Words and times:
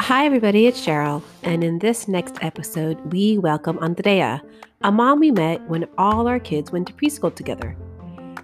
Hi, 0.00 0.26
everybody, 0.26 0.66
it's 0.66 0.84
Cheryl, 0.84 1.22
and 1.42 1.64
in 1.64 1.78
this 1.78 2.06
next 2.08 2.36
episode, 2.42 3.00
we 3.10 3.38
welcome 3.38 3.78
Andrea, 3.78 4.42
a 4.82 4.92
mom 4.92 5.20
we 5.20 5.30
met 5.30 5.66
when 5.70 5.86
all 5.96 6.28
our 6.28 6.38
kids 6.38 6.70
went 6.70 6.88
to 6.88 6.92
preschool 6.92 7.34
together. 7.34 7.74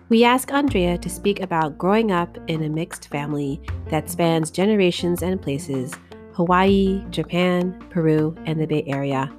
We 0.09 0.25
ask 0.25 0.51
Andrea 0.51 0.97
to 0.97 1.11
speak 1.11 1.41
about 1.41 1.77
growing 1.77 2.11
up 2.11 2.39
in 2.47 2.63
a 2.63 2.71
mixed 2.71 3.09
family 3.09 3.61
that 3.91 4.09
spans 4.09 4.51
generations 4.51 5.23
and 5.23 5.43
places 5.43 5.93
Hawaii, 6.33 7.05
Japan, 7.11 7.79
Peru, 7.91 8.35
and 8.47 8.59
the 8.59 8.67
Bay 8.67 8.85
Area. 8.87 9.31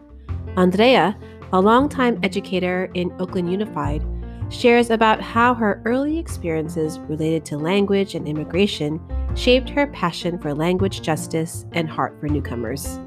Andrea, 0.58 1.18
a 1.54 1.60
longtime 1.60 2.20
educator 2.22 2.92
in 2.94 3.12
Oakland 3.20 3.52
Unified, 3.52 4.04
shares 4.50 4.90
about 4.90 5.22
how 5.22 5.54
her 5.54 5.82
early 5.86 6.18
experiences 6.18 7.00
related 7.00 7.46
to 7.46 7.58
language 7.58 8.16
and 8.16 8.28
immigration 8.28 9.00
shaped 9.36 9.70
her 9.70 9.88
passion 9.88 10.38
for 10.38 10.54
language 10.54 11.02
justice 11.02 11.66
and 11.74 11.90
heart 11.90 12.16
for 12.20 12.28
newcomers. 12.28 13.00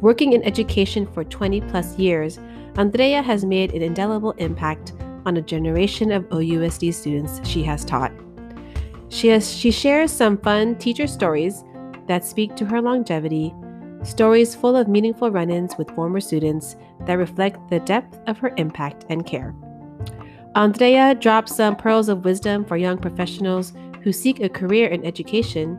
Working 0.00 0.32
in 0.32 0.42
education 0.44 1.06
for 1.06 1.24
20 1.24 1.60
plus 1.62 1.98
years, 1.98 2.38
Andrea 2.76 3.22
has 3.22 3.44
made 3.44 3.74
an 3.74 3.82
indelible 3.82 4.32
impact 4.32 4.92
on 5.26 5.36
a 5.36 5.42
generation 5.42 6.12
of 6.12 6.24
OUSD 6.30 6.94
students 6.94 7.46
she 7.46 7.62
has 7.62 7.84
taught. 7.84 8.12
She, 9.08 9.28
has, 9.28 9.52
she 9.52 9.70
shares 9.70 10.12
some 10.12 10.38
fun 10.38 10.76
teacher 10.76 11.06
stories 11.06 11.64
that 12.06 12.24
speak 12.24 12.54
to 12.56 12.64
her 12.64 12.80
longevity, 12.80 13.54
stories 14.02 14.54
full 14.54 14.76
of 14.76 14.88
meaningful 14.88 15.30
run 15.30 15.50
ins 15.50 15.76
with 15.76 15.90
former 15.90 16.20
students 16.20 16.76
that 17.06 17.14
reflect 17.14 17.68
the 17.68 17.80
depth 17.80 18.18
of 18.26 18.38
her 18.38 18.54
impact 18.56 19.04
and 19.10 19.26
care. 19.26 19.54
Andrea 20.56 21.14
drops 21.14 21.54
some 21.54 21.76
pearls 21.76 22.08
of 22.08 22.24
wisdom 22.24 22.64
for 22.64 22.76
young 22.76 22.98
professionals 22.98 23.72
who 24.02 24.12
seek 24.12 24.40
a 24.40 24.48
career 24.48 24.88
in 24.88 25.06
education, 25.06 25.78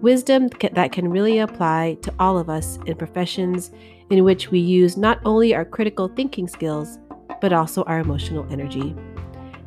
wisdom 0.00 0.48
that 0.72 0.90
can 0.90 1.08
really 1.08 1.38
apply 1.38 1.96
to 2.02 2.12
all 2.18 2.36
of 2.36 2.50
us 2.50 2.78
in 2.86 2.96
professions 2.96 3.70
in 4.10 4.24
which 4.24 4.50
we 4.50 4.58
use 4.58 4.96
not 4.96 5.20
only 5.24 5.54
our 5.54 5.64
critical 5.64 6.08
thinking 6.08 6.48
skills, 6.48 6.98
but 7.40 7.52
also 7.52 7.84
our 7.84 8.00
emotional 8.00 8.44
energy. 8.50 8.96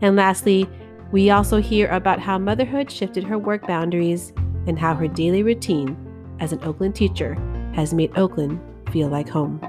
And 0.01 0.17
lastly, 0.17 0.67
we 1.13 1.29
also 1.29 1.61
hear 1.61 1.87
about 1.87 2.19
how 2.19 2.37
motherhood 2.37 2.91
shifted 2.91 3.23
her 3.23 3.37
work 3.37 3.65
boundaries 3.65 4.33
and 4.67 4.77
how 4.77 4.93
her 4.93 5.07
daily 5.07 5.43
routine 5.43 5.95
as 6.41 6.51
an 6.51 6.61
Oakland 6.65 6.95
teacher 6.95 7.35
has 7.75 7.93
made 7.93 8.17
Oakland 8.17 8.59
feel 8.91 9.07
like 9.07 9.29
home. 9.29 9.61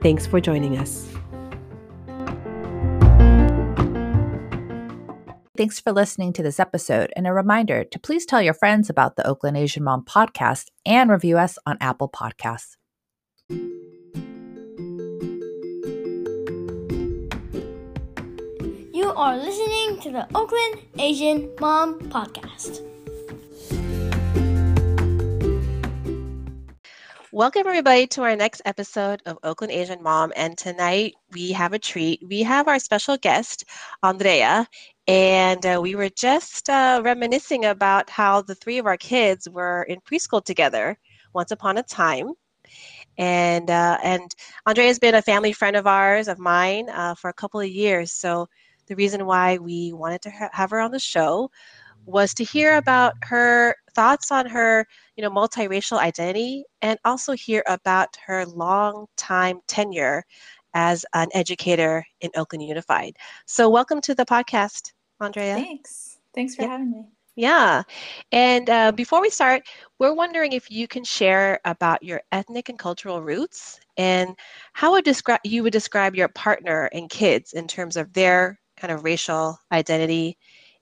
Thanks 0.00 0.26
for 0.26 0.40
joining 0.40 0.78
us. 0.78 1.17
Thanks 5.58 5.80
for 5.80 5.90
listening 5.90 6.32
to 6.34 6.42
this 6.44 6.60
episode, 6.60 7.12
and 7.16 7.26
a 7.26 7.32
reminder 7.32 7.82
to 7.82 7.98
please 7.98 8.24
tell 8.24 8.40
your 8.40 8.54
friends 8.54 8.88
about 8.88 9.16
the 9.16 9.26
Oakland 9.26 9.56
Asian 9.56 9.82
Mom 9.82 10.04
podcast 10.04 10.66
and 10.86 11.10
review 11.10 11.36
us 11.36 11.58
on 11.66 11.76
Apple 11.80 12.08
Podcasts. 12.08 12.76
You 18.94 19.10
are 19.16 19.36
listening 19.36 20.00
to 20.02 20.12
the 20.12 20.28
Oakland 20.32 20.80
Asian 20.96 21.50
Mom 21.58 21.98
podcast. 22.02 22.84
Welcome, 27.30 27.66
everybody, 27.66 28.06
to 28.08 28.22
our 28.22 28.34
next 28.34 28.62
episode 28.64 29.22
of 29.26 29.38
Oakland 29.44 29.72
Asian 29.72 30.02
Mom. 30.02 30.32
And 30.34 30.56
tonight 30.56 31.14
we 31.32 31.52
have 31.52 31.72
a 31.72 31.78
treat. 31.78 32.20
We 32.26 32.42
have 32.42 32.66
our 32.66 32.78
special 32.78 33.16
guest, 33.16 33.64
Andrea, 34.02 34.66
and 35.08 35.64
uh, 35.66 35.80
we 35.82 35.96
were 35.96 36.10
just 36.10 36.68
uh, 36.70 37.00
reminiscing 37.04 37.64
about 37.64 38.10
how 38.10 38.42
the 38.42 38.54
three 38.54 38.78
of 38.78 38.86
our 38.86 38.98
kids 38.98 39.48
were 39.48 39.84
in 39.84 40.00
preschool 40.00 40.44
together 40.44 40.98
once 41.34 41.50
upon 41.50 41.78
a 41.78 41.82
time. 41.82 42.32
And 43.18 43.70
uh, 43.70 43.98
and 44.02 44.34
Andrea 44.66 44.88
has 44.88 44.98
been 44.98 45.14
a 45.14 45.22
family 45.22 45.52
friend 45.52 45.76
of 45.76 45.86
ours, 45.86 46.28
of 46.28 46.38
mine, 46.38 46.90
uh, 46.90 47.14
for 47.14 47.30
a 47.30 47.34
couple 47.34 47.60
of 47.60 47.68
years. 47.68 48.12
So 48.12 48.48
the 48.88 48.96
reason 48.96 49.26
why 49.26 49.58
we 49.58 49.92
wanted 49.94 50.22
to 50.22 50.30
ha- 50.30 50.50
have 50.52 50.70
her 50.70 50.80
on 50.80 50.92
the 50.92 51.00
show 51.00 51.50
was 52.06 52.34
to 52.34 52.44
hear 52.44 52.76
about 52.76 53.14
her 53.24 53.74
thoughts 53.94 54.30
on 54.32 54.46
her, 54.46 54.86
you 55.16 55.22
know, 55.22 55.30
multiracial 55.30 55.98
identity, 55.98 56.64
and 56.82 56.98
also 57.04 57.32
hear 57.32 57.64
about 57.66 58.16
her 58.26 58.46
long 58.46 59.06
time 59.16 59.60
tenure 59.66 60.24
as 60.74 61.04
an 61.14 61.28
educator 61.34 62.04
in 62.20 62.30
Oakland 62.36 62.64
Unified. 62.64 63.16
So 63.46 63.68
welcome 63.70 64.00
to 64.02 64.14
the 64.14 64.26
podcast. 64.26 64.92
Andrea. 65.20 65.54
Thanks. 65.54 66.18
Thanks 66.34 66.54
for 66.54 66.62
yeah. 66.62 66.68
having 66.68 66.90
me. 66.90 67.04
Yeah. 67.36 67.84
And 68.32 68.68
uh, 68.68 68.90
before 68.92 69.20
we 69.20 69.30
start, 69.30 69.62
we're 70.00 70.14
wondering 70.14 70.52
if 70.52 70.70
you 70.72 70.88
can 70.88 71.04
share 71.04 71.60
about 71.64 72.02
your 72.02 72.20
ethnic 72.32 72.68
and 72.68 72.78
cultural 72.78 73.22
roots 73.22 73.78
and 73.96 74.34
how 74.72 74.92
would 74.92 75.04
describe 75.04 75.40
you 75.44 75.62
would 75.62 75.72
describe 75.72 76.14
your 76.14 76.28
partner 76.28 76.88
and 76.92 77.10
kids 77.10 77.52
in 77.52 77.68
terms 77.68 77.96
of 77.96 78.12
their 78.12 78.58
kind 78.76 78.92
of 78.92 79.04
racial 79.04 79.58
identity 79.72 80.38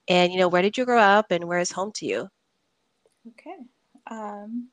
and 0.09 0.33
you 0.33 0.39
know 0.39 0.49
where 0.49 0.63
did 0.63 0.77
you 0.77 0.85
grow 0.85 1.01
up 1.01 1.31
and 1.31 1.45
where 1.45 1.59
is 1.59 1.73
home 1.73 1.91
to 1.93 2.07
you 2.07 2.29
okay 3.29 3.57
um, 4.11 4.69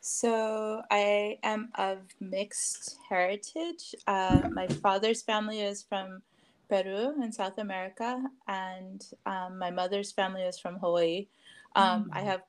so 0.00 0.82
i 0.90 1.38
am 1.42 1.68
of 1.76 1.98
mixed 2.20 2.96
heritage 3.08 3.94
uh, 4.06 4.40
my 4.50 4.66
father's 4.66 5.22
family 5.22 5.60
is 5.60 5.82
from 5.82 6.22
Peru 6.68 7.22
in 7.22 7.32
South 7.32 7.58
America, 7.58 8.22
and 8.48 9.04
um, 9.26 9.58
my 9.58 9.70
mother's 9.70 10.12
family 10.12 10.42
is 10.42 10.58
from 10.58 10.78
Hawaii. 10.78 11.28
Um, 11.76 12.04
mm. 12.04 12.08
I 12.12 12.20
have 12.20 12.42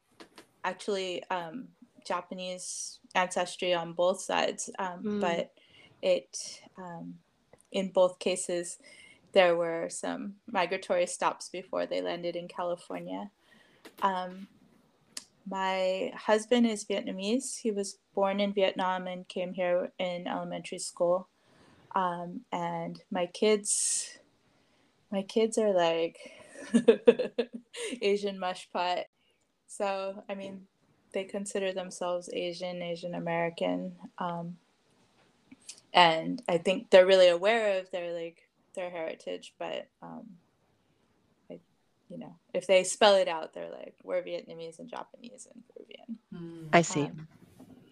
actually 0.63 1.23
um, 1.29 1.67
Japanese 2.05 2.99
ancestry 3.13 3.73
on 3.73 3.93
both 3.93 4.21
sides, 4.21 4.69
um, 4.79 5.03
mm. 5.03 5.21
but 5.21 5.51
it 6.01 6.61
um, 6.77 7.15
in 7.71 7.89
both 7.89 8.19
cases 8.19 8.77
there 9.33 9.57
were 9.57 9.89
some 9.89 10.35
migratory 10.49 11.05
stops 11.05 11.49
before 11.49 11.85
they 11.85 12.01
landed 12.01 12.37
in 12.37 12.47
California. 12.47 13.29
Um, 14.01 14.47
my 15.47 16.11
husband 16.15 16.65
is 16.65 16.85
Vietnamese. 16.85 17.57
He 17.57 17.69
was 17.69 17.97
born 18.15 18.39
in 18.39 18.53
Vietnam 18.53 19.07
and 19.07 19.27
came 19.27 19.53
here 19.53 19.91
in 19.99 20.25
elementary 20.25 20.79
school. 20.79 21.27
Um, 21.95 22.41
and 22.51 23.01
my 23.09 23.25
kids, 23.25 24.17
my 25.11 25.23
kids 25.23 25.57
are 25.57 25.73
like 25.73 26.17
Asian 28.01 28.37
mush 28.37 28.69
pot. 28.71 29.05
So, 29.67 30.23
I 30.29 30.35
mean, 30.35 30.67
they 31.13 31.23
consider 31.23 31.71
themselves 31.71 32.29
Asian, 32.31 32.81
Asian 32.81 33.15
American. 33.15 33.93
Um, 34.19 34.57
and 35.93 36.43
I 36.47 36.57
think 36.57 36.89
they're 36.89 37.05
really 37.05 37.29
aware 37.29 37.79
of 37.79 37.89
their 37.89 38.13
like 38.13 38.49
their 38.75 38.89
heritage, 38.89 39.53
but 39.57 39.87
um, 40.01 40.25
I, 41.49 41.59
you 42.09 42.17
know, 42.17 42.35
if 42.53 42.67
they 42.67 42.83
spell 42.83 43.15
it 43.15 43.29
out, 43.29 43.53
they're 43.53 43.71
like 43.71 43.95
we're 44.03 44.21
Vietnamese 44.21 44.79
and 44.79 44.89
Japanese 44.89 45.47
and 45.51 45.63
Peruvian. 45.73 46.19
I 46.73 46.81
see. 46.81 47.03
Um, 47.03 47.27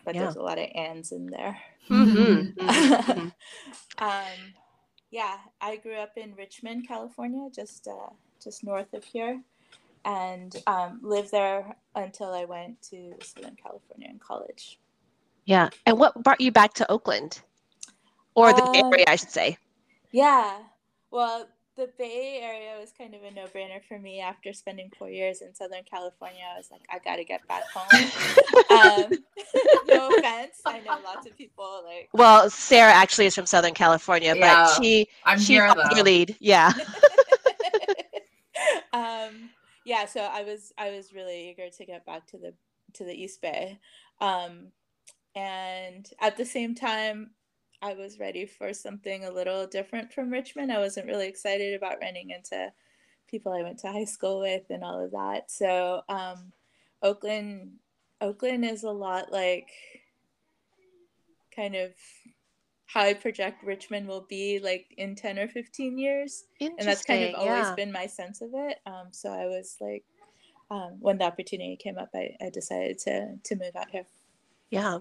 but 0.03 0.16
yeah. 0.16 0.24
there's 0.24 0.36
a 0.36 0.41
lot 0.41 0.59
of 0.59 0.68
ands 0.75 1.12
in 1.12 1.28
there. 1.28 1.58
Mm-hmm. 1.90 2.59
mm-hmm. 2.66 4.03
um, 4.03 4.53
yeah, 5.12 5.38
I 5.62 5.78
grew 5.78 5.96
up 5.96 6.18
in 6.18 6.34
Richmond, 6.36 6.88
California, 6.88 7.47
just 7.53 7.88
uh, 7.88 8.09
just 8.44 8.63
north 8.63 8.94
of 8.94 9.03
here, 9.03 9.42
and 10.06 10.56
um, 10.68 11.00
lived 11.03 11.31
there 11.31 11.75
until 11.96 12.34
I 12.34 12.46
went 12.46 12.81
to 12.90 13.13
Southern 13.22 13.56
California 13.56 14.09
in 14.09 14.19
college. 14.19 14.80
Yeah, 15.46 15.69
and 15.86 16.00
what 16.00 16.22
brought 16.24 16.42
you 16.42 16.52
back 16.52 16.74
to 16.75 16.92
Oakland, 16.92 17.42
or 18.34 18.53
the 18.53 18.63
um, 18.63 18.75
area, 18.75 19.06
I 19.08 19.16
should 19.16 19.31
say? 19.31 19.58
Yeah, 20.12 20.59
well, 21.12 21.47
the 21.76 21.90
Bay 21.98 22.40
Area 22.42 22.80
was 22.80 22.94
kind 22.96 23.16
of 23.16 23.24
a 23.24 23.32
no 23.32 23.46
brainer 23.46 23.84
for 23.88 23.98
me 23.98 24.20
after 24.20 24.54
spending 24.54 24.92
four 24.98 25.10
years 25.10 25.42
in 25.42 25.56
Southern 25.56 25.84
California. 25.84 26.44
I 26.54 26.58
was 26.58 26.70
like, 26.72 26.81
I 26.92 27.00
got 27.00 27.16
to 27.16 27.24
get 27.24 27.48
back 27.48 27.64
home. 27.74 27.88
um, 28.70 29.12
no 29.88 30.10
offense. 30.10 30.62
I 30.66 30.81
know 30.81 31.00
lots 31.04 31.25
of 31.25 31.36
people 31.36 31.81
like. 31.86 32.10
Well, 32.14 32.50
Sarah 32.50 32.94
actually 32.94 33.25
is 33.25 33.36
from 33.36 33.48
Southern 33.48 33.74
California, 33.74 34.36
yeah, 34.36 34.66
but 34.66 34.81
she 34.81 35.08
I'm 35.25 35.40
she 35.40 35.54
here 35.54 35.74
though. 35.74 35.96
your 35.96 36.06
lead. 36.06 36.36
Yeah. 36.40 36.72
um, 38.94 39.50
yeah. 39.84 40.06
So 40.06 40.22
I 40.22 40.44
was 40.44 40.72
I 40.78 40.92
was 40.92 41.14
really 41.14 41.50
eager 41.50 41.69
to 41.76 41.86
get 41.86 42.06
back 42.06 42.28
to 42.28 42.38
the 42.38 42.54
to 42.94 43.04
the 43.04 43.14
East 43.14 43.42
Bay, 43.42 43.80
um, 44.22 44.68
and 45.36 46.08
at 46.22 46.38
the 46.38 46.46
same 46.46 46.76
time, 46.76 47.31
I 47.83 47.95
was 47.95 48.18
ready 48.18 48.45
for 48.45 48.74
something 48.74 49.25
a 49.25 49.31
little 49.31 49.68
different 49.68 50.13
from 50.13 50.30
Richmond. 50.30 50.71
I 50.71 50.80
wasn't 50.80 51.07
really 51.07 51.27
excited 51.27 51.74
about 51.74 52.00
running 52.01 52.30
into 52.30 52.71
people 53.27 53.51
I 53.51 53.62
went 53.62 53.80
to 53.80 53.91
high 53.91 54.06
school 54.06 54.39
with 54.39 54.63
and 54.69 54.85
all 54.85 55.03
of 55.03 55.12
that. 55.12 55.51
So 55.51 56.01
um, 56.07 56.53
Oakland, 57.01 57.74
Oakland 58.21 58.63
is 58.63 58.83
a 58.83 58.89
lot 58.89 59.33
like 59.33 59.69
kind 61.53 61.75
of 61.75 61.91
how 62.85 63.01
I 63.01 63.13
project 63.15 63.65
Richmond 63.65 64.07
will 64.07 64.25
be 64.30 64.59
like 64.59 64.94
in 64.97 65.15
10 65.15 65.38
or 65.38 65.50
15 65.50 65.97
years. 65.97 66.45
And 66.62 66.77
that's 66.80 67.03
kind 67.03 67.25
of 67.25 67.35
always 67.35 67.65
yeah. 67.65 67.75
been 67.75 67.91
my 67.91 68.07
sense 68.07 68.41
of 68.41 68.51
it. 68.53 68.77
Um, 68.85 69.07
so 69.12 69.30
I 69.30 69.47
was 69.47 69.75
like, 69.81 70.06
um, 70.71 71.00
when 71.01 71.18
the 71.18 71.25
opportunity 71.25 71.75
came 71.75 71.97
up, 71.97 72.12
I, 72.15 72.38
I 72.41 72.50
decided 72.50 72.97
to, 73.00 73.35
to 73.44 73.56
move 73.56 73.75
out 73.75 73.89
here. 73.89 74.06
Yeah. 74.69 75.00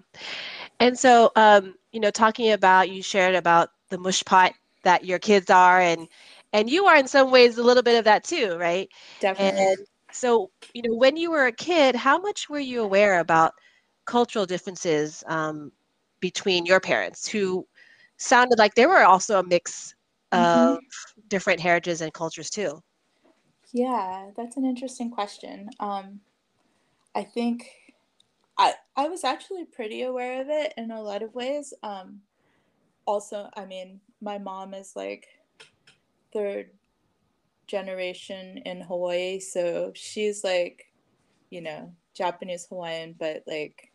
And 0.82 0.98
so, 0.98 1.30
um, 1.36 1.76
you 1.92 2.00
know, 2.00 2.10
talking 2.10 2.52
about, 2.52 2.90
you 2.90 3.02
shared 3.02 3.34
about 3.36 3.70
the 3.90 3.98
mush 3.98 4.24
pot 4.24 4.52
that 4.84 5.04
your 5.04 5.18
kids 5.18 5.50
are, 5.50 5.80
and 5.80 6.08
and 6.52 6.68
you 6.70 6.86
are 6.86 6.96
in 6.96 7.08
some 7.08 7.30
ways 7.30 7.58
a 7.58 7.62
little 7.62 7.82
bit 7.82 7.98
of 7.98 8.04
that 8.06 8.24
too, 8.24 8.56
right? 8.58 8.88
Definitely. 9.20 9.66
And 9.66 9.78
so, 10.12 10.50
you 10.74 10.82
know, 10.82 10.94
when 10.96 11.16
you 11.16 11.30
were 11.30 11.46
a 11.46 11.52
kid, 11.52 11.94
how 11.96 12.18
much 12.18 12.48
were 12.50 12.58
you 12.60 12.82
aware 12.82 13.20
about 13.20 13.54
cultural 14.06 14.46
differences 14.46 15.24
um, 15.28 15.72
between 16.20 16.66
your 16.66 16.80
parents, 16.80 17.28
who 17.28 17.66
sounded 18.18 18.58
like 18.58 18.74
they 18.74 18.86
were 18.86 19.04
also 19.04 19.40
a 19.40 19.44
mix 19.46 19.94
Mhm. 20.32 20.72
of 20.72 20.78
different 21.28 21.60
heritages 21.60 22.02
and 22.02 22.12
cultures 22.14 22.50
too? 22.50 22.82
Yeah, 23.72 24.30
that's 24.36 24.56
an 24.56 24.64
interesting 24.64 25.10
question. 25.10 25.70
Um, 25.80 26.20
I 27.14 27.24
think 27.24 27.70
I 28.58 28.74
I 28.96 29.08
was 29.08 29.24
actually 29.24 29.64
pretty 29.64 30.02
aware 30.02 30.40
of 30.42 30.48
it 30.48 30.74
in 30.76 30.90
a 30.90 31.02
lot 31.02 31.22
of 31.22 31.34
ways. 31.34 31.72
Um, 31.82 32.22
also, 33.06 33.50
I 33.56 33.66
mean, 33.66 34.00
my 34.20 34.38
mom 34.38 34.74
is 34.74 34.94
like 34.96 35.26
third 36.32 36.70
generation 37.66 38.58
in 38.58 38.80
Hawaii, 38.82 39.40
so 39.40 39.92
she's 39.94 40.44
like, 40.44 40.92
you 41.50 41.62
know, 41.62 41.94
Japanese 42.14 42.66
Hawaiian, 42.68 43.14
but 43.18 43.44
like 43.46 43.92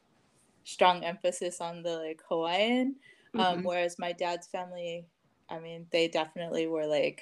strong 0.65 1.03
emphasis 1.03 1.61
on 1.61 1.83
the 1.83 1.97
like 1.97 2.21
Hawaiian. 2.29 2.97
Um, 3.37 3.59
Mhm. 3.59 3.63
whereas 3.63 3.99
my 3.99 4.13
dad's 4.13 4.47
family, 4.47 5.07
I 5.49 5.59
mean, 5.59 5.87
they 5.91 6.07
definitely 6.07 6.67
were 6.67 6.87
like 6.87 7.21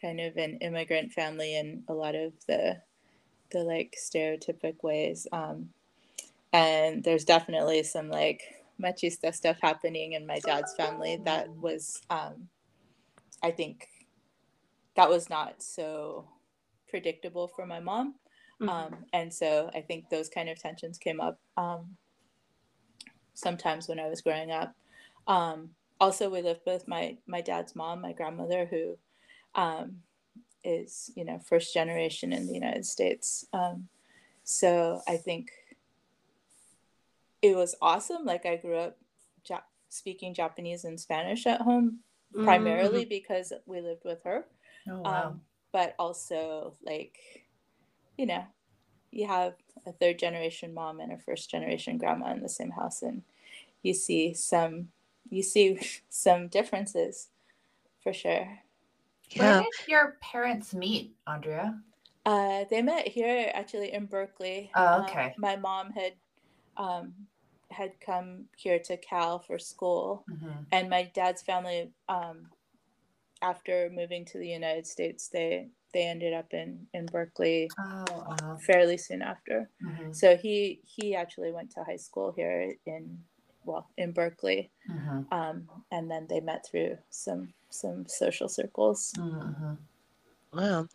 kind 0.00 0.20
of 0.20 0.36
an 0.36 0.58
immigrant 0.60 1.12
family 1.12 1.56
in 1.56 1.84
a 1.88 1.94
lot 1.94 2.14
of 2.14 2.34
the 2.46 2.82
the 3.50 3.60
like 3.64 3.96
stereotypic 4.02 4.82
ways. 4.82 5.26
Um, 5.32 5.70
and 6.52 7.02
there's 7.04 7.24
definitely 7.24 7.82
some 7.82 8.08
like 8.08 8.42
machista 8.80 9.34
stuff 9.34 9.56
happening 9.62 10.12
in 10.12 10.26
my 10.26 10.40
dad's 10.40 10.74
family 10.74 11.20
that 11.24 11.48
was 11.56 12.00
um, 12.10 12.48
I 13.42 13.50
think 13.50 13.88
that 14.96 15.08
was 15.08 15.30
not 15.30 15.62
so 15.62 16.28
predictable 16.88 17.48
for 17.48 17.66
my 17.66 17.80
mom. 17.80 18.14
Mhm. 18.60 18.68
Um, 18.68 19.06
and 19.12 19.32
so 19.32 19.70
I 19.74 19.80
think 19.80 20.08
those 20.08 20.28
kind 20.28 20.48
of 20.48 20.58
tensions 20.58 20.98
came 20.98 21.20
up 21.20 21.40
um, 21.56 21.96
sometimes 23.34 23.88
when 23.88 23.98
I 23.98 24.08
was 24.08 24.20
growing 24.20 24.50
up. 24.50 24.74
Um, 25.26 25.70
also, 26.00 26.28
we 26.28 26.42
lived 26.42 26.62
with 26.66 26.86
my 26.88 27.16
my 27.26 27.40
dad's 27.40 27.74
mom, 27.76 28.00
my 28.00 28.12
grandmother, 28.12 28.66
who 28.66 28.98
um, 29.54 30.02
is 30.64 31.10
you 31.14 31.24
know 31.24 31.38
first 31.38 31.72
generation 31.72 32.32
in 32.32 32.46
the 32.46 32.54
United 32.54 32.84
States. 32.84 33.46
Um, 33.52 33.88
so 34.44 35.00
I 35.06 35.16
think 35.16 35.50
it 37.42 37.56
was 37.56 37.74
awesome. 37.82 38.24
Like 38.24 38.46
I 38.46 38.56
grew 38.56 38.76
up 38.76 38.96
ja- 39.48 39.60
speaking 39.88 40.32
Japanese 40.34 40.84
and 40.84 40.98
Spanish 40.98 41.46
at 41.46 41.60
home, 41.60 41.98
Mm-hmm. 42.34 42.44
primarily 42.44 43.04
because 43.04 43.52
we 43.66 43.80
lived 43.82 44.04
with 44.04 44.22
her 44.24 44.46
Oh, 44.88 45.04
um, 45.04 45.40
but 45.72 45.94
also 45.98 46.72
like 46.84 47.18
you 48.16 48.24
know 48.26 48.44
you 49.10 49.26
have 49.26 49.54
a 49.86 49.92
third 49.92 50.18
generation 50.18 50.72
mom 50.72 51.00
and 51.00 51.12
a 51.12 51.18
first 51.18 51.50
generation 51.50 51.98
grandma 51.98 52.32
in 52.32 52.40
the 52.40 52.48
same 52.48 52.70
house 52.70 53.02
and 53.02 53.22
you 53.82 53.92
see 53.92 54.32
some 54.32 54.88
you 55.28 55.42
see 55.42 55.78
some 56.08 56.48
differences 56.48 57.28
for 58.02 58.12
sure 58.14 58.48
Yeah. 59.30 59.42
Where 59.42 59.62
did 59.62 59.88
your 59.88 60.16
parents 60.22 60.72
meet, 60.72 61.14
Andrea? 61.26 61.78
uh, 62.24 62.64
they 62.70 62.80
met 62.82 63.06
here 63.08 63.50
actually 63.52 63.92
in 63.92 64.06
berkeley 64.06 64.70
Oh, 64.74 64.86
Um, 65.00 65.02
okay. 65.04 65.34
my 65.36 65.56
mom 65.56 65.90
had 65.92 66.14
um, 66.78 67.12
had 67.72 68.00
come 68.00 68.48
here 68.56 68.78
to 68.78 68.96
cal 68.96 69.38
for 69.40 69.58
school 69.58 70.24
Mhm. 70.28 70.66
and 70.72 70.90
my 70.90 71.02
dad's 71.14 71.42
family 71.42 71.90
um, 72.08 72.50
after 73.40 73.90
moving 73.90 74.24
to 74.24 74.38
the 74.38 74.48
united 74.48 74.86
states 74.86 75.28
they 75.28 75.68
they 75.92 76.04
ended 76.06 76.32
up 76.32 76.52
in 76.54 76.86
in 76.94 77.06
berkeley 77.06 77.68
Oh, 77.78 78.56
fairly 78.66 78.96
soon 78.96 79.22
after 79.22 79.68
mhm, 79.82 80.14
So 80.14 80.36
he 80.36 80.80
he 80.84 81.14
actually 81.14 81.52
went 81.52 81.70
to 81.72 81.84
high 81.84 81.98
school 81.98 82.32
here 82.32 82.76
in 82.86 83.24
well 83.64 83.86
in 83.96 84.12
Berkeley, 84.12 84.70
mhm, 84.88 85.26
um, 85.32 85.68
and 85.90 86.10
then 86.10 86.26
they 86.28 86.40
met 86.40 86.66
through 86.66 86.98
some 87.10 87.54
some 87.70 88.06
social 88.08 88.48
circles. 88.48 89.12
mhm. 89.16 89.78
Wow. 90.52 90.86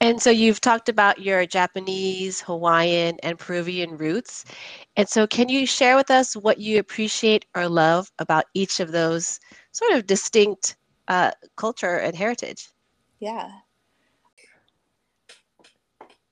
And 0.00 0.20
so 0.20 0.30
you've 0.30 0.60
talked 0.60 0.88
about 0.88 1.20
your 1.20 1.46
Japanese, 1.46 2.40
Hawaiian, 2.42 3.18
and 3.22 3.38
Peruvian 3.38 3.96
roots. 3.96 4.44
And 4.96 5.08
so 5.08 5.26
can 5.26 5.48
you 5.48 5.66
share 5.66 5.96
with 5.96 6.10
us 6.10 6.36
what 6.36 6.58
you 6.58 6.78
appreciate 6.78 7.46
or 7.54 7.68
love 7.68 8.10
about 8.18 8.44
each 8.54 8.80
of 8.80 8.92
those 8.92 9.40
sort 9.72 9.92
of 9.92 10.06
distinct 10.06 10.76
uh, 11.08 11.32
culture 11.56 11.96
and 11.96 12.14
heritage? 12.16 12.68
Yeah. 13.20 13.50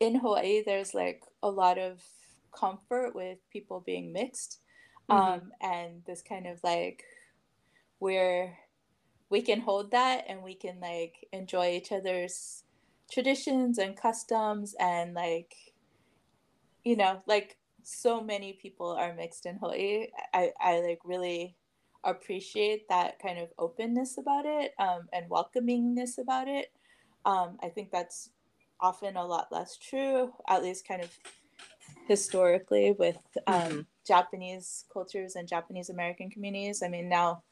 In 0.00 0.17
Hawaii, 0.17 0.62
there's 0.64 0.94
like 0.94 1.23
a 1.43 1.50
lot 1.50 1.79
of 1.79 2.03
comfort 2.53 3.14
with 3.14 3.38
people 3.50 3.81
being 3.81 4.12
mixed, 4.12 4.61
Mhm. 5.09 5.17
um, 5.17 5.53
and 5.61 6.05
this 6.06 6.23
kind 6.23 6.47
of 6.47 6.62
like 6.62 7.05
where 7.99 8.59
we 9.31 9.43
can 9.43 9.61
hold 9.61 9.91
that 9.91 10.25
and 10.29 10.43
we 10.43 10.55
can 10.55 10.81
like 10.81 11.27
enjoy 11.33 11.71
each 11.71 11.93
other's 11.93 12.65
traditions 13.11 13.79
and 13.79 13.97
customs 13.97 14.75
and 14.81 15.15
like 15.15 15.55
you 16.85 16.97
know 16.97 17.23
like 17.27 17.57
so 17.83 18.21
many 18.23 18.53
people 18.53 18.91
are 18.93 19.15
mixed 19.15 19.47
in 19.47 19.57
hawaii. 19.57 20.09
I 20.35 20.53
i 20.61 20.81
like 20.81 21.01
really 21.05 21.57
appreciate 22.05 22.89
that 22.89 23.19
kind 23.19 23.39
of 23.39 23.49
openness 23.59 24.19
about 24.19 24.47
it 24.47 24.73
um, 24.79 25.09
and 25.13 25.29
welcomingness 25.31 26.19
about 26.19 26.49
it. 26.49 26.73
Um, 27.25 27.59
i 27.63 27.69
think 27.69 27.91
that's 27.91 28.31
often 28.81 29.17
a 29.17 29.27
lot 29.27 29.49
less 29.51 29.77
true 29.77 30.33
at 30.49 30.63
least 30.63 30.87
kind 30.87 31.03
of 31.03 31.11
historically 32.07 32.93
with 32.93 33.19
um, 33.47 33.55
Mhm. 33.55 33.87
japanese 34.07 34.85
cultures 34.93 35.37
and 35.37 35.49
japanese 35.49 35.91
american 35.91 36.31
communities. 36.31 36.83
I 36.83 36.89
mean 36.89 37.09
now 37.09 37.43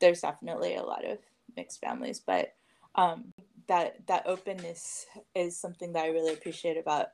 there's 0.00 0.20
definitely 0.20 0.76
a 0.76 0.82
lot 0.82 1.04
of 1.04 1.18
mixed 1.56 1.80
families, 1.80 2.20
but 2.20 2.54
um, 2.94 3.32
that 3.68 4.06
that 4.06 4.26
openness 4.26 5.06
is 5.34 5.56
something 5.58 5.92
that 5.92 6.04
I 6.04 6.08
really 6.08 6.32
appreciate 6.32 6.76
about 6.76 7.08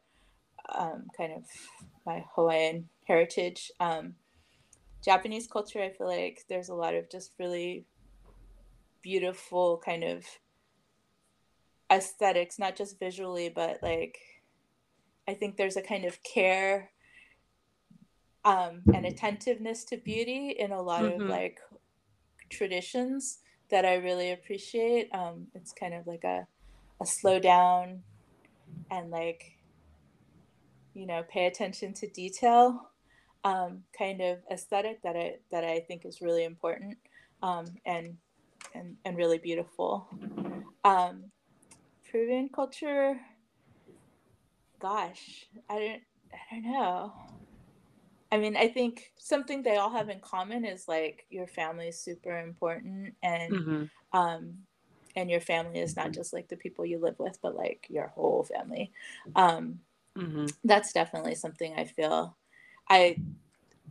um, 0.75 1.07
kind 1.17 1.33
of 1.33 1.45
my 2.07 2.25
Hawaiian 2.35 2.89
heritage. 3.07 3.71
Um, 3.81 4.15
Japanese 5.05 5.47
culture, 5.47 5.81
I 5.83 5.91
feel 5.91 6.07
like 6.07 6.45
there's 6.49 6.69
a 6.69 6.75
lot 6.75 6.95
of 6.95 7.11
just 7.11 7.33
really 7.39 7.87
beautiful 9.03 9.81
kind 9.83 10.05
of 10.05 10.27
aesthetics, 11.91 12.59
not 12.59 12.77
just 12.77 12.99
visually, 12.99 13.49
but 13.49 13.83
like 13.83 14.19
I 15.27 15.35
think 15.35 15.57
there's 15.57 15.77
a 15.77 15.83
kind 15.83 16.05
of 16.05 16.23
care 16.23 16.91
um, 18.45 18.83
and 18.95 19.07
attentiveness 19.07 19.85
to 19.85 19.97
beauty 19.97 20.51
in 20.59 20.73
a 20.73 20.81
lot 20.81 21.05
of 21.05 21.21
Mhm. 21.21 21.29
like 21.29 21.61
traditions 22.51 23.39
that 23.71 23.85
I 23.85 23.95
really 23.95 24.33
appreciate. 24.33 25.09
Um, 25.15 25.47
it's 25.55 25.73
kind 25.73 25.95
of 25.95 26.07
like 26.07 26.25
a, 26.25 26.47
a 27.01 27.07
slow 27.07 27.39
down 27.39 28.03
and 28.91 29.11
like, 29.11 29.57
you 30.95 31.07
know, 31.07 31.23
pay 31.29 31.47
attention 31.47 31.95
to 31.95 32.09
detail 32.09 32.91
um, 33.45 33.83
kind 33.97 34.21
of 34.21 34.39
aesthetic 34.51 35.03
that 35.03 35.17
I 35.17 35.37
that 35.51 35.65
I 35.65 35.81
think 35.81 36.05
is 36.05 36.21
really 36.21 36.45
important 36.45 36.99
um, 37.43 37.67
and 37.87 38.17
and 38.75 38.97
and 39.05 39.17
really 39.17 39.39
beautiful. 39.39 40.09
Um, 40.85 41.25
Peruvian 42.11 42.51
culture, 42.55 43.19
gosh, 44.79 45.47
I 45.69 45.79
don't 45.79 46.03
I 46.33 46.55
don't 46.55 46.73
know. 46.73 47.13
I 48.33 48.39
mean, 48.39 48.57
I 48.57 48.69
think 48.69 49.13
something 49.19 49.63
they 49.63 49.77
all 49.77 49.91
have 49.91 50.09
in 50.09 50.21
common 50.21 50.65
is 50.65 50.87
like 50.89 51.27
your 51.31 51.47
family 51.47 51.89
is 51.89 52.01
super 52.01 52.39
important 52.39 53.17
and 53.23 53.55
Mhm. 53.55 53.91
um 54.13 54.59
and 55.17 55.29
your 55.31 55.41
family 55.41 55.81
is 55.81 55.97
not 55.97 56.13
just 56.13 56.33
like 56.33 56.49
the 56.49 56.57
people 56.57 56.87
you 56.87 56.99
live 57.01 57.19
with, 57.19 57.39
but 57.43 57.57
like 57.57 57.87
your 57.91 58.09
whole 58.09 58.45
family. 58.45 58.93
Um 59.35 59.81
Mhm. 60.17 60.57
that's 60.65 60.93
definitely 60.93 61.35
something 61.35 61.75
I 61.77 61.85
feel 61.85 62.37
I 62.89 63.23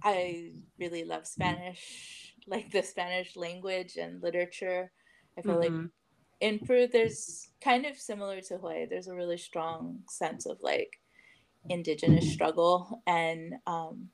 I 0.03 0.53
really 0.79 1.03
love 1.05 1.27
Spanish, 1.27 2.35
like 2.47 2.71
the 2.71 2.83
Spanish 2.83 3.35
language 3.35 3.97
and 3.97 4.21
literature. 4.21 4.91
I 5.37 5.41
feel 5.41 5.59
like 5.59 5.75
Mhm. 5.75 5.91
in 6.41 6.59
Peru 6.59 6.87
there's 6.87 7.49
kind 7.61 7.85
of 7.85 7.97
similar 7.97 8.41
to 8.41 8.57
Hawaii, 8.57 8.85
there's 8.87 9.07
a 9.07 9.15
really 9.15 9.37
strong 9.37 10.03
sense 10.09 10.45
of 10.45 10.59
like 10.61 10.99
indigenous 11.69 12.29
struggle 12.31 13.01
and 13.07 13.55
um 13.67 14.09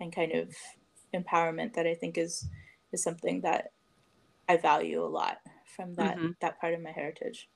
and 0.00 0.14
kind 0.14 0.32
of 0.32 0.54
empowerment 1.14 1.74
that 1.74 1.86
I 1.86 1.94
think 1.94 2.18
is 2.18 2.48
is 2.92 3.02
something 3.02 3.42
that 3.42 3.72
I 4.48 4.56
value 4.58 5.04
a 5.04 5.06
lot 5.08 5.38
from 5.76 5.94
that 5.96 6.16
Mhm. 6.16 6.36
that 6.40 6.60
part 6.60 6.74
of 6.74 6.82
my 6.82 6.92
heritage. 6.92 7.48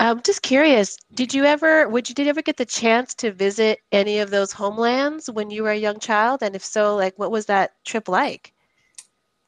I'm 0.00 0.22
just 0.22 0.42
curious, 0.42 0.96
did 1.14 1.34
you 1.34 1.44
ever, 1.44 1.88
would 1.88 2.08
you, 2.08 2.14
did 2.14 2.24
you 2.24 2.30
ever 2.30 2.42
get 2.42 2.56
the 2.58 2.66
chance 2.66 3.14
to 3.16 3.32
visit 3.32 3.80
any 3.92 4.18
of 4.20 4.30
those 4.30 4.52
homelands 4.52 5.30
when 5.30 5.50
you 5.50 5.62
were 5.62 5.70
a 5.70 5.76
young 5.76 6.00
child? 6.00 6.42
And 6.42 6.56
if 6.56 6.64
so, 6.64 6.96
like, 6.96 7.18
what 7.18 7.30
was 7.30 7.46
that 7.46 7.72
trip 7.84 8.08
like? 8.08 8.52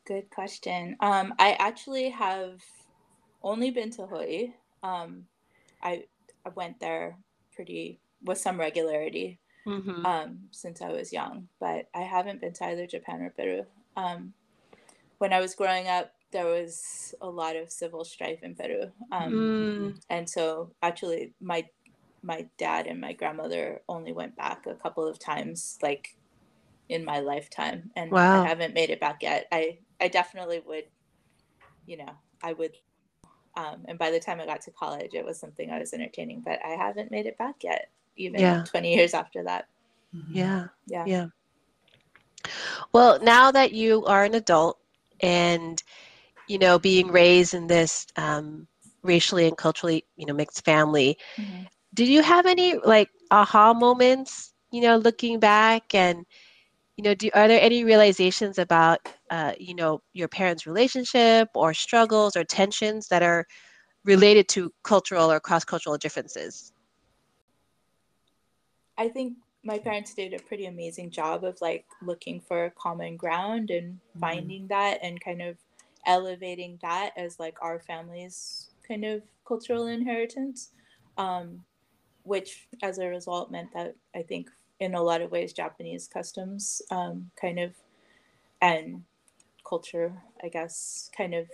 Good 0.07 0.31
question. 0.31 0.97
Um, 1.01 1.35
I 1.39 1.53
actually 1.59 2.11
have 2.11 2.61
only 3.43 3.71
been 3.71 3.91
to 3.93 4.07
Hawaii. 4.07 4.55
Um, 4.83 5.27
I 5.83 6.05
I 6.45 6.51
went 6.51 6.81
there 6.81 7.19
pretty 7.55 8.01
with 8.23 8.39
some 8.39 8.59
regularity 8.61 9.41
Mm-hmm. 9.67 10.05
um, 10.07 10.49
since 10.53 10.81
I 10.81 10.89
was 10.91 11.13
young, 11.13 11.49
but 11.61 11.89
I 11.95 12.03
haven't 12.03 12.41
been 12.41 12.53
to 12.55 12.65
either 12.67 12.87
Japan 12.87 13.23
or 13.23 13.31
Peru. 13.31 13.67
Um, 13.97 14.35
when 15.19 15.33
I 15.33 15.41
was 15.41 15.55
growing 15.55 15.89
up, 15.89 16.13
there 16.33 16.47
was 16.47 17.15
a 17.21 17.29
lot 17.29 17.57
of 17.57 17.71
civil 17.73 18.05
strife 18.05 18.43
in 18.43 18.55
Peru, 18.55 18.93
um, 19.13 19.33
Mm, 19.33 20.01
and 20.11 20.29
so 20.29 20.73
actually, 20.83 21.33
my 21.41 21.69
my 22.23 22.49
dad 22.59 22.87
and 22.87 23.01
my 23.01 23.13
grandmother 23.13 23.83
only 23.89 24.13
went 24.13 24.37
back 24.37 24.67
a 24.67 24.75
couple 24.75 25.07
of 25.07 25.19
times, 25.19 25.79
like 25.83 26.17
in 26.89 27.05
my 27.05 27.21
lifetime, 27.21 27.91
and 27.97 28.13
Wow. 28.13 28.43
I 28.45 28.49
haven't 28.49 28.75
made 28.75 28.91
it 28.91 29.01
back 29.01 29.23
yet. 29.23 29.47
I 29.53 29.79
I 30.01 30.09
definitely 30.09 30.61
would, 30.61 30.85
you 31.87 31.97
know, 31.99 32.17
I 32.43 32.53
would. 32.53 32.77
Um, 33.57 33.87
and 33.89 33.99
by 33.99 34.11
the 34.11 34.21
time 34.21 34.41
I 34.41 34.47
got 34.47 34.63
to 34.63 34.71
college, 34.71 35.15
it 35.15 35.25
was 35.25 35.39
something 35.41 35.71
I 35.71 35.79
was 35.79 35.95
entertaining, 35.95 36.41
but 36.43 36.61
I 36.65 36.71
haven't 36.71 37.11
made 37.11 37.27
it 37.27 37.39
back 37.39 37.65
yet, 37.65 37.91
even 38.17 38.41
Yeah. 38.41 38.65
20 38.65 38.95
years 38.95 39.15
after 39.15 39.45
that. 39.45 39.67
yeah. 40.31 40.69
Yeah. 40.87 41.07
Yeah. 41.07 41.27
Well, 42.93 43.21
now 43.21 43.51
that 43.53 43.73
you 43.73 44.05
are 44.07 44.25
an 44.25 44.35
adult 44.35 44.79
and, 45.21 45.83
you 46.49 46.59
know, 46.59 46.79
being 46.79 47.09
raised 47.09 47.55
in 47.55 47.67
this 47.67 48.07
um, 48.17 48.67
racially 49.03 49.47
and 49.47 49.57
culturally, 49.57 50.05
you 50.17 50.27
know, 50.27 50.35
mixed 50.35 50.65
family, 50.65 51.19
Mhm. 51.39 51.69
did 51.95 52.09
you 52.09 52.23
have 52.23 52.47
any 52.47 52.77
like 52.79 53.11
aha 53.31 53.73
moments, 53.75 54.55
you 54.73 54.81
know, 54.83 54.97
looking 54.97 55.39
back 55.41 55.95
and, 55.95 56.25
you 56.97 57.05
know, 57.05 57.15
do, 57.15 57.31
are 57.35 57.49
there 57.49 57.61
any 57.61 57.85
realizations 57.85 58.59
about, 58.59 58.99
uh, 59.31 59.53
you 59.59 59.75
know, 59.75 60.03
your 60.13 60.29
parents' 60.29 60.67
relationship 60.67 61.49
or 61.55 61.75
struggles 61.75 62.37
or 62.37 62.45
tensions 62.45 63.09
that 63.09 63.23
are 63.23 63.47
related 64.05 64.49
to 64.49 64.73
cultural 64.85 65.31
or 65.31 65.41
cross-cultural 65.41 65.99
differences? 65.99 66.73
I 68.99 69.09
think 69.09 69.39
my 69.63 69.79
parents 69.79 70.15
did 70.15 70.33
a 70.33 70.39
pretty 70.43 70.67
amazing 70.67 71.11
job 71.11 71.45
of 71.45 71.61
like 71.61 71.87
looking 72.03 72.41
for 72.41 72.73
common 72.79 73.17
ground 73.17 73.71
and 73.71 74.01
Mhm. 74.15 74.21
finding 74.21 74.69
that 74.69 75.01
and 75.03 75.21
kind 75.21 75.43
of 75.43 75.59
elevating 76.07 76.79
that 76.83 77.13
as 77.17 77.41
like 77.41 77.59
our 77.63 77.81
family's 77.81 78.71
kind 78.87 79.05
of 79.05 79.23
cultural 79.47 79.87
inheritance 79.87 80.71
um, 81.19 81.65
which 82.23 82.69
as 82.83 82.99
a 82.99 83.09
result 83.09 83.51
meant 83.51 83.73
that 83.75 83.97
i 84.15 84.23
think 84.23 84.51
in 84.81 84.95
a 84.95 85.03
lot 85.03 85.21
of 85.23 85.31
ways 85.33 85.53
japanese 85.53 86.09
customs 86.09 86.83
um, 86.91 87.31
kind 87.41 87.59
of 87.59 87.75
and 88.63 89.05
culture 89.69 90.23
i 90.45 90.49
guess 90.49 91.11
kind 91.17 91.35
of 91.35 91.49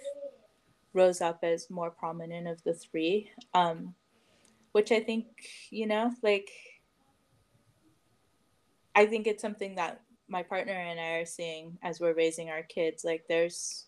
rose 0.92 1.20
up 1.20 1.40
as 1.42 1.70
more 1.70 1.90
prominent 1.90 2.46
of 2.46 2.62
the 2.64 2.75
three 2.75 3.30
um, 3.54 3.94
which 4.72 4.92
i 4.92 5.00
think 5.00 5.26
you 5.70 5.87
know 5.87 6.12
like 6.22 6.50
I 8.94 9.06
think 9.06 9.26
it's 9.26 9.42
something 9.42 9.76
that 9.76 10.00
my 10.28 10.42
partner 10.42 10.72
and 10.72 11.00
I 11.00 11.20
are 11.20 11.26
seeing 11.26 11.78
as 11.82 12.00
we're 12.00 12.14
raising 12.14 12.50
our 12.50 12.62
kids. 12.62 13.04
Like 13.04 13.25
there's 13.28 13.87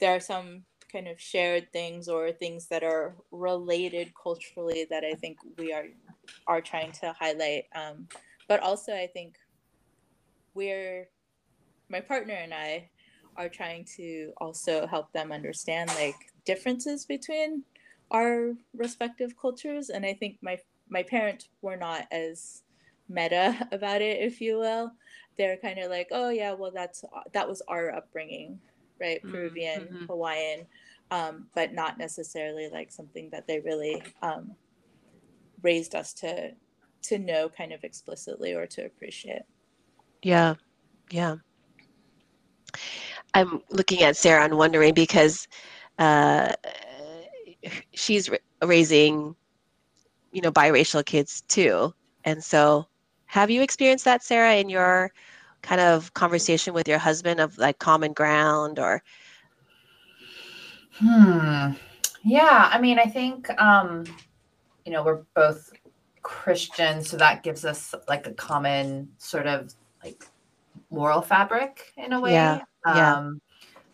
there 0.00 0.14
are 0.14 0.20
some 0.20 0.64
kind 0.92 1.08
of 1.08 1.20
shared 1.20 1.72
things 1.72 2.08
or 2.08 2.32
things 2.32 2.68
that 2.68 2.82
are 2.82 3.16
related 3.30 4.12
culturally 4.20 4.86
that 4.90 5.04
I 5.04 5.14
think 5.14 5.38
we 5.58 5.72
are 5.72 5.86
are 6.46 6.60
trying 6.60 6.92
to 6.92 7.14
highlight. 7.18 7.64
Um, 7.74 8.08
but 8.48 8.60
also 8.62 8.92
I 8.94 9.08
think 9.08 9.36
we're 10.54 11.08
my 11.88 12.00
partner 12.00 12.34
and 12.34 12.54
I 12.54 12.90
are 13.36 13.48
trying 13.48 13.86
to 13.96 14.32
also 14.38 14.86
help 14.86 15.12
them 15.12 15.32
understand 15.32 15.90
like 15.96 16.16
differences 16.44 17.04
between 17.04 17.64
our 18.10 18.54
respective 18.74 19.36
cultures 19.40 19.90
and 19.90 20.06
I 20.06 20.14
think 20.14 20.38
my 20.42 20.58
my 20.88 21.02
parents 21.02 21.48
were 21.62 21.76
not 21.76 22.06
as 22.12 22.62
meta 23.08 23.68
about 23.72 24.02
it, 24.02 24.20
if 24.20 24.40
you 24.40 24.58
will. 24.58 24.92
They're 25.38 25.58
kind 25.58 25.78
of 25.78 25.90
like, 25.90 26.08
oh 26.12 26.30
yeah, 26.30 26.52
well 26.52 26.72
that's 26.74 27.04
that 27.32 27.48
was 27.48 27.62
our 27.68 27.94
upbringing, 27.94 28.60
right? 29.00 29.20
Mm, 29.24 29.30
Peruvian, 29.30 29.82
mhm. 29.92 30.06
Hawaiian, 30.06 30.66
um, 31.10 31.48
but 31.54 31.74
not 31.74 31.98
necessarily 31.98 32.68
like 32.72 32.90
something 32.90 33.30
that 33.30 33.46
they 33.46 33.60
really 33.60 34.02
um, 34.22 34.56
raised 35.62 35.94
us 35.94 36.12
to 36.14 36.52
to 37.04 37.18
know 37.18 37.48
kind 37.48 37.72
of 37.72 37.84
explicitly 37.84 38.54
or 38.54 38.66
to 38.66 38.84
appreciate. 38.84 39.42
Yeah, 40.22 40.54
yeah. 41.10 41.36
I'm 43.34 43.62
looking 43.70 44.02
at 44.02 44.16
Sarah 44.16 44.44
and 44.44 44.56
wondering 44.56 44.94
because 44.94 45.46
uh, 45.98 46.52
she's 47.94 48.28
ra- 48.30 48.38
raising, 48.62 49.34
you 50.32 50.42
know, 50.42 50.52
biracial 50.52 51.04
kids 51.04 51.42
too. 51.48 51.92
And 52.24 52.42
so, 52.42 52.86
have 53.26 53.50
you 53.50 53.62
experienced 53.62 54.04
that, 54.04 54.22
Sarah, 54.22 54.54
in 54.56 54.68
your 54.68 55.12
kind 55.62 55.80
of 55.80 56.14
conversation 56.14 56.74
with 56.74 56.88
your 56.88 56.98
husband 56.98 57.40
of 57.40 57.58
like 57.58 57.78
common 57.78 58.12
ground 58.12 58.78
or? 58.78 59.02
Hmm. 60.92 61.72
Yeah, 62.24 62.70
I 62.72 62.80
mean, 62.80 62.98
I 62.98 63.06
think 63.06 63.50
um, 63.60 64.04
you 64.84 64.92
know, 64.92 65.04
we're 65.04 65.22
both 65.34 65.72
Christian, 66.22 67.02
so 67.02 67.16
that 67.16 67.42
gives 67.42 67.64
us 67.64 67.94
like 68.08 68.26
a 68.26 68.32
common 68.32 69.10
sort 69.18 69.46
of 69.46 69.74
like 70.04 70.24
moral 70.90 71.22
fabric 71.22 71.92
in 71.96 72.12
a 72.12 72.20
way. 72.20 72.32
Yeah, 72.32 72.60
yeah. 72.86 73.16
Um 73.16 73.40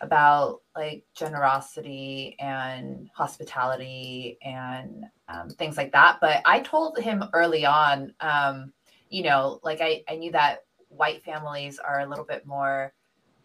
about 0.02 0.60
like 0.74 1.04
generosity 1.14 2.36
and 2.40 3.08
hospitality 3.14 4.36
and 4.42 5.04
um, 5.28 5.48
things 5.48 5.76
like 5.76 5.92
that. 5.92 6.18
But 6.20 6.42
I 6.44 6.60
told 6.60 6.98
him 6.98 7.24
early 7.32 7.64
on, 7.64 8.12
um, 8.20 8.72
you 9.12 9.23
know, 9.23 9.61
like 9.62 9.83
I, 9.83 10.02
I 10.09 10.16
knew 10.16 10.33
that 10.33 10.61
white 10.88 11.23
families 11.23 11.78
are 11.78 12.00
a 12.00 12.07
little 12.07 12.25
bit 12.25 12.47
more, 12.47 12.95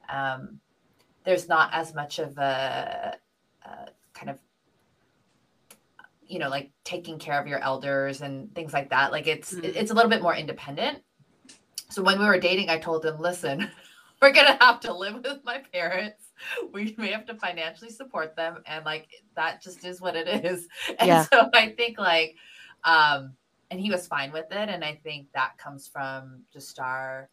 um, 0.07 0.61
there's 1.25 1.49
not 1.49 1.73
as 1.73 1.93
much 1.93 2.19
of 2.19 2.37
a, 2.37 3.17
a 3.65 3.69
kind 4.13 4.29
of, 4.29 4.39
you 6.25 6.39
know, 6.39 6.47
like 6.47 6.71
taking 6.85 7.19
care 7.19 7.39
of 7.39 7.47
your 7.47 7.59
elders 7.59 8.21
and 8.21 8.53
things 8.55 8.71
like 8.71 8.89
that. 8.91 9.11
Like 9.11 9.27
it's, 9.27 9.53
Mhm. 9.53 9.75
it's 9.75 9.91
a 9.91 9.93
little 9.93 10.09
bit 10.09 10.21
more 10.21 10.33
independent. 10.33 11.03
So 11.89 12.01
when 12.01 12.17
we 12.17 12.25
were 12.25 12.39
dating, 12.39 12.69
I 12.69 12.77
told 12.77 13.05
him, 13.05 13.19
listen, 13.19 13.69
we're 14.21 14.31
gonna 14.31 14.57
have 14.61 14.79
to 14.81 14.93
live 14.93 15.15
with 15.15 15.43
my 15.43 15.59
parents. 15.73 16.23
We 16.71 16.95
may 16.97 17.11
have 17.11 17.25
to 17.25 17.35
financially 17.35 17.91
support 17.91 18.35
them, 18.37 18.63
and 18.65 18.85
like 18.85 19.09
that 19.35 19.61
just 19.61 19.83
is 19.83 19.99
what 19.99 20.15
it 20.15 20.45
is. 20.45 20.67
And 20.99 21.07
Yeah. 21.07 21.23
so 21.23 21.49
I 21.53 21.69
think 21.71 21.97
like, 21.97 22.35
um, 22.85 23.35
and 23.69 23.79
he 23.79 23.91
was 23.91 24.07
fine 24.07 24.31
with 24.31 24.51
it, 24.51 24.69
and 24.69 24.83
I 24.83 24.95
think 24.95 25.31
that 25.33 25.57
comes 25.57 25.87
from 25.87 26.45
just 26.51 26.79
our 26.79 27.29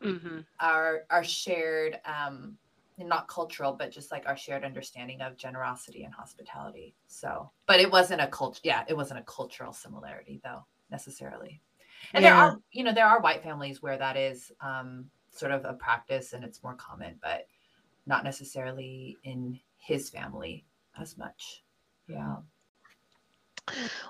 hmm 0.00 0.40
our 0.60 1.04
our 1.10 1.24
shared, 1.24 2.00
um, 2.04 2.58
not 2.98 3.28
cultural, 3.28 3.72
but 3.72 3.90
just 3.90 4.12
like 4.12 4.26
our 4.26 4.36
shared 4.36 4.64
understanding 4.64 5.20
of 5.20 5.36
generosity 5.36 6.04
and 6.04 6.14
hospitality. 6.14 6.94
So, 7.06 7.50
but 7.66 7.80
it 7.80 7.90
wasn't 7.90 8.20
a 8.20 8.28
cult. 8.28 8.60
Yeah, 8.62 8.84
it 8.88 8.96
wasn't 8.96 9.20
a 9.20 9.24
cultural 9.24 9.72
similarity 9.72 10.40
though 10.44 10.66
necessarily. 10.90 11.62
And 12.14 12.24
there 12.24 12.34
are, 12.34 12.58
you 12.70 12.84
know, 12.84 12.92
there 12.92 13.06
are 13.06 13.20
white 13.20 13.42
families 13.42 13.80
where 13.80 13.96
that 13.96 14.16
is 14.16 14.52
um, 14.60 15.10
sort 15.30 15.52
of 15.52 15.64
a 15.64 15.72
practice 15.72 16.34
and 16.34 16.44
it's 16.44 16.62
more 16.62 16.74
common, 16.74 17.18
but 17.22 17.46
not 18.06 18.24
necessarily 18.24 19.16
in 19.24 19.60
his 19.78 20.10
family 20.10 20.66
as 20.98 21.16
much. 21.16 21.64
Yeah. 22.06 22.38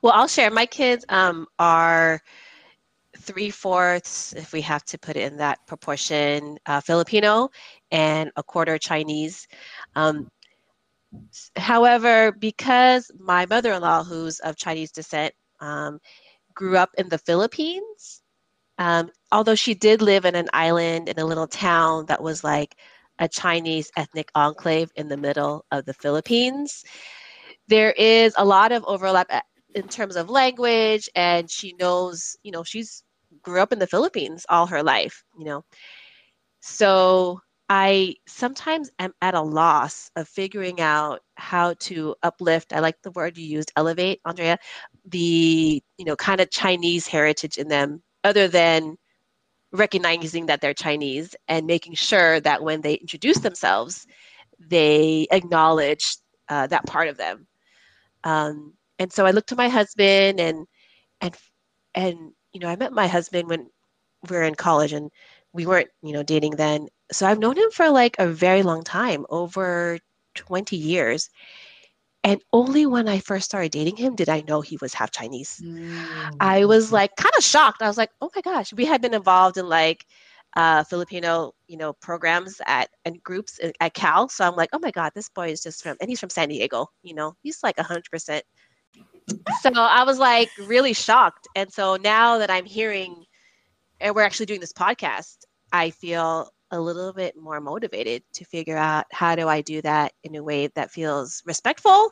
Well, 0.03 0.13
I'll 0.13 0.29
share. 0.29 0.51
My 0.51 0.67
kids 0.67 1.05
um, 1.09 1.47
are 1.59 2.21
three 3.19 3.51
fourths, 3.51 4.33
if 4.33 4.53
we 4.53 4.61
have 4.63 4.85
to 4.87 4.99
put 4.99 5.17
it 5.17 5.31
in 5.31 5.37
that 5.39 5.59
proportion, 5.67 6.59
uh, 6.67 6.81
Filipino 6.81 7.51
and 7.91 8.31
a 8.37 8.43
quarter 8.43 8.79
Chinese. 8.79 9.47
Um, 9.95 10.29
however, 11.57 12.33
because 12.33 13.11
my 13.19 13.47
mother 13.47 13.73
in 13.73 13.83
law, 13.83 14.03
who's 14.03 14.41
of 14.41 14.57
Chinese 14.57 14.91
descent, 14.91 15.35
um, 15.61 15.99
grew 16.55 16.77
up 16.77 16.91
in 16.99 17.09
the 17.09 17.19
Philippines, 17.19 18.23
um, 18.79 19.11
although 19.31 19.55
she 19.55 19.75
did 19.75 20.03
live 20.03 20.25
in 20.25 20.35
an 20.35 20.49
island 20.53 21.09
in 21.09 21.19
a 21.19 21.25
little 21.25 21.47
town 21.47 22.07
that 22.07 22.23
was 22.23 22.43
like 22.43 22.75
a 23.19 23.29
Chinese 23.29 23.91
ethnic 23.97 24.31
enclave 24.35 24.91
in 24.97 25.09
the 25.09 25.17
middle 25.17 25.65
of 25.71 25.85
the 25.85 25.95
Philippines, 25.95 26.83
there 27.73 27.93
is 27.93 28.35
a 28.37 28.45
lot 28.45 28.71
of 28.71 28.85
overlap 28.85 29.31
in 29.75 29.89
terms 29.89 30.17
of 30.17 30.29
language, 30.29 31.09
and 31.15 31.51
she 31.51 31.73
knows, 31.81 32.37
you 32.43 32.53
know, 32.53 32.63
she's 32.63 33.03
grew 33.41 33.63
up 33.63 33.73
in 33.73 33.79
the 33.79 33.87
Philippines 33.87 34.45
all 34.51 34.67
her 34.67 34.83
life, 34.83 35.25
you 35.39 35.47
know. 35.47 35.65
So 36.61 37.41
I 37.71 38.17
sometimes 38.29 38.91
am 38.99 39.15
at 39.23 39.35
a 39.35 39.41
loss 39.41 40.11
of 40.17 40.29
figuring 40.29 40.83
out 40.83 41.21
how 41.37 41.73
to 41.81 42.15
uplift. 42.23 42.75
I 42.75 42.81
like 42.81 43.01
the 43.03 43.11
word 43.13 43.39
you 43.39 43.47
used, 43.47 43.73
elevate, 43.75 44.21
Andrea, 44.27 44.59
the 45.07 45.83
you 45.97 46.05
know 46.05 46.17
kind 46.17 46.43
of 46.43 46.51
Chinese 46.51 47.07
heritage 47.07 47.57
in 47.57 47.69
them, 47.69 48.03
other 48.23 48.49
than 48.49 48.99
recognizing 49.73 50.45
that 50.47 50.61
they're 50.61 50.75
Chinese 50.75 51.35
and 51.49 51.67
making 51.67 51.95
sure 51.95 52.39
that 52.41 52.63
when 52.63 52.83
they 52.83 52.95
introduce 52.97 53.39
themselves, 53.39 54.07
they 54.61 55.27
acknowledge 55.31 56.19
uh, 56.51 56.67
that 56.67 56.85
part 56.85 57.09
of 57.09 57.17
them. 57.17 57.47
Um, 58.25 58.75
and 58.99 59.13
so 59.13 59.27
I 59.27 59.33
looked 59.33 59.49
to 59.51 59.57
my 59.57 59.69
husband 59.69 60.41
and 60.41 60.67
and 61.21 61.37
and 61.95 62.33
you 62.53 62.61
know 62.61 62.69
I 62.69 62.77
met 62.77 62.93
my 62.93 63.07
husband 63.07 63.49
when 63.49 63.69
we 64.29 64.37
were 64.37 64.43
in 64.43 64.55
college 64.55 64.93
and 64.93 65.11
we 65.53 65.67
weren't 65.67 65.89
you 66.03 66.13
know 66.13 66.23
dating 66.23 66.53
then 66.53 66.89
so 67.13 67.27
I've 67.27 67.39
known 67.39 67.57
him 67.57 67.71
for 67.71 67.91
like 67.91 68.17
a 68.19 68.27
very 68.27 68.63
long 68.63 68.83
time, 68.83 69.27
over 69.29 69.99
20 70.35 70.77
years. 70.77 71.31
And 72.25 72.41
only 72.53 72.87
when 72.87 73.09
I 73.09 73.19
first 73.19 73.45
started 73.45 73.73
dating 73.73 73.97
him 73.97 74.15
did 74.15 74.29
I 74.29 74.43
know 74.43 74.61
he 74.61 74.79
was 74.81 74.95
half 74.95 75.11
Chinese. 75.11 75.61
Mm. 75.63 76.37
I 76.41 76.65
was 76.65 76.93
like 76.93 77.17
kind 77.17 77.35
of 77.37 77.45
shocked. 77.45 77.83
I 77.83 77.89
was 77.89 77.99
like, 77.99 78.11
oh 78.21 78.31
my 78.35 78.43
gosh, 78.43 78.73
we 78.73 78.85
had 78.85 79.03
been 79.03 79.15
involved 79.15 79.57
in 79.57 79.69
like 79.69 80.07
uh, 80.55 80.85
Filipino, 80.85 81.55
you 81.67 81.77
know, 81.77 81.93
programs 81.95 82.61
at 82.67 82.91
and 83.05 83.23
groups 83.23 83.59
at 83.81 83.95
Cal. 83.95 84.29
So 84.29 84.45
I'm 84.45 84.57
like, 84.57 84.71
oh 84.73 84.79
my 84.79 84.91
God, 84.91 85.13
this 85.15 85.29
boy 85.29 85.49
is 85.49 85.63
just 85.63 85.83
from, 85.83 85.97
and 86.01 86.11
he's 86.11 86.21
from 86.21 86.31
San 86.31 86.49
Diego, 86.49 86.89
you 87.03 87.15
know, 87.15 87.35
he's 87.43 87.63
like 87.63 87.77
100%. 87.77 88.43
so 89.61 89.71
I 89.75 90.05
was 90.05 90.19
like 90.19 90.51
really 90.67 90.93
shocked. 90.93 91.49
And 91.57 91.73
so 91.73 91.97
now 91.97 92.39
that 92.39 92.51
I'm 92.51 92.67
hearing, 92.67 93.25
and 94.01 94.15
we're 94.15 94.23
actually 94.23 94.47
doing 94.47 94.61
this 94.61 94.73
podcast, 94.73 95.39
I 95.73 95.91
feel 95.91 96.51
a 96.71 96.81
little 96.81 97.13
bit 97.13 97.37
more 97.37 97.61
motivated 97.61 98.23
to 98.33 98.45
figure 98.45 98.77
out 98.77 99.05
how 99.13 99.35
do 99.37 99.47
I 99.47 99.61
do 99.61 99.83
that 99.83 100.13
in 100.25 100.35
a 100.35 100.43
way 100.43 100.69
that 100.69 100.91
feels 100.91 101.43
respectful 101.47 102.11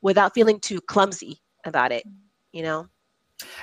without 0.00 0.34
feeling 0.34 0.60
too 0.60 0.80
clumsy 0.80 1.40
about 1.64 1.92
it, 1.92 2.04
you 2.52 2.62
know? 2.62 2.88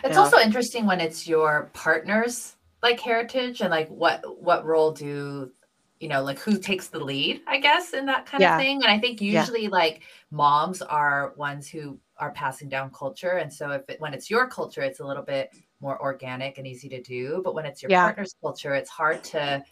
It's 0.03 0.17
also 0.17 0.37
interesting 0.37 0.85
when 0.85 1.01
it's 1.01 1.27
your 1.27 1.69
partner's 1.73 2.54
like 2.85 2.99
heritage 2.99 3.61
and 3.61 3.71
like 3.71 3.89
what 3.89 4.21
what 4.39 4.63
role 4.63 4.91
do 4.91 5.51
you 5.99 6.07
know 6.07 6.21
like 6.21 6.37
who 6.37 6.55
takes 6.59 6.89
the 6.89 6.99
lead 6.99 7.41
i 7.47 7.59
guess 7.59 7.93
in 7.93 8.05
that 8.05 8.27
kind 8.27 8.41
yeah. 8.41 8.55
of 8.55 8.61
thing 8.61 8.83
and 8.83 8.91
i 8.91 8.99
think 8.99 9.19
usually 9.19 9.63
yeah. 9.63 9.69
like 9.69 10.03
moms 10.29 10.83
are 10.83 11.33
ones 11.35 11.67
who 11.67 11.97
are 12.19 12.31
passing 12.33 12.69
down 12.69 12.91
culture 12.91 13.37
and 13.37 13.51
so 13.51 13.71
if 13.71 13.81
it, 13.89 13.99
when 13.99 14.13
it's 14.13 14.29
your 14.29 14.45
culture 14.47 14.83
it's 14.83 14.99
a 14.99 15.05
little 15.05 15.23
bit 15.23 15.51
more 15.81 15.99
organic 15.99 16.59
and 16.59 16.67
easy 16.67 16.87
to 16.87 17.01
do 17.01 17.41
but 17.43 17.55
when 17.55 17.65
it's 17.65 17.81
your 17.81 17.89
yeah. 17.89 18.03
partner's 18.03 18.35
culture 18.39 18.75
it's 18.75 18.89
hard 18.89 19.23
to 19.23 19.63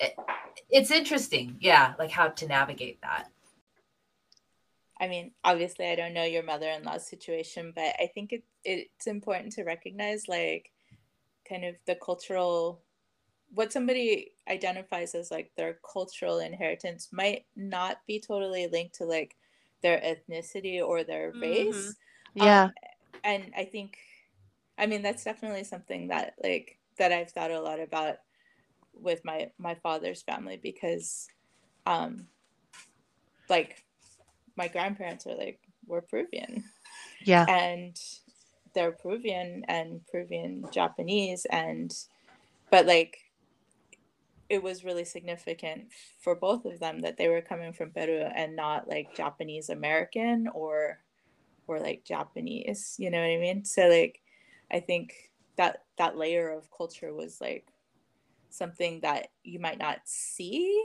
it, 0.00 0.16
it's 0.68 0.90
interesting 0.90 1.56
yeah 1.60 1.94
like 1.96 2.10
how 2.10 2.26
to 2.26 2.48
navigate 2.48 3.00
that 3.02 3.28
i 5.00 5.06
mean 5.06 5.30
obviously 5.44 5.86
i 5.86 5.94
don't 5.94 6.12
know 6.12 6.24
your 6.24 6.42
mother-in-law's 6.42 7.06
situation 7.06 7.72
but 7.72 7.94
i 8.00 8.10
think 8.12 8.32
it, 8.32 8.42
it's 8.64 9.06
important 9.06 9.52
to 9.52 9.62
recognize 9.62 10.26
like 10.26 10.72
kind 11.48 11.64
of 11.64 11.74
the 11.86 11.94
cultural 11.96 12.80
what 13.54 13.72
somebody 13.72 14.32
identifies 14.48 15.14
as 15.14 15.30
like 15.30 15.50
their 15.56 15.78
cultural 15.90 16.38
inheritance 16.38 17.08
might 17.12 17.46
not 17.56 17.98
be 18.06 18.20
totally 18.20 18.66
linked 18.66 18.94
to 18.94 19.04
like 19.04 19.36
their 19.82 19.98
ethnicity 20.00 20.82
or 20.84 21.02
their 21.02 21.32
race 21.40 21.76
mm-hmm. 21.76 22.44
yeah 22.44 22.64
um, 22.64 22.72
and 23.24 23.52
i 23.56 23.64
think 23.64 23.96
i 24.76 24.86
mean 24.86 25.02
that's 25.02 25.24
definitely 25.24 25.64
something 25.64 26.08
that 26.08 26.34
like 26.42 26.78
that 26.98 27.12
i've 27.12 27.30
thought 27.30 27.50
a 27.50 27.60
lot 27.60 27.80
about 27.80 28.16
with 28.92 29.24
my 29.24 29.50
my 29.58 29.74
father's 29.76 30.22
family 30.22 30.58
because 30.62 31.28
um 31.86 32.26
like 33.48 33.84
my 34.56 34.68
grandparents 34.68 35.26
are 35.26 35.36
like 35.36 35.60
we're 35.88 36.02
Peruvian. 36.02 36.64
Yeah. 37.24 37.46
And 37.48 37.98
they're 38.78 38.92
Peruvian 38.92 39.64
and 39.66 40.06
Peruvian 40.06 40.64
Japanese 40.70 41.44
and 41.50 41.92
but 42.70 42.86
like 42.86 43.18
it 44.48 44.62
was 44.62 44.84
really 44.84 45.04
significant 45.04 45.88
for 46.20 46.36
both 46.36 46.64
of 46.64 46.78
them 46.78 47.00
that 47.00 47.16
they 47.16 47.26
were 47.26 47.40
coming 47.40 47.72
from 47.72 47.90
Peru 47.90 48.20
and 48.20 48.54
not 48.54 48.88
like 48.88 49.16
Japanese 49.16 49.68
American 49.68 50.48
or 50.54 51.00
or 51.66 51.80
like 51.80 52.04
Japanese, 52.04 52.94
you 52.98 53.10
know 53.10 53.18
what 53.18 53.26
I 53.26 53.36
mean? 53.36 53.64
So 53.64 53.88
like 53.88 54.22
I 54.70 54.78
think 54.78 55.12
that 55.56 55.82
that 55.96 56.16
layer 56.16 56.48
of 56.48 56.70
culture 56.70 57.12
was 57.12 57.40
like 57.40 57.66
something 58.50 59.00
that 59.00 59.26
you 59.42 59.58
might 59.58 59.78
not 59.78 59.98
see 60.04 60.80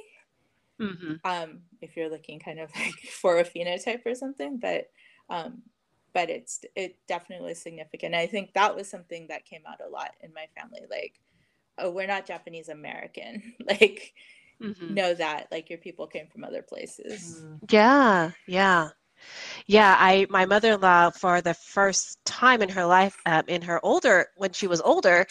mm-hmm. 0.82 1.14
um, 1.24 1.60
if 1.80 1.96
you're 1.96 2.10
looking 2.10 2.40
kind 2.40 2.60
of 2.60 2.72
like 2.76 2.96
for 3.22 3.38
a 3.38 3.46
phenotype 3.46 4.04
or 4.04 4.16
something 4.16 4.58
but 4.58 4.90
um, 5.30 5.62
but 6.14 6.30
it's 6.30 6.64
it 6.76 6.98
definitely 7.08 7.48
was 7.48 7.62
significant 7.62 8.16
i 8.16 8.28
think 8.28 8.54
that 8.54 8.76
was 8.76 8.90
something 8.90 9.28
that 9.28 9.46
came 9.46 9.62
out 9.68 9.80
a 9.86 9.90
lot 9.90 10.12
in 10.22 10.34
my 10.34 10.46
family 10.58 10.82
like 10.90 11.20
oh 11.78 11.90
we're 11.90 12.08
not 12.08 12.26
japanese 12.26 12.70
american 12.70 13.54
like 13.68 14.14
mm-hmm. 14.62 14.94
know 14.94 15.14
that 15.14 15.48
like 15.52 15.70
your 15.70 15.80
people 15.80 16.08
came 16.08 16.28
from 16.28 16.44
other 16.44 16.62
places 16.62 17.42
mm. 17.44 17.60
yeah 17.70 18.32
yeah 18.48 18.90
yeah, 19.68 19.96
I 19.98 20.28
my 20.30 20.46
mother-in-law 20.46 21.12
for 21.12 21.42
the 21.42 21.54
first 21.54 22.24
time 22.26 22.62
in 22.62 22.70
her 22.70 22.86
life, 22.86 23.16
um, 23.26 23.44
in 23.48 23.62
her 23.62 23.84
older 23.84 24.28
when 24.36 24.52
she 24.52 24.68
was 24.68 24.82
older, 24.82 25.26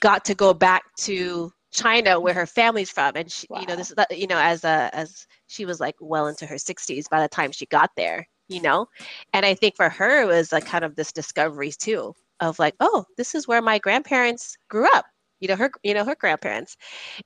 got 0.00 0.24
to 0.26 0.34
go 0.34 0.54
back 0.54 0.84
to 1.00 1.52
China, 1.72 2.20
where 2.20 2.34
her 2.34 2.46
family's 2.46 2.90
from, 2.90 3.16
and 3.16 3.30
she, 3.30 3.46
wow. 3.50 3.60
you 3.60 3.66
know, 3.66 3.76
this, 3.76 3.92
you 4.10 4.26
know, 4.26 4.38
as 4.38 4.64
a 4.64 4.90
as 4.94 5.26
she 5.46 5.64
was 5.64 5.80
like 5.80 5.96
well 6.00 6.26
into 6.26 6.46
her 6.46 6.56
60s 6.56 7.08
by 7.10 7.20
the 7.20 7.28
time 7.28 7.52
she 7.52 7.66
got 7.66 7.90
there, 7.96 8.28
you 8.52 8.62
know, 8.62 8.86
and 9.32 9.46
I 9.46 9.54
think 9.54 9.76
for 9.76 9.88
her 9.88 10.22
it 10.22 10.26
was 10.26 10.52
like 10.52 10.66
kind 10.66 10.84
of 10.84 10.96
this 10.96 11.12
discovery 11.12 11.70
too 11.72 12.14
of 12.40 12.58
like, 12.58 12.74
oh, 12.80 13.04
this 13.16 13.34
is 13.34 13.46
where 13.48 13.62
my 13.62 13.78
grandparents 13.78 14.56
grew 14.68 14.86
up, 14.94 15.06
you 15.40 15.48
know, 15.48 15.56
her, 15.56 15.70
you 15.82 15.94
know, 15.94 16.04
her 16.04 16.16
grandparents, 16.16 16.76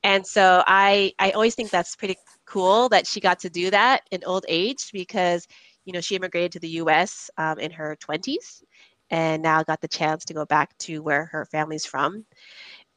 and 0.02 0.26
so 0.26 0.62
I 0.66 1.12
I 1.18 1.30
always 1.32 1.54
think 1.54 1.70
that's 1.70 1.96
pretty 1.96 2.16
cool 2.46 2.88
that 2.90 3.06
she 3.06 3.20
got 3.20 3.38
to 3.40 3.50
do 3.50 3.70
that 3.70 4.02
in 4.10 4.22
old 4.26 4.44
age 4.48 4.90
because 4.92 5.46
you 5.84 5.92
know 5.92 6.00
she 6.00 6.16
immigrated 6.16 6.52
to 6.52 6.60
the 6.60 6.68
U.S. 6.82 7.30
Um, 7.38 7.58
in 7.58 7.70
her 7.72 7.96
20s 8.00 8.62
and 9.10 9.42
now 9.42 9.62
got 9.62 9.80
the 9.80 9.88
chance 9.88 10.24
to 10.24 10.34
go 10.34 10.44
back 10.44 10.76
to 10.78 11.02
where 11.02 11.26
her 11.26 11.44
family's 11.46 11.86
from 11.86 12.24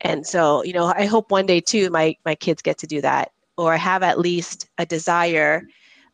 and 0.01 0.25
so 0.25 0.63
you 0.63 0.73
know 0.73 0.85
i 0.97 1.05
hope 1.05 1.31
one 1.31 1.45
day 1.45 1.59
too 1.61 1.89
my 1.89 2.15
my 2.25 2.35
kids 2.35 2.61
get 2.61 2.77
to 2.77 2.87
do 2.87 3.01
that 3.01 3.31
or 3.57 3.75
have 3.77 4.03
at 4.03 4.19
least 4.19 4.67
a 4.77 4.85
desire 4.85 5.67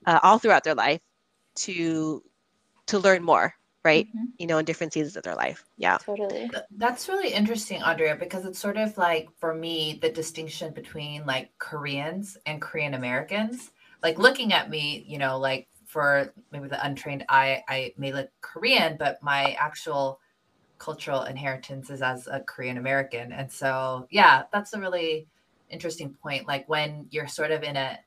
uh, 0.06 0.20
all 0.24 0.38
throughout 0.38 0.64
their 0.64 0.76
life 0.76 1.02
to 1.56 2.24
to 2.88 3.00
learn 3.00 3.24
more 3.24 3.54
right 3.84 4.08
mm-hmm. 4.08 4.26
you 4.38 4.48
know 4.48 4.58
in 4.58 4.66
different 4.66 4.94
seasons 4.94 5.16
of 5.16 5.24
their 5.24 5.36
life 5.36 5.66
yeah 5.78 5.98
totally 5.98 6.50
that's 6.78 7.08
really 7.08 7.32
interesting 7.34 7.82
andrea 7.84 8.16
because 8.16 8.46
it's 8.46 8.60
sort 8.60 8.78
of 8.78 8.98
like 8.98 9.30
for 9.38 9.54
me 9.54 10.00
the 10.02 10.10
distinction 10.10 10.74
between 10.74 11.26
like 11.26 11.52
koreans 11.58 12.38
and 12.46 12.62
korean 12.62 12.94
americans 12.94 13.72
like 14.04 14.18
looking 14.18 14.54
at 14.54 14.70
me 14.70 15.04
you 15.08 15.18
know 15.18 15.38
like 15.38 15.68
for 15.86 16.34
maybe 16.52 16.68
the 16.68 16.86
untrained 16.86 17.26
eye 17.30 17.64
i 17.70 17.94
may 17.98 18.12
look 18.12 18.30
korean 18.42 18.96
but 18.98 19.22
my 19.22 19.52
actual 19.60 20.20
cultural 20.78 21.24
inheritance 21.24 21.90
is 21.90 22.02
as 22.02 22.28
a 22.28 22.42
Korean 22.42 22.78
American. 22.78 23.32
And 23.32 23.52
so, 23.52 24.08
yeah, 24.10 24.44
that's 24.52 24.74
a 24.74 24.80
really 24.80 25.28
interesting 25.70 26.14
point. 26.14 26.48
Like 26.48 26.68
when 26.68 27.08
you're 27.12 27.28
sort 27.28 27.52
of 27.52 27.64
in 27.64 27.76
a 27.76 27.98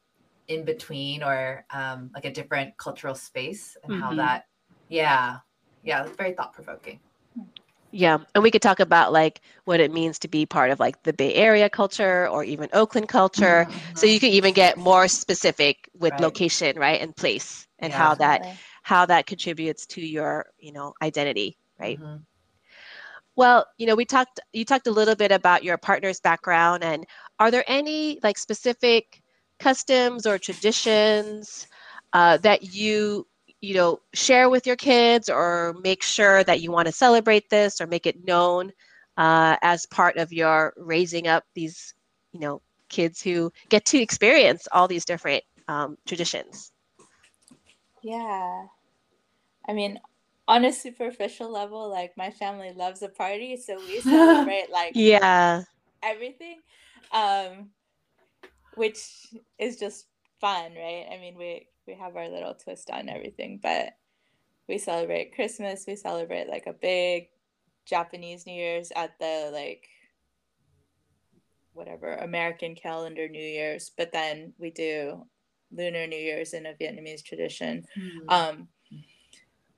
in 0.49 0.65
between 0.65 1.23
or 1.23 1.65
um, 1.71 2.11
like 2.15 2.25
a 2.25 2.33
different 2.33 2.77
cultural 2.77 3.15
space 3.15 3.77
and 3.83 3.93
mm-hmm. 3.93 4.03
how 4.03 4.15
that, 4.15 4.47
yeah, 4.89 5.39
yeah, 5.85 6.05
it's 6.05 6.17
very 6.17 6.33
thought 6.33 6.53
provoking. 6.53 7.01
Yeah, 7.91 8.19
and 8.35 8.43
we 8.43 8.51
could 8.51 8.61
talk 8.61 8.81
about 8.81 9.13
like 9.13 9.41
what 9.65 9.81
it 9.81 9.93
means 9.93 10.19
to 10.21 10.29
be 10.29 10.45
part 10.45 10.71
of 10.71 10.79
like 10.79 11.03
the 11.05 11.13
Bay 11.13 11.33
Area 11.35 11.71
culture 11.71 12.29
or 12.29 12.45
even 12.45 12.69
Oakland 12.75 13.09
culture. 13.09 13.67
Mm-hmm. 13.69 13.97
So 13.97 14.07
you 14.07 14.21
could 14.21 14.31
even 14.31 14.53
get 14.53 14.77
more 14.77 15.09
specific 15.09 15.89
with 15.95 16.13
right. 16.13 16.21
location, 16.21 16.79
right, 16.79 17.01
and 17.01 17.17
place, 17.17 17.67
and 17.79 17.91
yeah, 17.91 17.99
how 17.99 18.15
that 18.17 18.57
how 18.83 19.07
that 19.07 19.27
contributes 19.27 19.87
to 19.87 20.03
your 20.03 20.47
you 20.59 20.73
know 20.73 20.93
identity, 21.01 21.57
right? 21.79 21.99
Mm-hmm. 21.99 22.17
Well, 23.37 23.67
you 23.79 23.87
know, 23.87 23.95
we 23.95 24.05
talked 24.05 24.41
you 24.53 24.67
talked 24.67 24.87
a 24.87 24.91
little 24.91 25.15
bit 25.15 25.33
about 25.33 25.65
your 25.65 25.79
partner's 25.79 26.21
background 26.21 26.85
and 26.85 27.07
are 27.39 27.51
there 27.51 27.65
any 27.67 28.19
like 28.23 28.37
specific 28.37 29.23
customs 29.59 30.27
or 30.27 30.39
traditions 30.39 31.67
uh, 32.13 32.37
that 32.39 32.75
you 32.75 33.27
you 33.61 33.75
know 33.75 34.01
share 34.15 34.49
with 34.49 34.67
your 34.67 34.77
kids 34.77 35.29
or 35.29 35.75
make 35.83 36.03
sure 36.03 36.45
that 36.45 36.61
you 36.61 36.71
want 36.71 36.87
to 36.87 36.93
celebrate 36.93 37.51
this 37.51 37.81
or 37.81 37.87
make 37.87 38.07
it 38.07 38.25
known 38.25 38.73
uh, 39.17 39.57
as 39.63 39.87
part 39.87 40.17
of 40.17 40.33
your 40.33 40.73
raising 40.77 41.27
up 41.27 41.45
these 41.55 41.95
you 42.33 42.41
know 42.41 42.63
kids 42.89 43.21
who 43.21 43.53
get 43.69 43.85
to 43.85 43.99
experience 43.99 44.67
all 44.73 44.89
these 44.89 45.05
different 45.05 45.45
um, 45.67 45.99
traditions. 46.07 46.73
Yeah. 48.03 48.67
I 49.67 49.73
mean 49.73 49.99
on 50.49 50.65
a 50.65 50.73
superficial 50.73 51.51
level, 51.53 51.91
like 51.91 52.17
my 52.17 52.31
family 52.31 52.73
loves 52.73 53.03
a 53.03 53.09
party, 53.09 53.57
so 53.57 53.77
we 53.77 54.01
celebrate 54.01 54.71
like 54.73 54.93
yeah. 54.95 55.63
everything. 56.03 56.61
Um, 57.13 57.71
which 58.79 59.27
is 59.59 59.79
just 59.79 60.07
fun, 60.41 60.73
right? 60.75 61.07
I 61.13 61.19
mean, 61.19 61.37
we 61.37 61.67
we 61.87 61.95
have 61.95 62.17
our 62.17 62.29
little 62.29 62.55
twist 62.55 62.91
on 62.91 63.09
everything, 63.09 63.61
but 63.63 63.95
we 64.69 64.79
celebrate 64.79 65.35
Christmas. 65.35 65.85
We 65.87 65.97
celebrate 65.97 66.49
like 66.49 66.67
a 66.67 66.73
big 66.73 67.29
Japanese 67.87 68.47
New 68.47 68.55
Year's 68.55 68.93
at 68.95 69.19
the 69.19 69.51
like 69.53 69.89
whatever 71.73 72.15
American 72.15 72.75
calendar 72.75 73.29
New 73.29 73.43
Year's, 73.43 73.91
but 73.97 74.13
then 74.13 74.53
we 74.59 74.71
do 74.71 75.25
Lunar 75.73 76.07
New 76.07 76.19
Year's 76.19 76.53
in 76.53 76.67
a 76.67 76.75
Vietnamese 76.75 77.25
tradition. 77.25 77.85
Mm. 77.97 78.33
Um, 78.33 78.69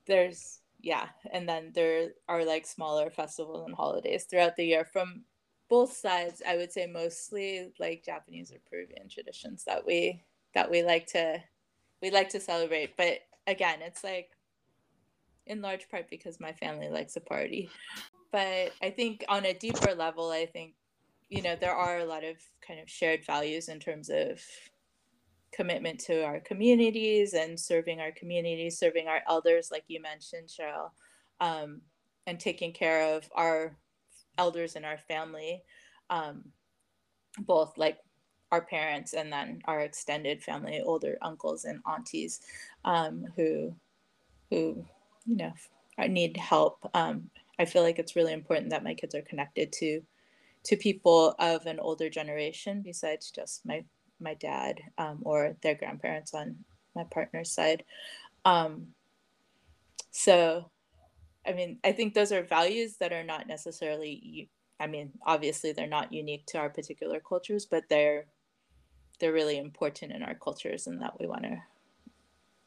there's 0.06 0.60
yeah, 0.80 1.08
and 1.32 1.48
then 1.48 1.72
there 1.74 2.10
are 2.28 2.44
like 2.44 2.66
smaller 2.66 3.10
festivals 3.10 3.66
and 3.66 3.74
holidays 3.74 4.24
throughout 4.24 4.56
the 4.56 4.64
year 4.64 4.84
from 4.84 5.24
both 5.70 5.96
sides. 5.96 6.42
I 6.46 6.56
would 6.56 6.72
say 6.72 6.86
mostly 6.86 7.72
like 7.78 8.04
Japanese 8.04 8.52
or 8.52 8.58
Peruvian 8.68 9.08
traditions 9.08 9.64
that 9.64 9.86
we 9.86 10.22
that 10.54 10.70
we 10.70 10.82
like 10.82 11.06
to 11.08 11.42
we 12.02 12.10
like 12.10 12.28
to 12.30 12.40
celebrate. 12.40 12.96
But 12.96 13.20
again, 13.46 13.78
it's 13.80 14.04
like 14.04 14.32
in 15.46 15.62
large 15.62 15.88
part 15.88 16.10
because 16.10 16.40
my 16.40 16.52
family 16.52 16.90
likes 16.90 17.16
a 17.16 17.20
party. 17.20 17.70
But 18.32 18.72
I 18.82 18.90
think 18.90 19.24
on 19.28 19.46
a 19.46 19.54
deeper 19.54 19.94
level, 19.94 20.30
I 20.30 20.44
think 20.44 20.74
you 21.30 21.40
know 21.40 21.56
there 21.56 21.74
are 21.74 22.00
a 22.00 22.04
lot 22.04 22.24
of 22.24 22.36
kind 22.66 22.80
of 22.80 22.90
shared 22.90 23.24
values 23.24 23.68
in 23.68 23.78
terms 23.78 24.10
of 24.10 24.42
commitment 25.52 26.00
to 26.00 26.24
our 26.24 26.40
communities 26.40 27.32
and 27.32 27.58
serving 27.58 28.00
our 28.00 28.12
communities, 28.12 28.78
serving 28.78 29.08
our 29.08 29.20
elders, 29.28 29.70
like 29.70 29.84
you 29.88 30.00
mentioned, 30.00 30.48
Cheryl, 30.48 30.90
um, 31.40 31.80
and 32.26 32.38
taking 32.38 32.72
care 32.72 33.16
of 33.16 33.28
our 33.34 33.76
elders 34.38 34.76
in 34.76 34.84
our 34.84 34.98
family, 34.98 35.62
um, 36.08 36.44
both 37.38 37.76
like 37.76 37.98
our 38.52 38.62
parents 38.62 39.12
and 39.14 39.32
then 39.32 39.60
our 39.66 39.80
extended 39.80 40.42
family, 40.42 40.80
older 40.84 41.16
uncles 41.22 41.64
and 41.64 41.80
aunties, 41.86 42.40
um, 42.84 43.26
who, 43.36 43.74
who, 44.50 44.84
you 45.26 45.36
know, 45.36 45.52
need 46.08 46.36
help. 46.36 46.78
Um, 46.94 47.30
I 47.58 47.64
feel 47.64 47.82
like 47.82 47.98
it's 47.98 48.16
really 48.16 48.32
important 48.32 48.70
that 48.70 48.84
my 48.84 48.94
kids 48.94 49.14
are 49.14 49.22
connected 49.22 49.72
to, 49.74 50.02
to 50.64 50.76
people 50.76 51.34
of 51.38 51.66
an 51.66 51.78
older 51.78 52.10
generation 52.10 52.82
besides 52.82 53.30
just 53.30 53.64
my 53.64 53.84
my 54.20 54.34
dad 54.34 54.80
um, 54.98 55.20
or 55.22 55.56
their 55.62 55.74
grandparents 55.74 56.34
on 56.34 56.56
my 56.94 57.04
partner's 57.04 57.50
side. 57.50 57.84
Um, 58.44 58.88
so, 60.10 60.70
I 61.50 61.52
mean, 61.52 61.78
I 61.82 61.90
think 61.90 62.14
those 62.14 62.30
are 62.30 62.42
values 62.44 62.96
that 62.98 63.12
are 63.12 63.24
not 63.24 63.48
necessarily. 63.48 64.48
I 64.78 64.86
mean, 64.86 65.10
obviously, 65.26 65.72
they're 65.72 65.86
not 65.88 66.12
unique 66.12 66.46
to 66.46 66.58
our 66.58 66.70
particular 66.70 67.20
cultures, 67.20 67.66
but 67.66 67.84
they're 67.90 68.26
they're 69.18 69.32
really 69.32 69.58
important 69.58 70.12
in 70.12 70.22
our 70.22 70.34
cultures, 70.34 70.86
and 70.86 71.02
that 71.02 71.18
we 71.18 71.26
want 71.26 71.42
to 71.42 71.58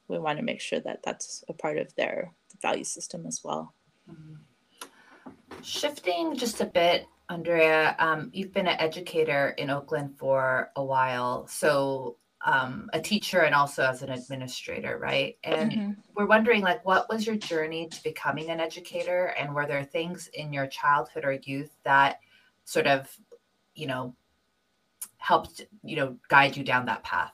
we 0.10 0.20
want 0.20 0.38
to 0.38 0.44
make 0.44 0.60
sure 0.60 0.82
that 0.82 1.02
that's 1.04 1.46
a 1.48 1.54
part 1.54 1.78
of 1.78 1.96
their 1.96 2.34
value 2.62 2.84
system 2.84 3.26
as 3.26 3.42
well. 3.44 3.74
Mm-hmm. 4.12 5.62
Shifting 5.64 6.36
just 6.36 6.60
a 6.60 6.66
bit 6.66 7.08
Andrea, 7.30 7.96
um, 8.00 8.30
you've 8.34 8.52
been 8.52 8.68
an 8.68 8.80
educator 8.80 9.56
in 9.58 9.70
Oakland 9.70 10.18
for 10.18 10.72
a 10.76 10.84
while, 10.84 11.48
so 11.48 12.18
um, 12.44 12.90
a 12.92 13.00
teacher 13.00 13.42
and 13.42 13.56
also 13.56 13.84
as 13.84 14.02
an 14.02 14.12
administrator, 14.12 14.98
right? 14.98 15.38
And 15.44 15.72
mm-hmm. 15.72 15.92
we're 16.16 16.26
wondering, 16.26 16.62
like, 16.62 16.86
what 16.86 17.10
was 17.10 17.26
your 17.26 17.38
journey 17.38 17.88
to 17.88 18.04
becoming 18.04 18.50
an 18.50 18.60
educator, 18.60 19.34
and 19.40 19.56
were 19.56 19.66
there 19.66 19.84
things 19.84 20.30
in 20.34 20.52
your 20.52 20.68
childhood 20.68 21.24
or 21.24 21.34
youth 21.34 21.72
that 21.84 22.20
sort 22.66 22.88
of, 22.88 23.10
you 23.76 23.88
know, 23.88 24.16
helped, 25.18 25.66
you 25.84 25.96
know, 25.96 26.18
guide 26.28 26.58
you 26.58 26.64
down 26.64 26.86
that 26.88 27.04
path? 27.04 27.34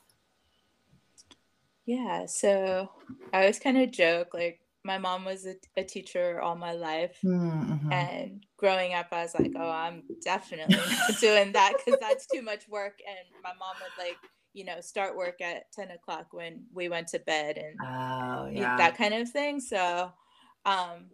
Yeah, 1.85 2.27
so 2.27 2.91
I 3.33 3.39
always 3.39 3.59
kind 3.59 3.79
of 3.79 3.91
joke, 3.91 4.33
like, 4.33 4.61
my 4.85 4.97
mom 4.97 5.25
was 5.25 5.45
a, 5.45 5.55
a 5.75 5.83
teacher 5.83 6.39
all 6.39 6.55
my 6.55 6.71
life 6.71 7.19
mm-hmm. 7.23 7.91
and 7.91 8.45
growing 8.55 8.93
up 8.93 9.07
i 9.11 9.23
was 9.23 9.35
like 9.37 9.51
oh 9.57 9.69
i'm 9.69 10.03
definitely 10.23 10.75
not 10.77 11.19
doing 11.19 11.51
that 11.51 11.73
because 11.77 11.99
that's 11.99 12.25
too 12.27 12.41
much 12.41 12.67
work 12.69 12.97
and 13.07 13.17
my 13.43 13.51
mom 13.59 13.75
would 13.81 14.03
like 14.03 14.15
you 14.53 14.65
know 14.65 14.81
start 14.81 15.15
work 15.15 15.41
at 15.41 15.71
10 15.73 15.91
o'clock 15.91 16.27
when 16.31 16.63
we 16.73 16.89
went 16.89 17.07
to 17.07 17.19
bed 17.19 17.57
and 17.57 17.75
oh, 17.81 18.49
yeah. 18.51 18.77
that 18.77 18.97
kind 18.97 19.13
of 19.13 19.29
thing 19.29 19.59
so 19.59 20.11
um 20.65 21.05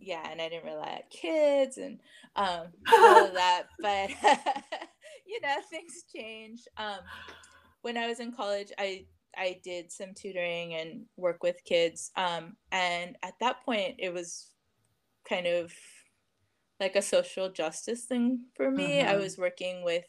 yeah 0.00 0.26
and 0.30 0.40
i 0.40 0.48
didn't 0.48 0.64
really 0.64 0.88
have 0.88 1.08
kids 1.10 1.78
and 1.78 2.00
um 2.36 2.66
all 2.92 3.26
of 3.26 3.34
that 3.34 3.64
but 3.80 4.10
you 5.26 5.40
know 5.40 5.56
things 5.70 6.04
change 6.14 6.60
um 6.76 6.98
when 7.82 7.96
i 7.96 8.06
was 8.06 8.20
in 8.20 8.32
college 8.32 8.72
i 8.78 9.04
I 9.36 9.60
did 9.62 9.92
some 9.92 10.14
tutoring 10.14 10.74
and 10.74 11.04
work 11.16 11.42
with 11.42 11.64
kids. 11.64 12.10
Um, 12.16 12.56
and 12.72 13.16
at 13.22 13.34
that 13.40 13.64
point, 13.64 13.96
it 13.98 14.12
was 14.12 14.50
kind 15.28 15.46
of 15.46 15.72
like 16.80 16.96
a 16.96 17.02
social 17.02 17.50
justice 17.50 18.04
thing 18.04 18.40
for 18.54 18.70
me. 18.70 19.00
I 19.00 19.04
mm-hmm. 19.04 19.20
was 19.20 19.38
working 19.38 19.84
with 19.84 20.04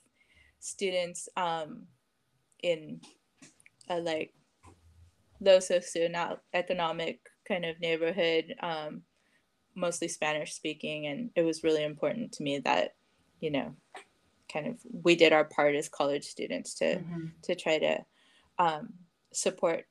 students 0.60 1.30
um, 1.38 1.88
in 2.63 3.02
a 3.89 4.00
like 4.00 4.34
low 5.41 5.58
socioeconomic 5.58 7.19
kind 7.48 7.65
of 7.65 7.80
neighborhood, 7.80 8.56
um, 8.62 9.02
mostly 9.76 10.08
Spanish 10.08 10.54
speaking. 10.54 11.08
And 11.08 11.32
it 11.36 11.41
was 11.41 11.63
really 11.63 11.84
important 11.84 12.34
to 12.34 12.43
me 12.43 12.60
that, 12.60 12.95
you 13.39 13.52
know, 13.52 13.76
kind 14.52 14.67
of 14.67 14.78
we 14.91 15.15
did 15.15 15.34
our 15.34 15.45
part 15.45 15.76
as 15.76 15.89
college 15.89 16.26
students 16.26 16.74
to 16.76 16.95
mm-hmm. 16.95 17.26
to 17.43 17.56
try 17.56 17.78
to 17.80 17.98
um, 18.58 18.93
support 19.32 19.86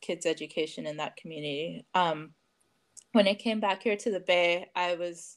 kids' 0.00 0.26
education 0.26 0.86
in 0.86 0.98
that 0.98 1.16
community. 1.16 1.84
Um, 1.94 2.32
when 3.12 3.26
I 3.26 3.34
came 3.34 3.60
back 3.60 3.82
here 3.82 3.96
to 3.96 4.10
the 4.10 4.20
Bay, 4.20 4.68
I 4.76 4.94
was 4.94 5.36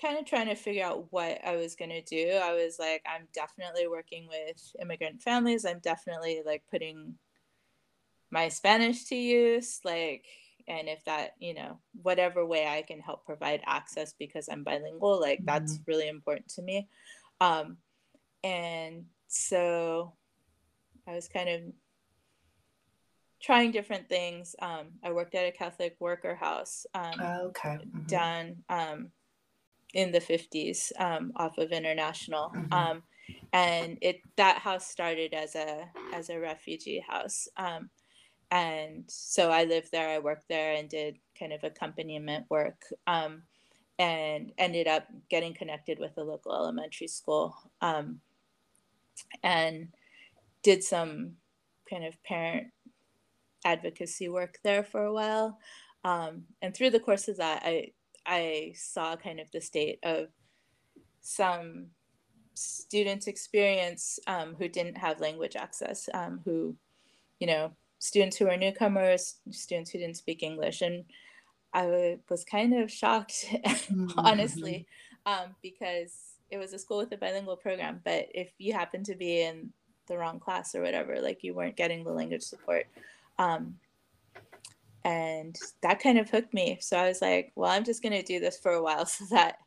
kind 0.00 0.18
of 0.18 0.26
trying 0.26 0.46
to 0.46 0.54
figure 0.54 0.84
out 0.84 1.06
what 1.10 1.40
I 1.44 1.56
was 1.56 1.74
going 1.74 1.90
to 1.90 2.02
do. 2.02 2.38
I 2.42 2.52
was 2.52 2.78
like, 2.78 3.02
I'm 3.06 3.26
definitely 3.32 3.88
working 3.88 4.28
with 4.28 4.74
immigrant 4.80 5.22
families. 5.22 5.64
I'm 5.64 5.78
definitely 5.78 6.42
like 6.44 6.62
putting 6.70 7.14
my 8.30 8.48
Spanish 8.48 9.04
to 9.06 9.16
use. 9.16 9.80
Like, 9.84 10.26
and 10.68 10.88
if 10.88 11.04
that, 11.04 11.32
you 11.38 11.54
know, 11.54 11.78
whatever 12.02 12.44
way 12.44 12.66
I 12.66 12.82
can 12.82 13.00
help 13.00 13.24
provide 13.24 13.62
access 13.66 14.14
because 14.18 14.48
I'm 14.50 14.64
bilingual, 14.64 15.20
like 15.20 15.38
mm-hmm. 15.38 15.46
that's 15.46 15.78
really 15.86 16.08
important 16.08 16.48
to 16.50 16.62
me. 16.62 16.88
Um, 17.40 17.78
and 18.44 19.04
so 19.28 20.12
I 21.06 21.14
was 21.14 21.28
kind 21.28 21.48
of 21.48 21.60
trying 23.40 23.70
different 23.70 24.08
things. 24.08 24.56
Um, 24.60 24.88
I 25.02 25.12
worked 25.12 25.34
at 25.34 25.46
a 25.46 25.52
Catholic 25.52 25.96
worker 26.00 26.34
house 26.34 26.84
um, 26.94 27.14
oh, 27.20 27.40
okay. 27.48 27.78
Mm-hmm. 27.80 28.06
down 28.06 28.56
um, 28.68 29.10
in 29.96 30.12
the 30.12 30.20
50s 30.20 30.92
um, 31.00 31.32
off 31.36 31.56
of 31.56 31.72
International. 31.72 32.52
Mm-hmm. 32.54 32.72
Um, 32.72 33.02
and 33.52 33.96
it 34.02 34.20
that 34.36 34.58
house 34.58 34.86
started 34.86 35.32
as 35.32 35.54
a 35.56 35.88
as 36.12 36.28
a 36.28 36.38
refugee 36.38 37.00
house. 37.00 37.48
Um, 37.56 37.88
and 38.50 39.04
so 39.08 39.50
I 39.50 39.64
lived 39.64 39.90
there, 39.90 40.08
I 40.08 40.18
worked 40.18 40.48
there 40.48 40.74
and 40.74 40.88
did 40.88 41.16
kind 41.36 41.52
of 41.52 41.64
accompaniment 41.64 42.46
work 42.48 42.84
and 43.98 44.52
ended 44.58 44.86
up 44.86 45.08
getting 45.30 45.54
connected 45.54 45.98
with 45.98 46.16
a 46.18 46.22
local 46.22 46.54
elementary 46.54 47.08
school 47.08 47.56
and 49.42 49.88
did 50.62 50.84
some 50.84 51.32
kind 51.90 52.04
of 52.04 52.22
parent 52.22 52.68
advocacy 53.64 54.28
work 54.28 54.58
there 54.62 54.84
for 54.84 55.04
a 55.04 55.12
while. 55.12 55.58
Um, 56.04 56.44
and 56.62 56.72
through 56.72 56.90
the 56.90 57.00
course 57.00 57.26
of 57.26 57.38
that, 57.38 57.62
I 57.64 57.92
I 58.26 58.72
saw 58.74 59.16
kind 59.16 59.40
of 59.40 59.50
the 59.50 59.60
state 59.60 59.98
of 60.02 60.28
some 61.20 61.86
students' 62.54 63.26
experience 63.26 64.18
um, 64.26 64.54
who 64.58 64.68
didn't 64.68 64.96
have 64.96 65.20
language 65.20 65.56
access, 65.56 66.08
um, 66.14 66.40
who, 66.44 66.74
you 67.38 67.46
know, 67.46 67.72
students 67.98 68.36
who 68.36 68.46
were 68.46 68.56
newcomers, 68.56 69.36
students 69.50 69.90
who 69.90 69.98
didn't 69.98 70.16
speak 70.16 70.42
English, 70.42 70.82
and 70.82 71.04
I 71.72 72.18
was 72.30 72.44
kind 72.44 72.74
of 72.74 72.90
shocked, 72.90 73.46
mm-hmm. 73.52 74.18
honestly, 74.18 74.86
um, 75.26 75.54
because 75.62 76.36
it 76.50 76.58
was 76.58 76.72
a 76.72 76.78
school 76.78 76.98
with 76.98 77.12
a 77.12 77.16
bilingual 77.16 77.56
program. 77.56 78.00
But 78.04 78.28
if 78.34 78.52
you 78.58 78.72
happen 78.72 79.04
to 79.04 79.14
be 79.14 79.42
in 79.42 79.72
the 80.06 80.16
wrong 80.16 80.38
class 80.38 80.74
or 80.74 80.82
whatever, 80.82 81.20
like 81.20 81.42
you 81.42 81.54
weren't 81.54 81.76
getting 81.76 82.04
the 82.04 82.12
language 82.12 82.42
support, 82.42 82.86
um, 83.38 83.76
and 85.06 85.56
that 85.82 86.00
kind 86.00 86.18
of 86.18 86.28
hooked 86.28 86.52
me. 86.52 86.78
So 86.80 86.96
I 86.96 87.06
was 87.06 87.22
like, 87.22 87.52
well, 87.54 87.70
I'm 87.70 87.84
just 87.84 88.02
going 88.02 88.12
to 88.12 88.24
do 88.24 88.40
this 88.40 88.58
for 88.58 88.72
a 88.72 88.82
while 88.82 89.06
so 89.06 89.24
that, 89.30 89.58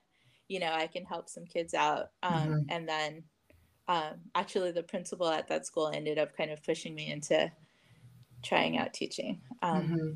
you 0.50 0.60
know, 0.60 0.72
I 0.72 0.86
can 0.86 1.06
help 1.06 1.30
some 1.30 1.46
kids 1.46 1.74
out. 1.74 2.10
Um, 2.22 2.34
mm-hmm. 2.34 2.60
And 2.68 2.88
then 2.88 3.24
um, 3.88 4.16
actually, 4.36 4.72
the 4.72 4.84
principal 4.84 5.30
at 5.30 5.48
that 5.48 5.66
school 5.66 5.90
ended 5.94 6.20
up 6.20 6.36
kind 6.36 6.52
of 6.52 6.62
pushing 6.62 6.94
me 6.94 7.10
into 7.10 7.50
trying 8.44 8.78
out 8.78 8.94
teaching. 8.94 9.40
Um, 9.62 9.82
mm-hmm. 9.82 10.10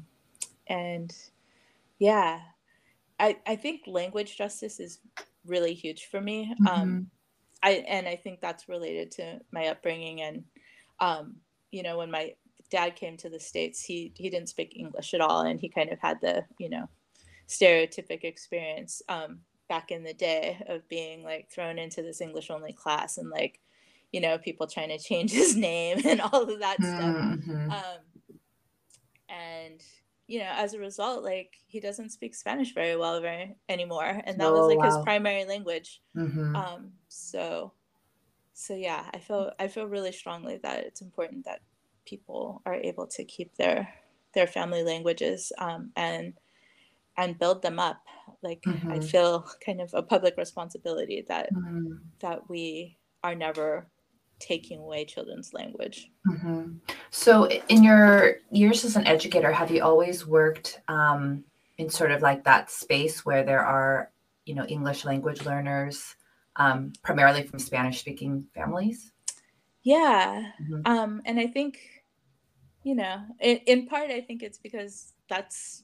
And 0.67 1.15
yeah, 1.99 2.41
I, 3.17 3.37
I 3.47 3.55
think 3.55 3.83
language 3.87 4.37
justice 4.37 4.81
is 4.81 4.99
really 5.45 5.73
huge 5.73 6.07
for 6.11 6.19
me. 6.19 6.53
Um, 6.69 6.89
mm-hmm. 6.89 7.01
I 7.63 7.71
and 7.87 8.09
I 8.09 8.17
think 8.17 8.41
that's 8.41 8.67
related 8.67 9.09
to 9.11 9.39
my 9.51 9.67
upbringing 9.67 10.21
and 10.21 10.43
um, 10.99 11.37
you 11.71 11.81
know 11.81 11.97
when 11.97 12.11
my 12.11 12.33
dad 12.69 12.95
came 12.95 13.17
to 13.17 13.29
the 13.29 13.39
states 13.39 13.83
he 13.83 14.13
he 14.15 14.29
didn't 14.29 14.49
speak 14.49 14.73
English 14.75 15.13
at 15.13 15.21
all 15.21 15.41
and 15.41 15.59
he 15.59 15.69
kind 15.69 15.91
of 15.91 15.99
had 15.99 16.21
the 16.21 16.45
you 16.57 16.69
know 16.69 16.89
stereotypic 17.47 18.23
experience 18.23 19.01
um, 19.09 19.41
back 19.69 19.91
in 19.91 20.03
the 20.03 20.13
day 20.13 20.61
of 20.67 20.87
being 20.89 21.23
like 21.23 21.49
thrown 21.51 21.79
into 21.79 22.01
this 22.01 22.21
English 22.21 22.49
only 22.49 22.73
class 22.73 23.17
and 23.17 23.29
like 23.29 23.61
you 24.11 24.21
know 24.21 24.37
people 24.37 24.67
trying 24.67 24.89
to 24.89 24.99
change 24.99 25.31
his 25.31 25.55
name 25.69 26.01
and 26.05 26.21
all 26.21 26.43
of 26.51 26.59
that 26.59 26.83
Mm-hmm. 26.83 26.83
stuff 26.85 27.15
um, 27.69 27.99
and 29.29 29.83
you 30.27 30.39
know 30.39 30.51
as 30.55 30.73
a 30.73 30.79
result 30.79 31.23
like 31.23 31.55
he 31.65 31.79
doesn't 31.79 32.09
speak 32.09 32.35
spanish 32.35 32.73
very 32.73 32.95
well 32.95 33.19
very 33.21 33.55
anymore 33.69 34.21
and 34.25 34.39
that 34.39 34.53
Oh, 34.53 34.53
was 34.53 34.67
like 34.67 34.81
his 34.81 34.97
primary 34.97 35.45
language 35.45 36.01
Mhm. 36.15 36.53
um 36.55 36.93
so 37.07 37.73
so 38.53 38.75
yeah 38.75 39.09
i 39.13 39.19
feel 39.19 39.51
i 39.59 39.67
feel 39.67 39.87
really 39.87 40.11
strongly 40.11 40.57
that 40.57 40.85
it's 40.85 41.01
important 41.01 41.45
that 41.45 41.61
people 42.05 42.61
are 42.65 42.75
able 42.75 43.07
to 43.07 43.23
keep 43.25 43.55
their 43.57 43.93
their 44.33 44.47
family 44.47 44.83
languages 44.83 45.51
um 45.59 45.91
and 45.95 46.33
and 47.17 47.39
build 47.39 47.61
them 47.61 47.79
up 47.79 48.03
like 48.43 48.69
i 48.89 48.99
Mhm. 48.99 49.01
feel 49.01 49.47
kind 49.65 49.81
of 49.81 49.93
a 49.93 50.03
public 50.03 50.35
responsibility 50.37 51.25
that 51.27 51.51
Mhm. 51.51 51.99
that 52.19 52.49
we 52.49 52.97
are 53.23 53.35
never 53.35 53.87
taking 54.39 54.79
away 54.79 55.05
children's 55.05 55.53
language 55.53 56.11
Mhm. 56.27 56.79
So, 57.11 57.45
in 57.47 57.83
your 57.83 58.37
years 58.51 58.85
as 58.85 58.95
an 58.95 59.05
educator, 59.07 59.51
have 59.51 59.71
you 59.71 59.83
always 59.83 60.25
worked 60.25 60.81
um, 60.87 61.43
in 61.77 61.89
sort 61.89 62.11
of 62.11 62.21
like 62.21 62.43
that 62.45 62.71
space 62.71 63.25
where 63.25 63.43
there 63.43 63.65
are, 63.65 64.11
you 64.45 64.55
know, 64.55 64.65
English 64.65 65.05
language 65.05 65.45
learners, 65.45 66.15
um, 66.55 66.93
primarily 67.03 67.43
from 67.43 67.59
Spanish-speaking 67.59 68.47
families? 68.53 69.12
Yeah. 69.83 70.51
Mhm. 70.61 70.87
Um, 70.87 71.21
and 71.25 71.39
I 71.39 71.47
think, 71.47 71.79
you 72.83 72.95
know, 72.95 73.23
in, 73.39 73.57
in 73.67 73.87
part, 73.87 74.09
I 74.09 74.21
think 74.21 74.41
it's 74.43 74.57
because 74.57 75.13
that's 75.29 75.83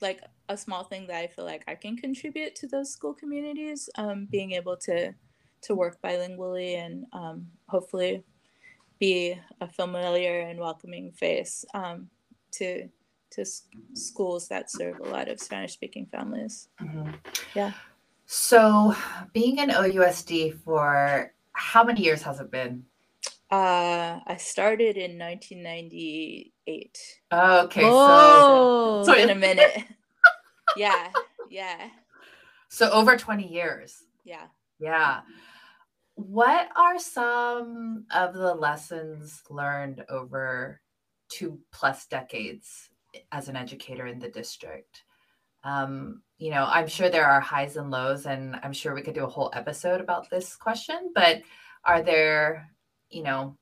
like 0.00 0.20
a 0.48 0.56
small 0.56 0.84
thing 0.84 1.06
that 1.06 1.16
I 1.16 1.26
feel 1.28 1.44
like 1.44 1.64
I 1.68 1.74
can 1.76 1.96
contribute 1.96 2.54
to 2.56 2.66
those 2.66 2.90
school 2.90 3.14
communities, 3.14 3.88
um, 3.96 4.26
being 4.30 4.52
able 4.52 4.76
to 4.78 5.14
to 5.62 5.74
work 5.76 6.02
bilingually 6.02 6.76
and 6.76 7.06
um, 7.12 7.46
hopefully 7.68 8.24
be 8.98 9.38
a 9.60 9.68
familiar 9.68 10.40
and 10.40 10.58
welcoming 10.58 11.12
face 11.12 11.64
um, 11.74 12.08
to 12.52 12.88
to 13.30 13.40
s- 13.42 13.62
schools 13.94 14.48
that 14.48 14.70
serve 14.70 14.98
a 15.00 15.08
lot 15.08 15.28
of 15.28 15.40
Spanish 15.40 15.72
speaking 15.72 16.06
families. 16.06 16.68
Mhm. 16.80 17.14
Yeah. 17.54 17.72
So, 18.26 18.94
being 19.32 19.58
in 19.58 19.70
OUSD 19.70 20.50
for 20.64 21.32
how 21.52 21.84
many 21.84 22.02
years 22.02 22.22
has 22.22 22.40
it 22.40 22.50
been? 22.50 22.84
Uh, 23.52 24.18
I 24.26 24.36
started 24.38 24.96
in 24.96 25.18
1998. 25.18 26.98
Okay, 27.32 27.80
so 27.82 27.90
Whoa. 27.90 29.04
It's 29.06 29.14
been 29.14 29.30
a 29.30 29.34
minute. 29.34 29.84
yeah, 30.76 31.10
yeah, 31.50 31.88
so 32.72 32.90
over 32.90 33.18
20 33.18 33.46
years. 33.46 34.04
yeah. 34.24 34.46
Yeah. 34.80 35.20
What 36.14 36.70
are 36.74 36.98
some 36.98 38.06
of 38.14 38.32
the 38.32 38.54
lessons 38.54 39.42
learned 39.50 40.06
over 40.08 40.80
two 41.28 41.60
plus 41.70 42.06
decades 42.06 42.88
as 43.30 43.48
an 43.48 43.56
educator 43.56 44.06
in 44.06 44.18
the 44.18 44.30
district? 44.30 45.04
Um, 45.64 46.22
you 46.38 46.50
know, 46.50 46.64
I'm 46.64 46.88
sure 46.88 47.10
there 47.10 47.26
are 47.28 47.40
highs 47.40 47.76
and 47.76 47.90
lows, 47.90 48.24
and 48.24 48.56
I'm 48.62 48.72
sure 48.72 48.94
we 48.94 49.02
could 49.02 49.14
do 49.14 49.24
a 49.24 49.28
whole 49.28 49.50
episode 49.52 50.00
about 50.00 50.30
this 50.30 50.56
question, 50.56 51.12
but 51.14 51.42
are 51.84 52.02
there, 52.02 52.70
you 53.12 53.22
know, 53.22 53.56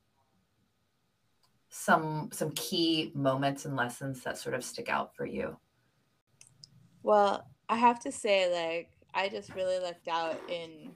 some 1.68 2.30
some 2.32 2.50
key 2.52 3.12
moments 3.14 3.64
and 3.64 3.76
lessons 3.76 4.22
that 4.22 4.38
sort 4.38 4.54
of 4.54 4.64
stick 4.64 4.88
out 4.88 5.14
for 5.14 5.26
you? 5.26 5.56
Well, 7.02 7.46
I 7.68 7.76
have 7.76 8.00
to 8.00 8.12
say, 8.12 8.52
like, 8.52 8.90
I 9.14 9.28
just 9.28 9.54
really 9.54 9.78
lucked 9.78 10.08
out 10.08 10.38
in 10.48 10.92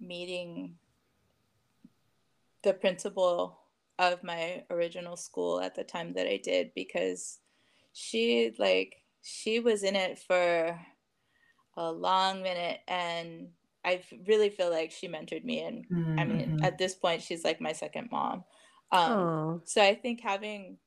meeting 0.00 0.76
the 2.62 2.72
principal 2.72 3.58
of 3.98 4.22
my 4.22 4.64
original 4.70 5.16
school 5.16 5.60
at 5.60 5.74
the 5.74 5.84
time 5.84 6.14
that 6.14 6.26
I 6.26 6.40
did 6.42 6.72
because 6.74 7.38
she, 7.92 8.54
like, 8.58 8.96
she 9.22 9.60
was 9.60 9.82
in 9.82 9.96
it 9.96 10.18
for 10.18 10.78
a 11.76 11.92
long 11.92 12.42
minute 12.42 12.80
and 12.88 13.48
I 13.84 14.02
really 14.26 14.50
feel 14.50 14.70
like 14.70 14.90
she 14.90 15.08
mentored 15.08 15.44
me 15.44 15.60
and 15.60 15.86
I 16.18 16.24
mean 16.24 16.56
Mhm. 16.58 16.64
at 16.64 16.78
this 16.78 16.94
point 16.94 17.22
she's 17.22 17.44
like 17.44 17.60
my 17.60 17.72
second 17.72 18.10
mom. 18.10 18.44
Um 18.92 19.12
Oh. 19.12 19.60
so 19.64 19.82
I 19.82 19.94
think 19.94 20.20
having 20.20 20.78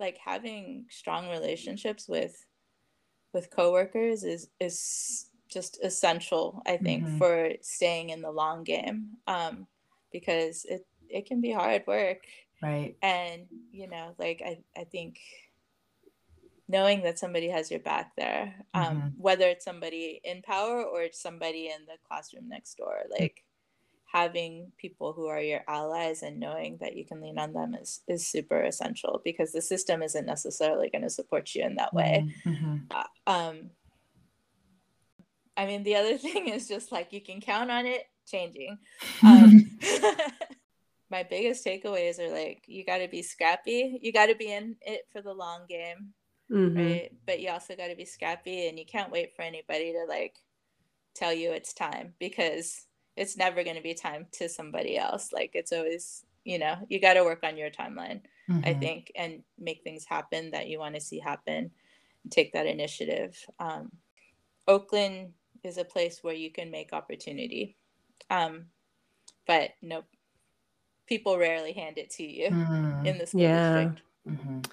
like 0.00 0.18
having 0.18 0.86
strong 0.90 1.28
relationships 1.30 2.08
with 2.08 2.46
with 3.32 3.50
coworkers 3.50 4.24
is 4.24 4.50
is 4.60 5.30
just 5.48 5.78
essential 5.82 6.62
I 6.66 6.76
think 6.78 7.04
Mhm. 7.04 7.18
for 7.18 7.52
staying 7.62 8.10
in 8.10 8.22
the 8.22 8.30
long 8.32 8.64
game 8.64 9.18
um 9.26 9.66
because 10.12 10.64
it 10.64 10.86
it 11.08 11.26
can 11.26 11.40
be 11.40 11.52
hard 11.52 11.86
work 11.86 12.26
right. 12.62 12.96
and 13.02 13.46
you 13.70 13.86
know 13.88 14.14
like 14.18 14.42
I 14.44 14.64
I 14.76 14.84
think 14.84 15.18
knowing 16.68 17.02
that 17.02 17.18
somebody 17.18 17.48
has 17.48 17.70
your 17.70 17.80
back 17.80 18.12
there 18.16 18.54
um 18.74 18.84
Mhm. 18.96 19.12
whether 19.18 19.46
it's 19.48 19.64
somebody 19.64 20.20
in 20.24 20.42
power 20.42 20.82
or 20.82 21.02
it's 21.02 21.20
somebody 21.20 21.66
in 21.68 21.84
the 21.86 21.98
classroom 22.08 22.48
next 22.48 22.76
door 22.76 23.02
like 23.18 23.44
having 24.12 24.70
people 24.78 25.12
who 25.12 25.26
are 25.26 25.40
your 25.42 25.62
allies 25.66 26.22
and 26.22 26.38
knowing 26.38 26.78
that 26.80 26.94
you 26.96 27.04
can 27.04 27.20
lean 27.20 27.38
on 27.38 27.52
them 27.52 27.74
is 27.74 28.02
is 28.08 28.26
super 28.26 28.62
essential 28.62 29.20
because 29.24 29.50
the 29.52 29.60
system 29.60 30.02
isn't 30.02 30.24
necessarily 30.26 30.88
going 30.88 31.02
to 31.02 31.10
support 31.10 31.54
you 31.54 31.62
in 31.64 31.74
that 31.76 31.92
way. 31.92 32.24
Mhm. 32.44 32.86
uh, 32.92 33.04
um 33.26 33.70
i 35.56 35.66
mean 35.66 35.82
the 35.82 35.96
other 35.96 36.16
thing 36.26 36.48
is 36.48 36.68
just 36.68 36.92
like 36.92 37.12
you 37.12 37.20
can 37.20 37.40
count 37.40 37.70
on 37.70 37.86
it 37.86 38.04
changing. 38.26 38.78
Um, 39.22 39.50
my 41.10 41.22
biggest 41.24 41.64
takeaways 41.66 42.18
are 42.18 42.30
like 42.30 42.64
you 42.66 42.84
got 42.84 42.98
to 42.98 43.08
be 43.08 43.22
scrappy. 43.22 43.98
You 44.00 44.12
got 44.12 44.26
to 44.26 44.34
be 44.34 44.50
in 44.50 44.76
it 44.80 45.02
for 45.12 45.20
the 45.20 45.32
long 45.34 45.66
game 45.68 46.14
Mhm. 46.48 46.74
right 46.76 47.12
but 47.26 47.40
you 47.40 47.50
also 47.50 47.76
got 47.76 47.88
to 47.88 47.96
be 47.96 48.04
scrappy 48.04 48.68
and 48.68 48.78
you 48.78 48.86
can't 48.86 49.12
wait 49.12 49.34
for 49.36 49.42
anybody 49.42 49.92
to 49.92 50.04
like 50.08 50.38
tell 51.14 51.32
you 51.32 51.52
it's 51.52 51.74
time 51.74 52.14
because 52.18 52.86
it's 53.16 53.36
never 53.36 53.64
going 53.64 53.76
to 53.76 53.82
be 53.82 53.94
time 53.94 54.26
to 54.32 54.48
somebody 54.48 54.96
else 54.98 55.32
like 55.32 55.52
it's 55.54 55.72
always 55.72 56.24
you 56.44 56.58
know 56.58 56.76
you 56.88 57.00
got 57.00 57.14
to 57.14 57.24
work 57.24 57.40
on 57.44 57.56
your 57.56 57.70
timeline 57.70 58.22
I 58.64 58.72
Mhm. 58.72 58.74
think, 58.74 59.12
and 59.14 59.44
make 59.58 59.82
things 59.84 60.06
happen 60.06 60.52
that 60.52 60.68
you 60.68 60.78
want 60.78 60.94
to 60.94 61.00
see 61.00 61.18
happen. 61.18 61.70
And 62.24 62.32
take 62.32 62.52
that 62.54 62.66
initiative. 62.66 63.38
Um, 63.58 63.92
Oakland 64.68 65.34
is 65.62 65.78
a 65.78 65.84
place 65.84 66.24
where 66.24 66.34
you 66.34 66.52
can 66.52 66.70
make 66.70 66.92
opportunity, 66.92 67.78
um, 68.30 68.66
but 69.46 69.72
nope, 69.82 70.06
people 71.06 71.38
rarely 71.38 71.72
hand 71.72 71.98
it 71.98 72.10
to 72.10 72.24
you 72.24 72.50
Mhm. 72.50 73.04
in 73.04 73.18
the 73.18 73.26
school 73.26 73.48
Yeah. 73.48 73.50
district. 73.50 74.02
Mhm. 74.26 74.64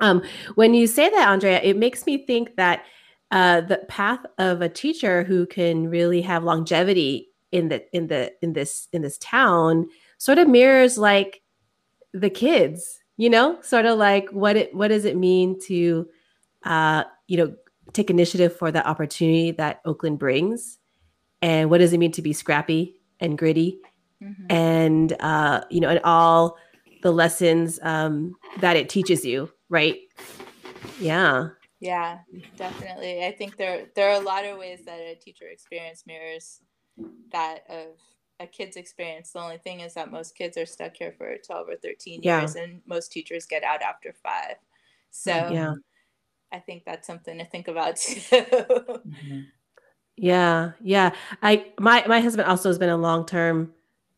Um, 0.00 0.22
when 0.54 0.74
you 0.74 0.86
say 0.86 1.08
that, 1.10 1.28
Andrea, 1.28 1.60
it 1.62 1.76
makes 1.76 2.06
me 2.06 2.24
think 2.26 2.56
that 2.56 2.84
uh, 3.30 3.60
the 3.60 3.78
path 3.88 4.20
of 4.38 4.60
a 4.60 4.68
teacher 4.68 5.22
who 5.24 5.46
can 5.46 5.88
really 5.88 6.20
have 6.22 6.42
longevity 6.42 7.28
in 7.52 7.68
the 7.68 7.84
in 7.94 8.06
the 8.08 8.32
in 8.42 8.52
this 8.52 8.88
in 8.92 9.02
this 9.02 9.18
town 9.18 9.88
sort 10.18 10.38
of 10.38 10.48
mirrors 10.48 10.98
like 10.98 11.42
the 12.12 12.30
kids, 12.30 12.98
you 13.16 13.30
know, 13.30 13.60
sort 13.62 13.86
of 13.86 13.98
like 13.98 14.28
what 14.30 14.56
it 14.56 14.74
what 14.74 14.88
does 14.88 15.04
it 15.04 15.16
mean 15.16 15.58
to 15.66 16.08
uh, 16.64 17.04
you 17.28 17.36
know 17.36 17.54
take 17.92 18.10
initiative 18.10 18.56
for 18.56 18.70
the 18.70 18.86
opportunity 18.86 19.50
that 19.52 19.80
Oakland 19.84 20.18
brings, 20.18 20.78
and 21.42 21.70
what 21.70 21.78
does 21.78 21.92
it 21.92 21.98
mean 21.98 22.12
to 22.12 22.22
be 22.22 22.32
scrappy 22.32 22.96
and 23.20 23.36
gritty? 23.38 23.80
Mhm. 24.22 24.52
and 24.52 25.16
uh, 25.20 25.62
you 25.70 25.80
know, 25.80 25.88
and 25.88 26.00
all 26.04 26.58
the 27.02 27.10
lessons 27.10 27.78
um, 27.82 28.34
that 28.60 28.76
it 28.76 28.90
teaches 28.90 29.24
you, 29.24 29.50
right? 29.70 30.00
Yeah. 31.00 31.48
Yeah, 31.80 32.18
definitely. 32.56 33.24
I 33.24 33.32
think 33.32 33.56
there 33.56 33.86
there 33.94 34.10
are 34.10 34.20
a 34.20 34.24
lot 34.24 34.44
of 34.44 34.58
ways 34.58 34.80
that 34.84 35.00
a 35.00 35.14
teacher 35.14 35.46
experience 35.48 36.04
mirrors 36.06 36.60
that 37.32 37.60
of 37.70 37.96
a 38.40 38.46
kid's 38.46 38.76
experience. 38.76 39.32
The 39.32 39.40
only 39.40 39.58
thing 39.58 39.80
is 39.80 39.94
that 39.94 40.10
most 40.10 40.36
kids 40.36 40.56
are 40.58 40.66
stuck 40.66 40.96
here 40.96 41.12
for 41.16 41.36
12 41.46 41.68
or 41.68 41.76
13 41.76 42.22
Yeah. 42.22 42.40
years 42.40 42.56
and 42.56 42.82
most 42.86 43.12
teachers 43.12 43.46
get 43.46 43.64
out 43.64 43.82
after 43.82 44.14
5. 44.22 44.56
So 45.10 45.32
Yeah. 45.32 45.74
I 46.52 46.58
think 46.60 46.84
that's 46.84 47.06
something 47.06 47.38
to 47.38 47.44
think 47.46 47.68
about 47.68 47.96
too. 47.98 48.22
Mhm. 49.06 49.46
Yeah. 50.16 50.72
Yeah. 50.82 51.14
I 51.42 51.72
my 51.78 52.04
my 52.06 52.20
husband 52.20 52.48
also 52.48 52.68
has 52.68 52.78
been 52.78 52.90
a 52.90 52.96
long 52.96 53.26
term 53.26 53.72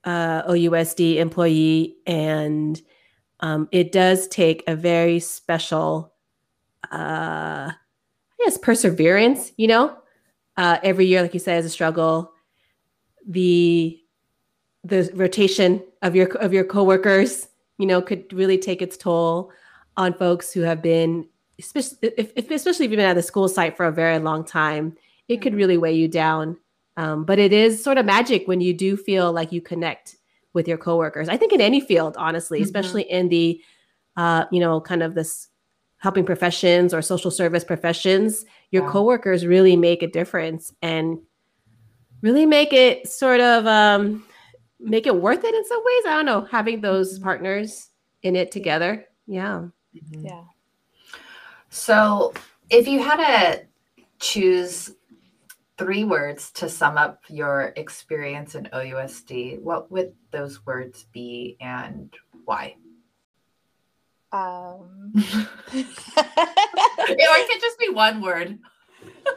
uh, 0.04 0.42
OUSD 0.48 1.18
employee, 1.18 1.96
and 2.06 2.80
um, 3.42 3.68
it 3.72 3.92
does 3.92 4.28
take 4.28 4.62
a 4.66 4.76
very 4.76 5.18
special, 5.18 6.14
uh, 6.92 7.70
I 7.72 7.74
guess, 8.44 8.56
perseverance. 8.56 9.52
You 9.56 9.66
know, 9.66 9.96
uh, 10.56 10.78
every 10.82 11.06
year, 11.06 11.22
like 11.22 11.34
you 11.34 11.40
said, 11.40 11.58
is 11.58 11.66
a 11.66 11.70
struggle. 11.70 12.32
the 13.26 13.98
the 14.84 15.10
rotation 15.14 15.82
of 16.02 16.16
your 16.16 16.26
of 16.38 16.52
your 16.52 16.64
coworkers, 16.64 17.48
you 17.78 17.86
know, 17.86 18.02
could 18.02 18.32
really 18.32 18.58
take 18.58 18.82
its 18.82 18.96
toll 18.96 19.52
on 19.96 20.14
folks 20.14 20.52
who 20.52 20.62
have 20.62 20.82
been, 20.82 21.26
especially 21.58 21.98
if, 22.16 22.32
especially 22.36 22.86
if 22.86 22.90
you've 22.90 22.98
been 22.98 23.00
at 23.00 23.14
the 23.14 23.22
school 23.22 23.48
site 23.48 23.76
for 23.76 23.86
a 23.86 23.92
very 23.92 24.18
long 24.18 24.44
time. 24.44 24.96
It 25.28 25.40
could 25.40 25.54
really 25.54 25.78
weigh 25.78 25.94
you 25.94 26.08
down. 26.08 26.56
Um, 26.96 27.24
but 27.24 27.38
it 27.38 27.52
is 27.52 27.82
sort 27.82 27.96
of 27.96 28.04
magic 28.04 28.46
when 28.46 28.60
you 28.60 28.74
do 28.74 28.96
feel 28.96 29.32
like 29.32 29.50
you 29.52 29.62
connect 29.62 30.16
with 30.52 30.68
your 30.68 30.78
coworkers. 30.78 31.28
I 31.28 31.36
think 31.36 31.52
in 31.52 31.60
any 31.60 31.80
field, 31.80 32.16
honestly, 32.18 32.58
mm-hmm. 32.58 32.64
especially 32.64 33.02
in 33.02 33.28
the, 33.28 33.60
uh, 34.16 34.44
you 34.50 34.60
know, 34.60 34.80
kind 34.80 35.02
of 35.02 35.14
this 35.14 35.48
helping 35.98 36.24
professions 36.24 36.92
or 36.92 37.00
social 37.00 37.30
service 37.30 37.64
professions, 37.64 38.44
your 38.70 38.84
yeah. 38.84 38.90
coworkers 38.90 39.46
really 39.46 39.76
make 39.76 40.02
a 40.02 40.08
difference 40.08 40.72
and 40.82 41.18
really 42.22 42.44
make 42.44 42.72
it 42.72 43.08
sort 43.08 43.40
of 43.40 43.66
um, 43.66 44.24
make 44.80 45.06
it 45.06 45.14
worth 45.14 45.44
it 45.44 45.54
in 45.54 45.64
some 45.64 45.78
ways. 45.84 46.02
I 46.06 46.16
don't 46.16 46.26
know, 46.26 46.42
having 46.50 46.80
those 46.80 47.14
mm-hmm. 47.14 47.24
partners 47.24 47.88
in 48.22 48.36
it 48.36 48.50
together. 48.50 49.06
Yeah. 49.26 49.68
Mm-hmm. 49.94 50.26
Yeah. 50.26 50.42
So 51.70 52.34
if 52.68 52.86
you 52.88 53.02
had 53.02 53.16
to 53.16 53.62
choose 54.18 54.92
three 55.78 56.04
words 56.04 56.50
to 56.52 56.68
sum 56.68 56.96
up 56.96 57.22
your 57.28 57.72
experience 57.76 58.54
in 58.54 58.68
OUSD, 58.72 59.60
what 59.60 59.90
would 59.90 60.12
those 60.30 60.64
words 60.66 61.06
be 61.12 61.56
and 61.60 62.12
why? 62.44 62.76
Um. 64.32 65.12
or 65.14 65.22
it 65.74 67.48
could 67.48 67.60
just 67.60 67.78
be 67.78 67.90
one 67.90 68.22
word. 68.22 68.58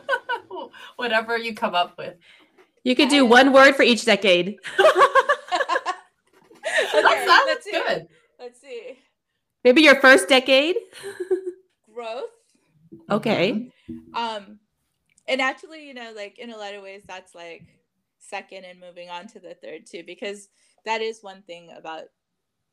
Whatever 0.95 1.37
you 1.37 1.53
come 1.53 1.75
up 1.75 1.97
with. 1.97 2.15
You 2.83 2.95
could 2.95 3.09
do 3.09 3.25
one 3.25 3.51
word 3.51 3.75
for 3.75 3.83
each 3.83 4.05
decade. 4.05 4.57
okay, 4.79 4.91
that's, 6.93 7.25
that's 7.25 7.45
let's 7.47 7.65
good. 7.65 8.01
See. 8.01 8.07
Let's 8.39 8.61
see. 8.61 8.99
Maybe 9.63 9.81
your 9.81 9.95
first 9.95 10.29
decade. 10.29 10.75
Growth. 11.93 12.29
Okay. 13.09 13.71
Um, 14.13 14.59
and 15.27 15.41
actually, 15.41 15.87
you 15.87 15.93
know, 15.93 16.13
like 16.15 16.37
in 16.39 16.51
a 16.51 16.57
lot 16.57 16.73
of 16.73 16.83
ways, 16.83 17.03
that's 17.07 17.35
like 17.35 17.63
second 18.19 18.65
and 18.65 18.79
moving 18.79 19.09
on 19.09 19.27
to 19.27 19.39
the 19.39 19.55
third 19.55 19.85
too, 19.85 20.03
because 20.05 20.49
that 20.85 21.01
is 21.01 21.21
one 21.21 21.41
thing 21.43 21.71
about 21.75 22.03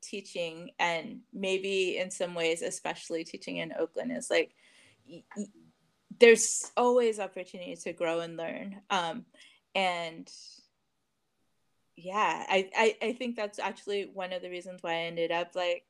teaching 0.03 0.71
and 0.79 1.21
maybe 1.33 1.97
in 1.97 2.11
some 2.11 2.35
ways 2.35 2.61
especially 2.61 3.23
teaching 3.23 3.59
in 3.59 3.73
oakland 3.79 4.11
is 4.11 4.29
like 4.29 4.51
y- 5.09 5.23
y- 5.37 5.47
there's 6.19 6.73
always 6.77 7.21
opportunity 7.21 7.75
to 7.77 7.93
grow 7.93 8.21
and 8.21 8.37
learn. 8.37 8.81
Um, 8.91 9.25
and 9.75 10.31
yeah 11.97 12.45
I, 12.49 12.71
I 12.77 12.97
i 13.09 13.13
think 13.13 13.37
that's 13.37 13.59
actually 13.59 14.11
one 14.13 14.33
of 14.33 14.43
the 14.43 14.51
reasons 14.51 14.83
why 14.83 14.93
i 14.93 15.03
ended 15.03 15.31
up 15.31 15.55
like 15.55 15.85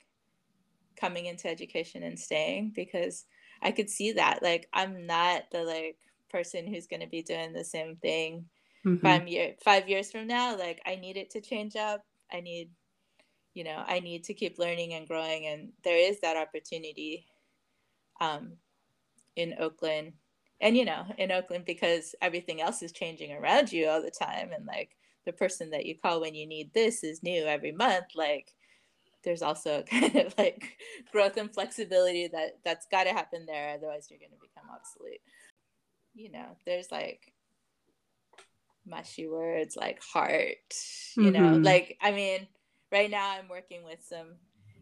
coming 0.97 1.27
into 1.27 1.49
education 1.49 2.03
and 2.03 2.19
staying 2.19 2.73
because 2.75 3.25
i 3.63 3.71
could 3.71 3.89
see 3.89 4.13
that 4.13 4.43
like 4.43 4.69
i'm 4.73 5.07
not 5.07 5.45
the 5.53 5.63
like 5.63 5.97
person 6.33 6.67
who's 6.67 6.87
going 6.87 7.03
to 7.03 7.09
be 7.09 7.23
doing 7.23 7.53
the 7.53 7.65
same 7.65 7.97
thing 7.97 8.47
mm-hmm. 8.85 9.05
five 9.05 9.29
year 9.29 9.55
five 9.65 9.89
years 9.89 10.11
from 10.11 10.27
now 10.27 10.57
like 10.57 10.81
i 10.87 10.97
need 10.97 11.17
it 11.17 11.31
to 11.31 11.41
change 11.41 11.77
up. 11.77 12.03
I 12.33 12.41
need 12.41 12.71
you 13.55 13.65
know 13.65 13.85
i 13.87 14.01
need 14.01 14.25
to 14.25 14.35
keep 14.35 14.59
learning 14.59 14.95
and 14.95 15.07
growing 15.07 15.47
and 15.47 15.73
there 15.85 15.97
is 15.97 16.21
that 16.21 16.37
opportunity 16.37 17.27
um, 18.21 18.53
in 19.37 19.55
oakland. 19.59 20.13
And 20.61 20.77
you 20.77 20.85
know 20.85 21.05
in 21.19 21.33
oakland 21.33 21.65
because 21.65 22.15
everything 22.23 22.61
else 22.61 22.83
is 22.83 22.93
changing 22.93 23.33
around 23.33 23.73
you 23.73 23.89
all 23.89 24.01
the 24.01 24.11
time 24.11 24.51
and 24.55 24.65
like 24.65 24.91
the 25.27 25.33
person 25.33 25.71
that 25.71 25.87
you 25.87 25.97
call 25.99 26.21
when 26.21 26.35
you 26.35 26.47
need 26.47 26.73
this 26.73 27.05
is 27.05 27.23
new 27.23 27.45
every 27.45 27.73
month 27.73 28.07
like 28.15 28.55
there's 29.25 29.43
also 29.43 29.83
kind 29.91 30.17
of 30.17 30.35
like 30.39 30.79
growth 31.11 31.37
and 31.37 31.53
flexibility 31.53 32.29
that 32.29 32.59
that's 32.65 32.87
got 32.87 33.05
to 33.05 33.11
happen 33.11 33.45
there 33.47 33.75
otherwise 33.75 34.09
you're 34.09 34.19
going 34.19 34.31
to 34.31 34.37
become 34.37 34.71
obsolete 34.75 35.21
you 36.15 36.31
know 36.31 36.57
there's 36.67 36.91
like 36.91 37.33
mushy 38.87 39.29
words 39.29 39.77
like 39.77 40.03
heart 40.03 40.57
you 41.17 41.25
mm-hmm. 41.25 41.33
know 41.33 41.57
like 41.59 41.97
i 42.01 42.11
mean 42.11 42.47
right 42.91 43.11
now 43.11 43.31
i'm 43.31 43.49
working 43.49 43.85
with 43.85 44.03
some 44.03 44.35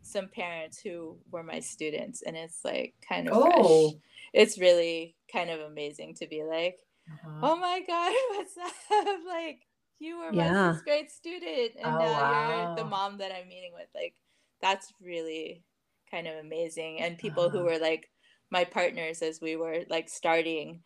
some 0.03 0.29
parents 0.29 0.81
who 0.81 1.19
were 1.31 1.43
my 1.43 1.61
students 1.61 2.23
and 2.23 2.37
it's 2.37 2.65
like 2.65 2.95
kind 3.07 3.29
of 3.29 3.37
oh. 3.37 3.91
fresh. 3.91 4.01
it's 4.33 4.59
really 4.59 5.15
kind 5.33 5.51
of 5.51 5.61
amazing 5.61 6.15
to 6.15 6.27
be 6.27 6.43
like 6.43 6.79
uh-huh. 7.11 7.41
oh 7.43 7.57
my 7.57 7.81
god 7.87 8.13
what's 8.31 8.57
up 8.57 8.73
like 9.27 9.61
you 9.99 10.19
were 10.19 10.33
yeah. 10.33 10.53
my 10.53 10.73
sixth 10.73 10.85
grade 10.85 11.11
student 11.11 11.73
and 11.77 11.95
oh, 11.95 11.99
now 11.99 12.13
wow. 12.13 12.49
you're 12.49 12.77
the 12.77 12.91
mom 12.91 13.19
that 13.19 13.33
i'm 13.33 13.49
meeting 13.49 13.73
with 13.75 13.89
like 13.95 14.15
that's 14.63 14.93
really 15.03 15.63
kind 16.11 16.27
of 16.27 16.37
amazing 16.37 17.01
and 17.01 17.19
people 17.19 17.45
uh-huh. 17.45 17.59
who 17.59 17.65
were 17.65 17.79
like 17.79 18.09
my 18.51 18.65
partners 18.65 19.23
as 19.23 19.41
we 19.41 19.57
were 19.57 19.81
like 19.89 20.09
starting 20.09 20.81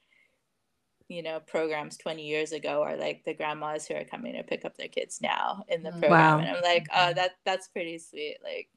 you 1.14 1.22
know 1.22 1.40
programs 1.40 1.96
20 1.96 2.26
years 2.26 2.52
ago 2.52 2.82
are 2.82 2.96
like 2.96 3.24
the 3.24 3.34
grandmas 3.34 3.86
who 3.86 3.94
are 3.94 4.04
coming 4.04 4.34
to 4.34 4.42
pick 4.42 4.64
up 4.64 4.76
their 4.76 4.88
kids 4.88 5.20
now 5.22 5.64
in 5.68 5.82
the 5.82 5.90
mm. 5.90 6.00
program 6.00 6.10
wow. 6.10 6.38
and 6.38 6.48
i'm 6.48 6.62
like 6.62 6.86
oh 6.94 7.12
that 7.14 7.32
that's 7.44 7.68
pretty 7.68 7.98
sweet 7.98 8.38
like 8.42 8.68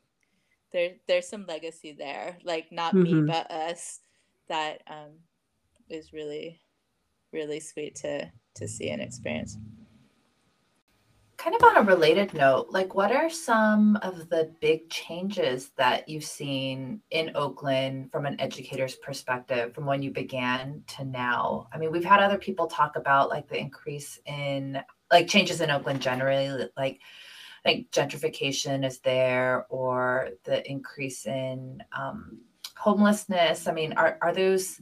there 0.71 0.91
there's 1.07 1.27
some 1.27 1.45
legacy 1.47 1.95
there 1.97 2.37
like 2.43 2.71
not 2.71 2.93
mm-hmm. 2.93 3.25
me 3.25 3.31
but 3.31 3.49
us 3.51 4.01
that 4.47 4.81
um 4.87 5.11
is 5.89 6.13
really 6.13 6.61
really 7.33 7.59
sweet 7.59 7.95
to 7.95 8.29
to 8.55 8.67
see 8.67 8.89
and 8.89 9.01
experience 9.01 9.57
kind 11.37 11.55
of 11.55 11.63
on 11.63 11.77
a 11.77 11.83
related 11.83 12.33
note, 12.33 12.67
like 12.71 12.95
what 12.95 13.11
are 13.11 13.29
some 13.29 13.95
of 14.01 14.27
the 14.29 14.51
big 14.59 14.89
changes 14.89 15.71
that 15.77 16.09
you've 16.09 16.23
seen 16.23 16.99
in 17.11 17.31
Oakland 17.35 18.11
from 18.11 18.25
an 18.25 18.39
educator's 18.41 18.95
perspective 18.95 19.73
from 19.73 19.85
when 19.85 20.01
you 20.01 20.09
began 20.09 20.83
to 20.87 21.05
now? 21.05 21.67
I 21.71 21.77
mean, 21.77 21.91
we've 21.91 22.03
had 22.03 22.21
other 22.21 22.39
people 22.39 22.65
talk 22.65 22.95
about 22.95 23.29
like 23.29 23.47
the 23.47 23.59
increase 23.59 24.19
in 24.25 24.81
like 25.11 25.27
changes 25.27 25.61
in 25.61 25.69
Oakland 25.69 26.01
generally, 26.01 26.69
like 26.75 26.99
I 27.63 27.69
think 27.69 27.91
gentrification 27.91 28.85
is 28.85 28.99
there 28.99 29.67
or 29.69 30.29
the 30.43 30.67
increase 30.69 31.27
in 31.27 31.83
um, 31.95 32.39
homelessness. 32.75 33.67
I 33.67 33.73
mean, 33.73 33.93
are, 33.93 34.17
are 34.21 34.33
those 34.33 34.81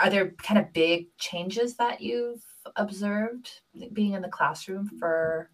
are 0.00 0.08
there 0.08 0.30
kind 0.42 0.58
of 0.58 0.72
big 0.72 1.08
changes 1.18 1.76
that 1.76 2.00
you've 2.00 2.42
observed 2.76 3.60
being 3.92 4.12
in 4.12 4.22
the 4.22 4.28
classroom 4.28 4.88
for 4.98 5.50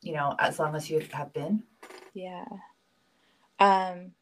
you 0.00 0.12
know 0.12 0.34
as 0.38 0.58
long 0.58 0.74
as 0.74 0.90
you 0.90 1.00
have 1.12 1.32
been. 1.32 1.62
Yeah. 2.14 2.46
Um 3.58 4.12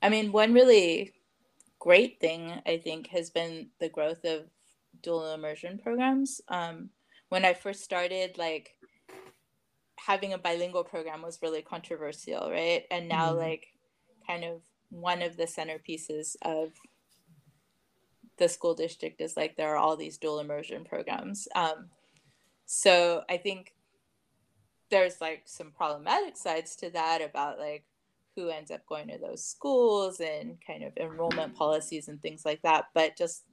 i 0.00 0.08
mean 0.08 0.32
one 0.32 0.52
really 0.52 1.12
great 1.78 2.20
thing 2.20 2.60
i 2.66 2.76
think 2.76 3.08
has 3.08 3.30
been 3.30 3.68
the 3.80 3.88
growth 3.88 4.24
of 4.24 4.46
dual 5.02 5.32
immersion 5.34 5.78
programs. 5.78 6.40
Um 6.48 6.90
when 7.28 7.44
i 7.44 7.52
first 7.52 7.82
started 7.82 8.38
like 8.38 8.76
having 9.96 10.32
a 10.32 10.38
bilingual 10.38 10.84
program 10.84 11.22
was 11.22 11.38
really 11.42 11.62
controversial 11.62 12.50
right? 12.50 12.84
And 12.90 13.08
now 13.08 13.30
mm-hmm. 13.30 13.38
like 13.38 13.66
kind 14.26 14.44
of 14.44 14.62
one 14.90 15.22
of 15.22 15.36
the 15.36 15.44
centerpieces 15.44 16.36
of 16.42 16.72
the 18.38 18.48
school 18.48 18.74
district 18.74 19.20
is 19.20 19.36
like 19.36 19.56
there 19.56 19.74
are 19.74 19.76
all 19.76 19.96
these 19.96 20.18
dual 20.18 20.40
immersion 20.40 20.84
programs. 20.84 21.48
Um, 21.54 21.88
so 22.66 23.22
I 23.28 23.36
think 23.36 23.74
there's 24.90 25.20
like 25.20 25.42
some 25.46 25.70
problematic 25.70 26.36
sides 26.36 26.76
to 26.76 26.90
that 26.90 27.22
about 27.22 27.58
like 27.58 27.84
who 28.36 28.48
ends 28.48 28.70
up 28.70 28.86
going 28.86 29.08
to 29.08 29.18
those 29.18 29.44
schools 29.44 30.20
and 30.20 30.56
kind 30.66 30.82
of 30.82 30.96
enrollment 30.96 31.54
policies 31.54 32.08
and 32.08 32.20
things 32.20 32.44
like 32.44 32.62
that. 32.62 32.86
But 32.94 33.16
just 33.16 33.44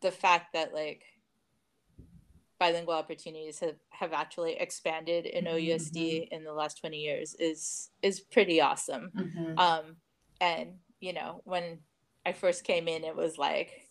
the 0.00 0.10
fact 0.10 0.52
that 0.54 0.72
like 0.72 1.02
bilingual 2.58 2.94
opportunities 2.94 3.58
have, 3.60 3.76
have 3.90 4.12
actually 4.12 4.52
expanded 4.52 5.26
in 5.26 5.44
mm-hmm. 5.44 5.56
OUSD 5.56 6.28
in 6.30 6.44
the 6.44 6.52
last 6.52 6.78
20 6.78 6.96
years 6.98 7.34
is 7.38 7.90
is 8.02 8.20
pretty 8.20 8.60
awesome. 8.60 9.10
Mm-hmm. 9.16 9.58
Um, 9.58 9.96
and 10.40 10.74
you 11.00 11.12
know 11.12 11.40
when 11.44 11.78
I 12.24 12.32
first 12.32 12.64
came 12.64 12.86
in, 12.86 13.02
it 13.04 13.16
was 13.16 13.38
like 13.38 13.89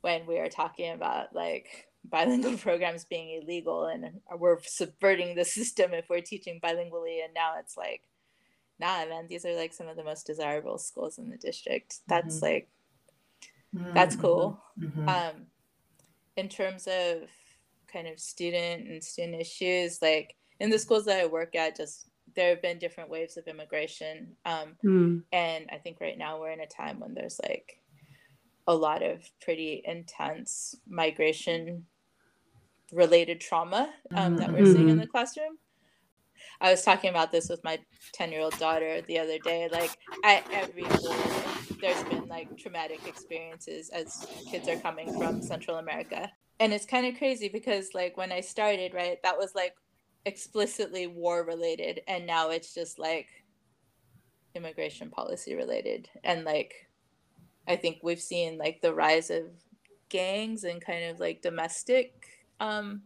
when 0.00 0.26
we 0.26 0.38
are 0.38 0.48
talking 0.48 0.92
about 0.92 1.34
like 1.34 1.88
bilingual 2.04 2.56
programs 2.58 3.04
being 3.04 3.42
illegal 3.42 3.86
and 3.86 4.20
we're 4.38 4.58
subverting 4.62 5.34
the 5.34 5.44
system 5.44 5.92
if 5.92 6.08
we're 6.08 6.20
teaching 6.20 6.60
bilingually. 6.62 7.24
And 7.24 7.34
now 7.34 7.54
it's 7.58 7.76
like, 7.76 8.02
nah, 8.78 9.06
man, 9.06 9.26
these 9.28 9.44
are 9.44 9.54
like 9.54 9.72
some 9.72 9.88
of 9.88 9.96
the 9.96 10.04
most 10.04 10.26
desirable 10.26 10.78
schools 10.78 11.18
in 11.18 11.30
the 11.30 11.36
district. 11.36 12.00
That's 12.06 12.36
mm-hmm. 12.36 12.44
like, 12.44 12.68
that's 13.94 14.14
mm-hmm. 14.14 14.22
cool. 14.22 14.62
Mm-hmm. 14.78 15.08
Um, 15.08 15.46
in 16.36 16.48
terms 16.48 16.86
of 16.86 17.28
kind 17.92 18.08
of 18.08 18.20
student 18.20 18.88
and 18.88 19.02
student 19.02 19.40
issues, 19.40 20.00
like 20.02 20.36
in 20.60 20.70
the 20.70 20.78
schools 20.78 21.04
that 21.06 21.20
I 21.20 21.26
work 21.26 21.54
at, 21.54 21.76
just 21.76 22.08
there 22.34 22.50
have 22.50 22.62
been 22.62 22.78
different 22.78 23.10
waves 23.10 23.36
of 23.36 23.46
immigration. 23.48 24.36
Um, 24.44 24.76
mm. 24.84 25.22
And 25.32 25.66
I 25.72 25.76
think 25.78 26.00
right 26.00 26.18
now 26.18 26.38
we're 26.38 26.50
in 26.50 26.60
a 26.60 26.66
time 26.66 27.00
when 27.00 27.14
there's 27.14 27.40
like 27.42 27.80
a 28.66 28.74
lot 28.74 29.02
of 29.02 29.22
pretty 29.40 29.82
intense 29.84 30.74
migration 30.88 31.86
related 32.92 33.40
trauma 33.40 33.92
um, 34.14 34.36
that 34.36 34.52
we're 34.52 34.66
seeing 34.66 34.88
in 34.88 34.98
the 34.98 35.06
classroom. 35.06 35.58
I 36.60 36.70
was 36.70 36.82
talking 36.82 37.10
about 37.10 37.32
this 37.32 37.48
with 37.48 37.62
my 37.64 37.78
10 38.12 38.32
year 38.32 38.40
old 38.40 38.58
daughter 38.58 39.00
the 39.02 39.18
other 39.18 39.38
day. 39.38 39.68
Like, 39.70 39.96
at 40.24 40.44
every 40.52 40.84
board, 40.84 41.16
there's 41.80 42.02
been 42.04 42.26
like 42.28 42.56
traumatic 42.56 43.06
experiences 43.06 43.90
as 43.90 44.26
kids 44.50 44.68
are 44.68 44.78
coming 44.78 45.16
from 45.18 45.42
Central 45.42 45.78
America. 45.78 46.30
And 46.58 46.72
it's 46.72 46.86
kind 46.86 47.06
of 47.06 47.18
crazy 47.18 47.48
because, 47.48 47.90
like, 47.92 48.16
when 48.16 48.32
I 48.32 48.40
started, 48.40 48.94
right, 48.94 49.18
that 49.22 49.36
was 49.36 49.54
like 49.54 49.74
explicitly 50.24 51.06
war 51.06 51.44
related. 51.44 52.00
And 52.08 52.26
now 52.26 52.50
it's 52.50 52.74
just 52.74 52.98
like 52.98 53.28
immigration 54.54 55.10
policy 55.10 55.54
related. 55.54 56.08
And 56.24 56.44
like, 56.44 56.85
I 57.68 57.76
think 57.76 57.98
we've 58.02 58.20
seen 58.20 58.58
like 58.58 58.80
the 58.80 58.94
rise 58.94 59.30
of 59.30 59.44
gangs 60.08 60.64
and 60.64 60.80
kind 60.80 61.04
of 61.04 61.18
like 61.18 61.42
domestic 61.42 62.12
um 62.60 63.02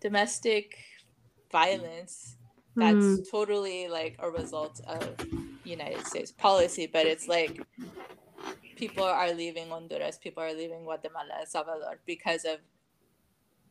domestic 0.00 0.76
violence 1.50 2.36
that's 2.76 2.96
mm. 2.96 3.30
totally 3.30 3.88
like 3.88 4.16
a 4.18 4.30
result 4.30 4.80
of 4.86 5.16
United 5.64 6.06
States 6.06 6.30
policy, 6.30 6.86
but 6.86 7.06
it's 7.06 7.26
like 7.26 7.62
people 8.76 9.02
are 9.02 9.32
leaving 9.32 9.70
Honduras, 9.70 10.18
people 10.18 10.42
are 10.42 10.52
leaving 10.52 10.84
Guatemala, 10.84 11.38
El 11.40 11.46
Salvador 11.46 11.98
because 12.04 12.44
of 12.44 12.58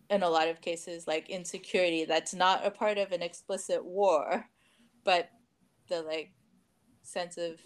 in 0.09 0.23
a 0.23 0.29
lot 0.29 0.47
of 0.47 0.61
cases 0.61 1.07
like 1.07 1.29
insecurity 1.29 2.05
that's 2.05 2.33
not 2.33 2.65
a 2.65 2.69
part 2.71 2.97
of 2.97 3.11
an 3.11 3.21
explicit 3.21 3.85
war, 3.85 4.45
but 5.03 5.29
the 5.87 6.01
like 6.01 6.31
sense 7.03 7.37
of 7.37 7.59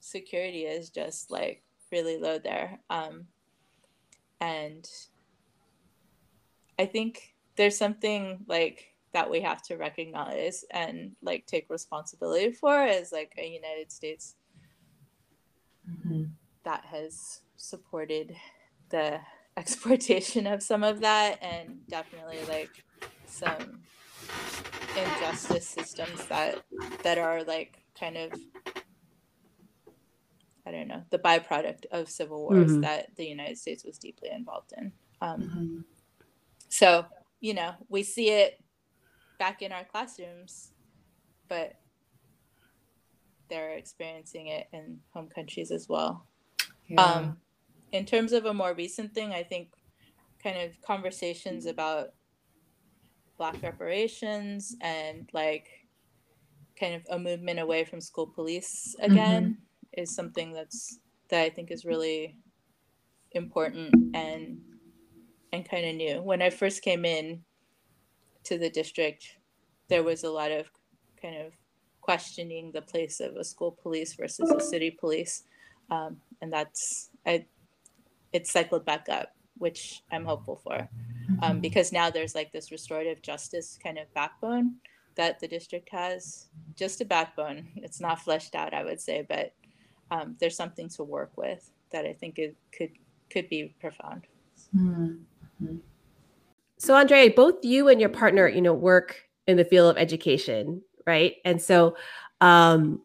security 0.00 0.64
is 0.64 0.90
just 0.90 1.30
like 1.30 1.62
really 1.92 2.18
low 2.18 2.38
there. 2.38 2.78
Um, 2.90 3.26
and 4.40 4.88
I 6.78 6.86
think 6.86 7.34
there's 7.56 7.76
something 7.76 8.44
like 8.46 8.92
that 9.12 9.30
we 9.30 9.40
have 9.40 9.62
to 9.62 9.76
recognize 9.76 10.64
and 10.70 11.12
like 11.22 11.46
take 11.46 11.70
responsibility 11.70 12.52
for 12.52 12.76
as 12.76 13.12
like 13.12 13.32
a 13.38 13.46
United 13.46 13.90
States 13.90 14.34
mm-hmm. 15.90 16.24
that 16.64 16.84
has 16.84 17.40
supported 17.56 18.36
the 18.90 19.18
exploitation 19.56 20.46
of 20.46 20.62
some 20.62 20.84
of 20.84 21.00
that 21.00 21.42
and 21.42 21.78
definitely 21.88 22.38
like 22.46 22.84
some 23.26 23.80
injustice 24.96 25.66
systems 25.66 26.26
that 26.26 26.62
that 27.02 27.16
are 27.16 27.42
like 27.44 27.78
kind 27.98 28.18
of 28.18 28.32
I 30.66 30.70
don't 30.72 30.88
know 30.88 31.02
the 31.10 31.18
byproduct 31.18 31.86
of 31.92 32.10
civil 32.10 32.42
wars 32.42 32.72
mm-hmm. 32.72 32.80
that 32.80 33.14
the 33.16 33.26
United 33.26 33.58
States 33.58 33.84
was 33.84 33.98
deeply 33.98 34.30
involved 34.30 34.72
in. 34.76 34.92
Um, 35.20 35.40
mm-hmm. 35.40 35.78
So 36.68 37.06
you 37.40 37.54
know 37.54 37.74
we 37.88 38.02
see 38.02 38.30
it 38.30 38.60
back 39.38 39.62
in 39.62 39.72
our 39.72 39.84
classrooms, 39.84 40.72
but 41.48 41.74
they're 43.48 43.76
experiencing 43.76 44.48
it 44.48 44.66
in 44.72 44.98
home 45.12 45.28
countries 45.28 45.70
as 45.70 45.88
well. 45.88 46.26
Yeah. 46.88 47.02
Um, 47.02 47.36
in 47.92 48.04
terms 48.04 48.32
of 48.32 48.46
a 48.46 48.54
more 48.54 48.74
recent 48.74 49.14
thing, 49.14 49.32
I 49.32 49.42
think 49.42 49.68
kind 50.42 50.58
of 50.58 50.80
conversations 50.82 51.66
about 51.66 52.10
Black 53.38 53.62
reparations 53.62 54.74
and 54.80 55.28
like 55.32 55.68
kind 56.78 56.94
of 56.94 57.02
a 57.10 57.18
movement 57.18 57.58
away 57.58 57.84
from 57.84 58.00
school 58.00 58.26
police 58.26 58.96
again 59.00 59.44
mm-hmm. 59.44 59.65
Is 59.96 60.14
something 60.14 60.52
that's 60.52 60.98
that 61.28 61.42
I 61.42 61.50
think 61.50 61.70
is 61.70 61.84
really 61.84 62.36
important 63.32 63.94
and 64.14 64.58
and 65.52 65.68
kind 65.68 65.86
of 65.86 65.94
new. 65.94 66.22
When 66.22 66.42
I 66.42 66.50
first 66.50 66.82
came 66.82 67.04
in, 67.04 67.42
to 68.46 68.58
the 68.58 68.70
district, 68.70 69.24
there 69.88 70.04
was 70.04 70.24
a 70.24 70.30
lot 70.30 70.52
of 70.52 70.70
kind 71.20 71.36
of 71.36 71.52
questioning 72.00 72.70
the 72.72 72.82
place 72.82 73.18
of 73.20 73.34
a 73.36 73.44
school 73.44 73.76
police 73.82 74.14
versus 74.14 74.50
a 74.50 74.60
city 74.60 74.90
police, 74.90 75.42
um, 75.90 76.16
and 76.40 76.52
that's 76.52 77.10
I, 77.26 77.46
it 78.32 78.46
cycled 78.46 78.84
back 78.84 79.08
up, 79.08 79.34
which 79.58 80.02
I'm 80.12 80.24
hopeful 80.24 80.60
for, 80.62 80.88
um, 81.42 81.60
because 81.60 81.92
now 81.92 82.08
there's 82.08 82.36
like 82.36 82.52
this 82.52 82.70
restorative 82.70 83.20
justice 83.20 83.78
kind 83.82 83.98
of 83.98 84.12
backbone 84.14 84.76
that 85.16 85.40
the 85.40 85.48
district 85.48 85.88
has, 85.90 86.46
just 86.76 87.00
a 87.00 87.04
backbone. 87.04 87.68
It's 87.76 88.00
not 88.00 88.20
fleshed 88.20 88.54
out, 88.54 88.74
I 88.74 88.84
would 88.84 89.00
say, 89.00 89.26
but 89.28 89.54
um, 90.10 90.36
there's 90.40 90.56
something 90.56 90.88
to 90.90 91.04
work 91.04 91.32
with 91.36 91.70
that 91.90 92.06
I 92.06 92.12
think 92.12 92.38
it 92.38 92.56
could 92.72 92.90
could 93.30 93.48
be 93.48 93.74
profound. 93.80 94.26
Mm-hmm. 94.74 95.76
So 96.78 96.94
Andre, 96.94 97.28
both 97.28 97.64
you 97.64 97.88
and 97.88 98.00
your 98.00 98.10
partner, 98.10 98.46
you 98.46 98.60
know, 98.60 98.74
work 98.74 99.22
in 99.46 99.56
the 99.56 99.64
field 99.64 99.90
of 99.90 100.00
education, 100.00 100.82
right? 101.06 101.36
And 101.44 101.60
so 101.60 101.96
um 102.40 103.02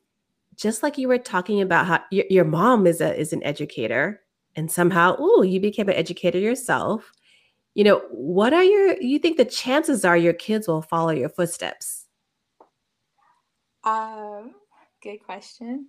just 0.61 0.83
like 0.83 0.97
you 0.97 1.07
were 1.07 1.17
talking 1.17 1.61
about 1.61 1.87
how 1.87 1.99
your, 2.11 2.25
your 2.29 2.45
mom 2.45 2.85
is 2.85 3.01
a 3.01 3.17
is 3.17 3.33
an 3.33 3.43
educator 3.43 4.21
and 4.55 4.71
somehow 4.71 5.15
oh 5.17 5.41
you 5.41 5.59
became 5.59 5.89
an 5.89 5.95
educator 5.95 6.37
yourself 6.37 7.11
you 7.73 7.83
know 7.83 8.01
what 8.11 8.53
are 8.53 8.63
your 8.63 9.01
you 9.01 9.17
think 9.17 9.37
the 9.37 9.45
chances 9.45 10.03
are 10.03 10.17
your 10.17 10.33
kids 10.33 10.67
will 10.67 10.81
follow 10.81 11.11
your 11.11 11.29
footsteps 11.29 12.05
um 13.83 14.53
good 15.01 15.17
question 15.23 15.87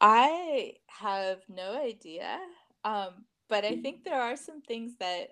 i 0.00 0.72
have 0.86 1.38
no 1.48 1.80
idea 1.82 2.38
um 2.84 3.24
but 3.48 3.64
i 3.64 3.76
think 3.76 4.04
there 4.04 4.20
are 4.20 4.36
some 4.36 4.60
things 4.62 4.94
that 4.98 5.30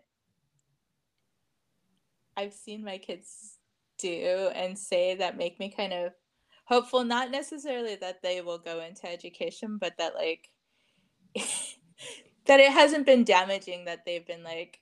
I've 2.39 2.55
seen 2.55 2.85
my 2.85 2.99
kids 2.99 3.59
do 3.99 4.51
and 4.55 4.79
say 4.79 5.17
that 5.17 5.37
make 5.37 5.59
me 5.59 5.75
kind 5.77 5.93
of 5.93 6.13
hopeful 6.67 7.03
not 7.03 7.33
necessarily 7.33 7.97
that 7.97 8.23
they 8.23 8.43
will 8.43 8.59
go 8.59 8.81
into 8.81 9.11
education 9.11 9.77
but 9.77 9.95
that 9.99 10.15
like 10.15 10.49
that 12.47 12.61
it 12.61 12.71
hasn't 12.71 13.07
been 13.07 13.25
damaging 13.25 13.87
that 13.87 14.05
they've 14.07 14.25
been 14.25 14.45
like 14.45 14.79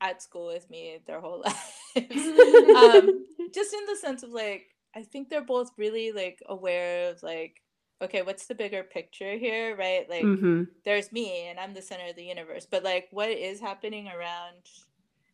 at 0.00 0.20
school 0.20 0.48
with 0.48 0.68
me 0.68 0.98
their 1.06 1.20
whole 1.20 1.44
lives. 1.44 1.60
Um, 2.74 3.24
just 3.54 3.72
in 3.72 3.86
the 3.86 3.96
sense 4.00 4.24
of 4.24 4.30
like 4.30 4.74
i 4.96 5.02
think 5.04 5.28
they're 5.28 5.44
both 5.44 5.70
really 5.76 6.10
like 6.10 6.42
aware 6.48 7.08
of 7.10 7.22
like 7.22 7.62
okay 8.02 8.22
what's 8.22 8.46
the 8.46 8.54
bigger 8.54 8.82
picture 8.82 9.36
here 9.36 9.76
right? 9.76 10.08
Like 10.08 10.24
mm-hmm. 10.24 10.64
there's 10.84 11.12
me 11.12 11.48
and 11.48 11.58
i'm 11.58 11.74
the 11.74 11.82
center 11.82 12.08
of 12.08 12.16
the 12.16 12.24
universe 12.24 12.66
but 12.70 12.84
like 12.84 13.08
what 13.10 13.30
is 13.30 13.60
happening 13.60 14.08
around 14.08 14.68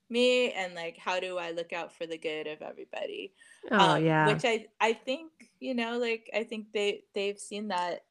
me 0.08 0.52
and 0.52 0.74
like 0.74 0.98
how 0.98 1.20
do 1.20 1.38
i 1.38 1.52
look 1.52 1.72
out 1.72 1.92
for 1.92 2.06
the 2.06 2.18
good 2.18 2.46
of 2.46 2.62
everybody? 2.62 3.32
Oh 3.70 3.92
um, 3.92 4.04
yeah. 4.04 4.26
which 4.26 4.44
i 4.44 4.66
i 4.80 4.92
think 4.92 5.30
you 5.60 5.74
know 5.74 5.98
like 5.98 6.30
i 6.34 6.44
think 6.44 6.66
they 6.72 7.04
they've 7.14 7.38
seen 7.38 7.68
that 7.68 8.04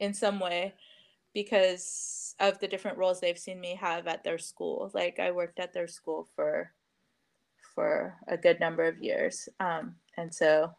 in 0.00 0.14
some 0.14 0.40
way 0.40 0.74
because 1.34 2.34
of 2.40 2.58
the 2.60 2.68
different 2.68 2.96
roles 2.96 3.20
they've 3.20 3.38
seen 3.38 3.60
me 3.60 3.76
have 3.80 4.06
at 4.06 4.24
their 4.24 4.38
school. 4.38 4.90
Like 4.94 5.18
i 5.18 5.30
worked 5.30 5.58
at 5.58 5.74
their 5.74 5.88
school 5.88 6.28
for 6.34 6.72
for 7.74 8.14
a 8.28 8.36
good 8.36 8.60
number 8.60 8.84
of 8.84 9.02
years. 9.02 9.48
Um, 9.58 9.96
and 10.16 10.32
so 10.32 10.72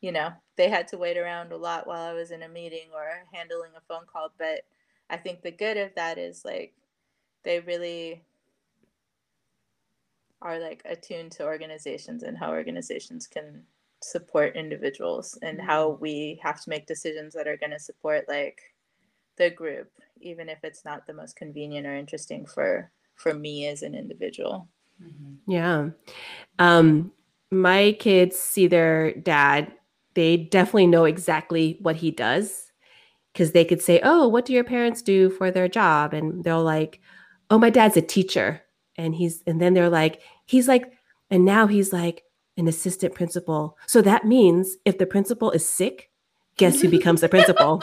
you 0.00 0.12
know 0.12 0.30
they 0.56 0.68
had 0.68 0.88
to 0.88 0.98
wait 0.98 1.16
around 1.16 1.52
a 1.52 1.56
lot 1.56 1.86
while 1.86 2.02
i 2.02 2.12
was 2.12 2.30
in 2.30 2.42
a 2.42 2.48
meeting 2.48 2.88
or 2.94 3.04
handling 3.32 3.70
a 3.76 3.80
phone 3.88 4.06
call 4.10 4.28
but 4.38 4.62
i 5.10 5.16
think 5.16 5.42
the 5.42 5.50
good 5.50 5.76
of 5.76 5.94
that 5.94 6.18
is 6.18 6.44
like 6.44 6.74
they 7.44 7.60
really 7.60 8.22
are 10.42 10.58
like 10.58 10.82
attuned 10.84 11.32
to 11.32 11.44
organizations 11.44 12.22
and 12.22 12.36
how 12.36 12.50
organizations 12.50 13.26
can 13.26 13.62
support 14.02 14.56
individuals 14.56 15.38
and 15.42 15.60
how 15.60 15.90
mm-hmm. 15.90 16.02
we 16.02 16.40
have 16.42 16.60
to 16.62 16.70
make 16.70 16.86
decisions 16.86 17.32
that 17.34 17.48
are 17.48 17.56
going 17.56 17.70
to 17.70 17.78
support 17.78 18.24
like 18.28 18.60
the 19.36 19.50
group 19.50 19.90
even 20.20 20.48
if 20.48 20.58
it's 20.62 20.84
not 20.84 21.06
the 21.06 21.12
most 21.12 21.36
convenient 21.36 21.86
or 21.86 21.94
interesting 21.94 22.44
for 22.46 22.90
for 23.14 23.32
me 23.32 23.66
as 23.66 23.82
an 23.82 23.94
individual 23.94 24.68
mm-hmm. 25.02 25.50
yeah 25.50 25.88
um 26.58 27.10
my 27.50 27.92
kids 27.98 28.38
see 28.38 28.66
their 28.66 29.14
dad 29.14 29.72
they 30.16 30.38
definitely 30.38 30.86
know 30.86 31.04
exactly 31.04 31.76
what 31.82 31.96
he 31.96 32.10
does 32.10 32.72
because 33.32 33.52
they 33.52 33.66
could 33.66 33.82
say 33.82 34.00
oh 34.02 34.26
what 34.26 34.46
do 34.46 34.54
your 34.54 34.64
parents 34.64 35.02
do 35.02 35.30
for 35.30 35.50
their 35.52 35.68
job? 35.68 36.12
And 36.12 36.42
they're 36.42 36.56
like 36.56 37.00
oh 37.50 37.58
my 37.58 37.70
dad's 37.70 37.96
a 37.96 38.02
teacher. 38.02 38.62
And 38.96 39.14
he's 39.14 39.42
and 39.46 39.60
then 39.60 39.74
they're 39.74 39.90
like 39.90 40.22
he's 40.46 40.66
like 40.66 40.90
and 41.30 41.44
now 41.44 41.66
he's 41.66 41.92
like 41.92 42.24
an 42.56 42.66
assistant 42.66 43.14
principal. 43.14 43.76
So 43.86 44.00
that 44.02 44.24
means 44.24 44.76
if 44.86 44.96
the 44.96 45.06
principal 45.06 45.50
is 45.52 45.68
sick 45.68 46.10
guess 46.56 46.80
who 46.80 46.88
becomes 46.98 47.20
the 47.20 47.28
principal? 47.28 47.82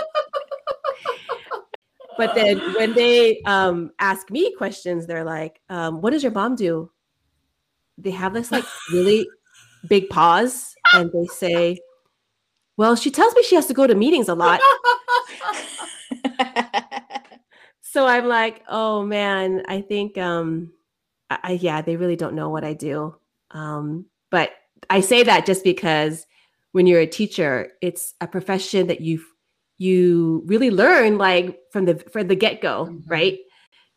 But 2.17 2.35
then 2.35 2.59
when 2.75 2.93
they 2.93 3.41
um, 3.45 3.91
ask 3.99 4.31
me 4.31 4.55
questions 4.57 5.05
they're 5.05 5.23
like 5.23 5.61
um, 5.69 6.01
what 6.01 6.09
does 6.09 6.23
your 6.23 6.31
mom 6.31 6.55
do? 6.55 6.89
They 7.99 8.11
have 8.11 8.33
this 8.33 8.51
like 8.51 8.65
really 8.91 9.29
big 9.87 10.09
pause 10.09 10.73
and 10.93 11.11
they 11.11 11.27
say 11.27 11.79
well 12.77 12.95
she 12.95 13.11
tells 13.11 13.33
me 13.35 13.43
she 13.43 13.55
has 13.55 13.65
to 13.67 13.73
go 13.73 13.87
to 13.87 13.95
meetings 13.95 14.29
a 14.29 14.35
lot 14.35 14.59
so 17.81 18.05
i'm 18.05 18.27
like 18.27 18.63
oh 18.67 19.03
man 19.03 19.63
i 19.67 19.81
think 19.81 20.17
um 20.17 20.71
I, 21.29 21.53
yeah, 21.61 21.81
they 21.81 21.95
really 21.95 22.15
don't 22.15 22.35
know 22.35 22.49
what 22.49 22.63
I 22.63 22.73
do. 22.73 23.15
Um, 23.51 24.05
but 24.29 24.51
I 24.89 24.99
say 24.99 25.23
that 25.23 25.45
just 25.45 25.63
because 25.63 26.25
when 26.71 26.87
you're 26.87 26.99
a 26.99 27.07
teacher, 27.07 27.71
it's 27.81 28.13
a 28.21 28.27
profession 28.27 28.87
that 28.87 29.01
you 29.01 29.23
you 29.77 30.43
really 30.45 30.69
learn 30.69 31.17
like 31.17 31.59
from 31.71 31.85
the 31.85 31.95
from 32.11 32.27
the 32.27 32.35
get 32.35 32.61
go, 32.61 32.85
mm-hmm. 32.85 33.09
right? 33.09 33.39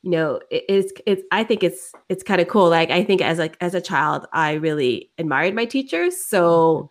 You 0.03 0.11
know, 0.11 0.41
it, 0.51 0.65
it's 0.69 0.93
it's 1.07 1.23
I 1.33 1.45
think 1.45 1.63
it's 1.63 1.93
it's 2.09 2.23
kind 2.23 2.41
of 2.41 2.49
cool. 2.49 2.69
Like 2.69 2.91
I 2.91 3.03
think 3.05 3.21
as 3.21 3.39
like 3.39 3.57
as 3.61 3.75
a 3.75 3.81
child, 3.81 4.27
I 4.33 4.55
really 4.55 5.11
admired 5.19 5.55
my 5.55 5.65
teachers, 5.65 6.25
so 6.25 6.49
mm-hmm. 6.49 6.87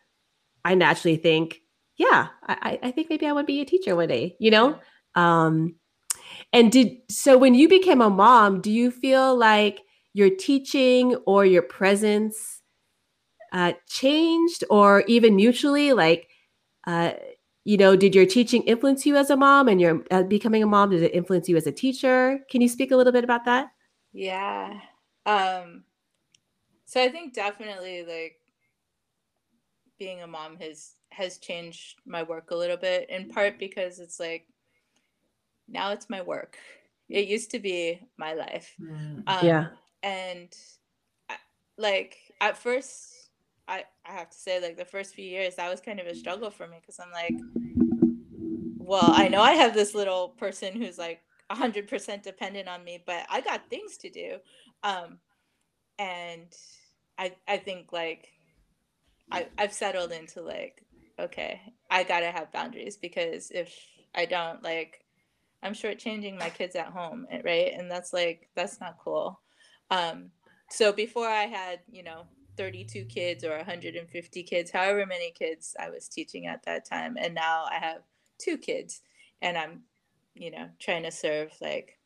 I 0.65 0.75
naturally 0.75 1.17
think, 1.17 1.61
yeah, 1.97 2.27
I, 2.47 2.79
I 2.83 2.91
think 2.91 3.09
maybe 3.09 3.25
I 3.25 3.31
would 3.31 3.45
be 3.45 3.61
a 3.61 3.65
teacher 3.65 3.95
one 3.95 4.09
day. 4.09 4.35
You 4.39 4.51
know, 4.51 4.79
um, 5.15 5.75
and 6.51 6.71
did 6.71 6.97
so 7.09 7.37
when 7.37 7.55
you 7.55 7.67
became 7.69 8.01
a 8.01 8.09
mom, 8.09 8.61
do 8.61 8.71
you 8.71 8.91
feel 8.91 9.35
like 9.37 9.81
your 10.13 10.29
teaching 10.29 11.15
or 11.25 11.45
your 11.45 11.61
presence 11.61 12.61
uh, 13.51 13.73
changed 13.87 14.63
or 14.69 15.03
even 15.07 15.35
mutually? 15.35 15.93
Like, 15.93 16.27
uh, 16.87 17.13
you 17.63 17.77
know, 17.77 17.95
did 17.95 18.13
your 18.13 18.25
teaching 18.25 18.63
influence 18.63 19.05
you 19.05 19.15
as 19.15 19.29
a 19.29 19.37
mom 19.37 19.67
and 19.67 19.79
your 19.79 20.03
uh, 20.11 20.23
becoming 20.23 20.63
a 20.63 20.67
mom? 20.67 20.91
Did 20.91 21.03
it 21.03 21.13
influence 21.13 21.49
you 21.49 21.57
as 21.57 21.67
a 21.67 21.71
teacher? 21.71 22.39
Can 22.49 22.61
you 22.61 22.69
speak 22.69 22.91
a 22.91 22.95
little 22.95 23.13
bit 23.13 23.23
about 23.23 23.45
that? 23.45 23.69
Yeah. 24.13 24.79
Um, 25.25 25.83
so 26.85 27.01
I 27.01 27.09
think 27.09 27.33
definitely 27.33 28.03
like 28.03 28.39
being 29.97 30.21
a 30.21 30.27
mom 30.27 30.57
has 30.57 30.94
has 31.11 31.37
changed 31.37 31.99
my 32.05 32.23
work 32.23 32.51
a 32.51 32.55
little 32.55 32.77
bit 32.77 33.09
in 33.09 33.29
part 33.29 33.57
because 33.57 33.99
it's 33.99 34.19
like 34.19 34.47
now 35.67 35.91
it's 35.91 36.09
my 36.09 36.21
work. 36.21 36.57
It 37.09 37.27
used 37.27 37.51
to 37.51 37.59
be 37.59 38.01
my 38.17 38.33
life. 38.33 38.73
Mm. 38.81 39.23
Um, 39.27 39.45
yeah. 39.45 39.67
And 40.03 40.55
like 41.77 42.17
at 42.41 42.57
first, 42.57 43.13
I, 43.67 43.83
I 44.05 44.13
have 44.13 44.29
to 44.29 44.37
say, 44.37 44.61
like 44.61 44.77
the 44.77 44.85
first 44.85 45.15
few 45.15 45.25
years, 45.25 45.55
that 45.55 45.69
was 45.69 45.81
kind 45.81 45.99
of 45.99 46.07
a 46.07 46.15
struggle 46.15 46.51
for 46.51 46.67
me 46.67 46.77
because 46.79 46.99
I'm 46.99 47.11
like, 47.11 47.35
well, 48.77 49.11
I 49.13 49.27
know 49.27 49.41
I 49.41 49.53
have 49.53 49.73
this 49.73 49.95
little 49.95 50.29
person 50.29 50.79
who's 50.79 50.97
like 50.97 51.21
100% 51.51 52.21
dependent 52.21 52.67
on 52.67 52.83
me, 52.83 53.03
but 53.05 53.25
I 53.29 53.41
got 53.41 53.69
things 53.69 53.97
to 53.97 54.09
do. 54.09 54.37
Um, 54.83 55.17
and 55.97 56.53
I, 57.17 57.33
I 57.47 57.57
think 57.57 57.91
like 57.91 58.27
I, 59.31 59.47
I've 59.57 59.73
settled 59.73 60.11
into 60.11 60.41
like, 60.41 60.84
okay, 61.19 61.61
I 61.89 62.03
gotta 62.03 62.31
have 62.31 62.51
boundaries 62.51 62.97
because 62.97 63.51
if 63.51 63.73
I 64.13 64.25
don't, 64.25 64.63
like, 64.63 65.03
I'm 65.63 65.73
shortchanging 65.73 66.37
my 66.37 66.49
kids 66.49 66.75
at 66.75 66.87
home, 66.87 67.25
eh, 67.31 67.41
right? 67.43 67.73
And 67.73 67.89
that's 67.89 68.13
like 68.13 68.49
that's 68.55 68.79
not 68.79 68.97
cool. 69.03 69.39
Um, 69.89 70.31
so 70.69 70.91
before 70.91 71.27
I 71.27 71.43
had, 71.43 71.79
you 71.91 72.03
know, 72.03 72.23
32 72.57 73.05
kids 73.05 73.43
or 73.43 73.55
150 73.55 74.43
kids, 74.43 74.71
however 74.71 75.05
many 75.05 75.31
kids 75.31 75.75
I 75.79 75.89
was 75.89 76.07
teaching 76.07 76.47
at 76.47 76.63
that 76.65 76.85
time, 76.85 77.17
and 77.19 77.33
now 77.33 77.65
I 77.69 77.75
have 77.79 78.01
two 78.37 78.57
kids, 78.57 79.01
and 79.41 79.57
I'm, 79.57 79.83
you 80.35 80.51
know, 80.51 80.69
trying 80.79 81.03
to 81.03 81.11
serve 81.11 81.51
like 81.61 81.97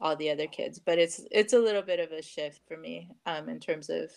all 0.00 0.16
the 0.16 0.30
other 0.30 0.46
kids. 0.46 0.78
But 0.78 0.98
it's 0.98 1.20
it's 1.30 1.52
a 1.52 1.58
little 1.58 1.82
bit 1.82 2.00
of 2.00 2.12
a 2.12 2.22
shift 2.22 2.60
for 2.66 2.76
me 2.76 3.10
um, 3.26 3.48
in 3.48 3.60
terms 3.60 3.90
of 3.90 4.10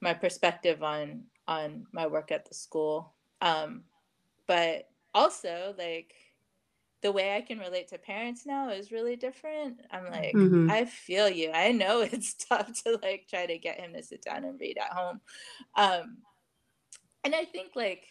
my 0.00 0.12
perspective 0.12 0.82
on 0.82 1.22
on 1.52 1.86
my 1.92 2.06
work 2.06 2.32
at 2.32 2.48
the 2.48 2.54
school. 2.54 3.12
Um, 3.40 3.82
but 4.46 4.88
also 5.14 5.74
like 5.78 6.14
the 7.02 7.12
way 7.12 7.36
I 7.36 7.40
can 7.40 7.58
relate 7.58 7.88
to 7.88 7.98
parents 7.98 8.46
now 8.46 8.70
is 8.70 8.92
really 8.92 9.16
different. 9.16 9.80
I'm 9.90 10.04
like, 10.04 10.34
mm-hmm. 10.34 10.70
I 10.70 10.84
feel 10.84 11.28
you. 11.28 11.50
I 11.52 11.72
know 11.72 12.00
it's 12.12 12.34
tough 12.34 12.82
to 12.84 12.98
like 13.02 13.26
try 13.28 13.46
to 13.46 13.58
get 13.58 13.80
him 13.80 13.92
to 13.94 14.02
sit 14.02 14.22
down 14.22 14.44
and 14.44 14.58
read 14.58 14.78
at 14.78 14.92
home. 14.92 15.20
Um, 15.76 16.18
and 17.24 17.34
I 17.34 17.44
think 17.44 17.72
like, 17.74 18.04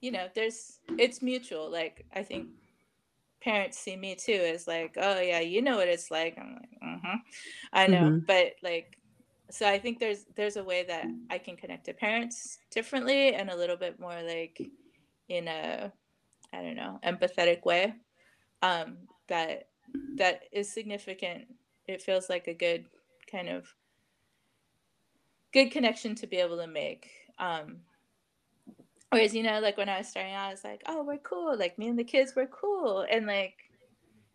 you 0.00 0.12
know, 0.12 0.28
there's 0.34 0.78
it's 0.98 1.22
mutual. 1.22 1.70
Like 1.70 2.04
I 2.14 2.22
think 2.22 2.48
parents 3.40 3.78
see 3.78 3.96
me 3.96 4.14
too 4.14 4.32
as 4.32 4.66
like, 4.68 4.96
oh 4.96 5.20
yeah, 5.20 5.40
you 5.40 5.62
know 5.62 5.76
what 5.76 5.88
it's 5.88 6.10
like. 6.10 6.36
I'm 6.38 6.54
like, 6.54 6.80
mm-hmm. 6.82 7.16
I 7.72 7.86
know, 7.86 8.02
mm-hmm. 8.02 8.24
but 8.26 8.54
like, 8.62 8.97
so 9.50 9.66
I 9.66 9.78
think 9.78 9.98
there's 9.98 10.26
there's 10.36 10.56
a 10.56 10.64
way 10.64 10.84
that 10.84 11.06
I 11.30 11.38
can 11.38 11.56
connect 11.56 11.86
to 11.86 11.94
parents 11.94 12.58
differently 12.70 13.34
and 13.34 13.50
a 13.50 13.56
little 13.56 13.76
bit 13.76 13.98
more 13.98 14.20
like 14.22 14.60
in 15.28 15.48
a 15.48 15.92
I 16.52 16.62
don't 16.62 16.76
know, 16.76 16.98
empathetic 17.04 17.64
way 17.64 17.94
um, 18.62 18.98
that 19.28 19.68
that 20.16 20.42
is 20.52 20.72
significant. 20.72 21.44
It 21.86 22.02
feels 22.02 22.28
like 22.28 22.48
a 22.48 22.54
good 22.54 22.86
kind 23.30 23.48
of 23.48 23.66
good 25.52 25.70
connection 25.70 26.14
to 26.16 26.26
be 26.26 26.36
able 26.36 26.58
to 26.58 26.66
make. 26.66 27.08
Um, 27.38 27.78
whereas, 29.10 29.34
you 29.34 29.42
know, 29.42 29.60
like 29.60 29.76
when 29.76 29.88
I 29.88 29.98
was 29.98 30.08
starting 30.08 30.32
out, 30.32 30.48
I 30.48 30.50
was 30.50 30.64
like, 30.64 30.82
oh, 30.86 31.02
we're 31.04 31.18
cool. 31.18 31.56
Like 31.56 31.78
me 31.78 31.88
and 31.88 31.98
the 31.98 32.04
kids 32.04 32.34
were 32.34 32.46
cool. 32.46 33.06
And 33.10 33.26
like 33.26 33.54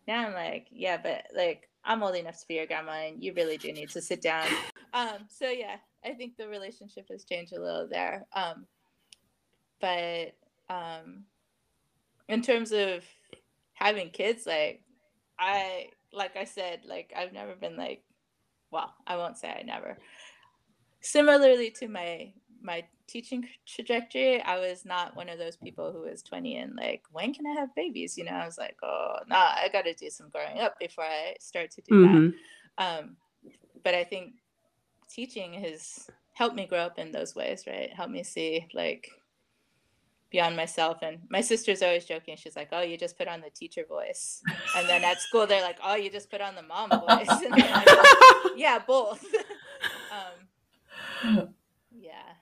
now 0.06 0.26
I'm 0.26 0.34
like, 0.34 0.66
yeah, 0.70 0.96
but 0.96 1.26
like 1.36 1.68
I'm 1.84 2.02
old 2.02 2.16
enough 2.16 2.40
to 2.40 2.48
be 2.48 2.54
your 2.54 2.66
grandma 2.66 2.92
and 2.92 3.22
you 3.22 3.32
really 3.34 3.56
do 3.56 3.72
need 3.72 3.90
to 3.90 4.00
sit 4.00 4.22
down. 4.22 4.46
Um, 4.94 5.26
so 5.28 5.48
yeah, 5.48 5.76
I 6.04 6.14
think 6.14 6.36
the 6.36 6.48
relationship 6.48 7.08
has 7.10 7.24
changed 7.24 7.52
a 7.52 7.60
little 7.60 7.88
there. 7.88 8.24
Um, 8.32 8.66
but 9.80 10.34
um, 10.70 11.24
in 12.28 12.40
terms 12.40 12.72
of 12.72 13.04
having 13.74 14.10
kids, 14.10 14.46
like 14.46 14.82
I 15.38 15.88
like 16.12 16.36
I 16.36 16.44
said, 16.44 16.82
like 16.86 17.12
I've 17.14 17.32
never 17.32 17.54
been 17.54 17.76
like 17.76 18.02
well, 18.70 18.94
I 19.06 19.16
won't 19.16 19.36
say 19.36 19.48
I 19.48 19.62
never. 19.62 19.98
Similarly 21.00 21.70
to 21.72 21.88
my 21.88 22.32
my 22.62 22.84
teaching 23.06 23.46
trajectory, 23.66 24.40
I 24.40 24.58
was 24.58 24.84
not 24.84 25.14
one 25.16 25.28
of 25.28 25.38
those 25.38 25.56
people 25.56 25.92
who 25.92 26.08
was 26.08 26.22
20 26.22 26.56
and 26.56 26.74
like, 26.74 27.02
when 27.12 27.34
can 27.34 27.46
I 27.46 27.60
have 27.60 27.74
babies? 27.74 28.16
You 28.16 28.24
know, 28.24 28.32
I 28.32 28.46
was 28.46 28.56
like, 28.56 28.76
oh, 28.82 29.16
nah, 29.28 29.36
I 29.36 29.68
got 29.70 29.82
to 29.82 29.92
do 29.92 30.08
some 30.08 30.30
growing 30.30 30.60
up 30.60 30.78
before 30.78 31.04
I 31.04 31.34
start 31.40 31.70
to 31.72 31.82
do 31.82 31.94
mm-hmm. 31.94 32.30
that. 32.78 32.84
Um, 32.84 33.16
but 33.84 33.94
I 33.94 34.04
think 34.04 34.32
teaching 35.14 35.52
has 35.54 36.10
helped 36.32 36.56
me 36.56 36.66
grow 36.66 36.80
up 36.80 36.98
in 36.98 37.12
those 37.12 37.34
ways, 37.34 37.64
right? 37.66 37.92
Help 37.92 38.10
me 38.10 38.22
see 38.22 38.66
like 38.74 39.08
beyond 40.30 40.56
myself. 40.56 40.98
And 41.02 41.20
my 41.30 41.40
sister's 41.40 41.80
always 41.80 42.04
joking. 42.04 42.36
She's 42.36 42.56
like, 42.56 42.68
"Oh, 42.72 42.82
you 42.82 42.98
just 42.98 43.16
put 43.16 43.28
on 43.28 43.40
the 43.40 43.50
teacher 43.50 43.84
voice," 43.88 44.42
and 44.76 44.88
then 44.88 45.04
at 45.04 45.20
school 45.20 45.46
they're 45.46 45.62
like, 45.62 45.78
"Oh, 45.82 45.94
you 45.94 46.10
just 46.10 46.30
put 46.30 46.40
on 46.40 46.56
the 46.56 46.62
mom 46.62 46.90
voice." 46.90 47.28
Like, 47.50 47.64
yeah, 48.56 48.80
both. 48.84 49.24
um, 51.24 51.54
yeah. 51.96 52.34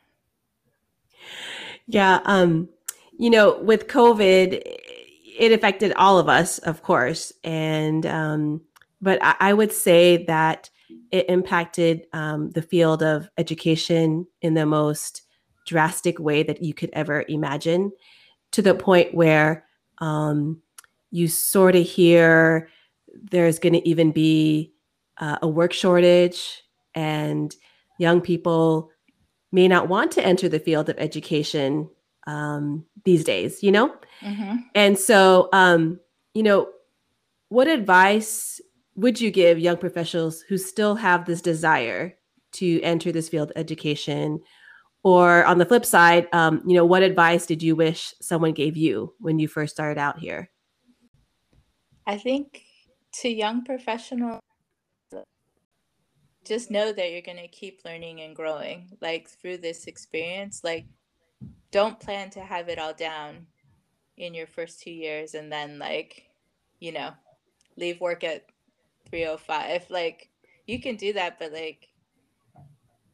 Yeah. 1.86 2.20
Um, 2.24 2.70
you 3.18 3.28
know, 3.28 3.58
with 3.58 3.88
COVID, 3.88 4.62
it 5.38 5.52
affected 5.52 5.92
all 5.92 6.18
of 6.18 6.28
us, 6.28 6.58
of 6.60 6.82
course, 6.82 7.32
and 7.44 8.06
um, 8.06 8.62
but 9.02 9.18
I, 9.22 9.34
I 9.40 9.52
would 9.52 9.72
say 9.72 10.24
that 10.24 10.70
it 11.10 11.28
impacted 11.28 12.06
um, 12.12 12.50
the 12.50 12.62
field 12.62 13.02
of 13.02 13.28
education 13.38 14.26
in 14.40 14.54
the 14.54 14.66
most 14.66 15.22
drastic 15.66 16.18
way 16.18 16.42
that 16.42 16.62
you 16.62 16.74
could 16.74 16.90
ever 16.92 17.24
imagine 17.28 17.92
to 18.50 18.62
the 18.62 18.74
point 18.74 19.14
where 19.14 19.64
um, 19.98 20.60
you 21.10 21.28
sort 21.28 21.76
of 21.76 21.86
hear 21.86 22.68
there's 23.30 23.58
going 23.58 23.74
to 23.74 23.88
even 23.88 24.12
be 24.12 24.72
uh, 25.18 25.38
a 25.42 25.48
work 25.48 25.72
shortage 25.72 26.62
and 26.94 27.54
young 27.98 28.20
people 28.20 28.90
may 29.52 29.68
not 29.68 29.88
want 29.88 30.10
to 30.12 30.24
enter 30.24 30.48
the 30.48 30.58
field 30.58 30.88
of 30.88 30.96
education 30.98 31.88
um, 32.26 32.84
these 33.04 33.24
days, 33.24 33.62
you 33.62 33.70
know? 33.70 33.94
Mm-hmm. 34.20 34.56
And 34.74 34.98
so, 34.98 35.48
um, 35.52 36.00
you 36.34 36.42
know, 36.42 36.68
what 37.48 37.68
advice 37.68 38.60
would 38.94 39.20
you 39.20 39.30
give 39.30 39.58
young 39.58 39.76
professionals 39.76 40.42
who 40.42 40.58
still 40.58 40.94
have 40.96 41.24
this 41.24 41.40
desire 41.40 42.14
to 42.52 42.80
enter 42.82 43.10
this 43.10 43.28
field 43.28 43.50
of 43.50 43.56
education 43.56 44.40
or 45.04 45.44
on 45.44 45.58
the 45.58 45.66
flip 45.66 45.84
side, 45.84 46.28
um, 46.32 46.62
you 46.66 46.76
know, 46.76 46.84
what 46.84 47.02
advice 47.02 47.46
did 47.46 47.62
you 47.62 47.74
wish 47.74 48.14
someone 48.20 48.52
gave 48.52 48.76
you 48.76 49.14
when 49.18 49.38
you 49.38 49.48
first 49.48 49.74
started 49.74 49.98
out 49.98 50.18
here? 50.18 50.50
I 52.06 52.18
think 52.18 52.62
to 53.20 53.28
young 53.28 53.64
professionals, 53.64 54.40
just 56.44 56.70
know 56.70 56.92
that 56.92 57.12
you're 57.12 57.22
going 57.22 57.38
to 57.38 57.48
keep 57.48 57.80
learning 57.84 58.20
and 58.20 58.34
growing 58.34 58.90
like 59.00 59.28
through 59.28 59.58
this 59.58 59.86
experience. 59.86 60.62
Like, 60.64 60.86
don't 61.70 61.98
plan 61.98 62.30
to 62.30 62.40
have 62.40 62.68
it 62.68 62.78
all 62.78 62.94
down 62.94 63.46
in 64.16 64.34
your 64.34 64.46
first 64.46 64.80
two 64.80 64.90
years 64.90 65.34
and 65.34 65.50
then, 65.50 65.78
like, 65.78 66.24
you 66.80 66.92
know, 66.92 67.10
leave 67.76 68.00
work 68.00 68.24
at 68.24 68.44
305. 69.12 69.86
Like, 69.90 70.30
you 70.66 70.80
can 70.80 70.96
do 70.96 71.12
that, 71.12 71.38
but 71.38 71.52
like, 71.52 71.88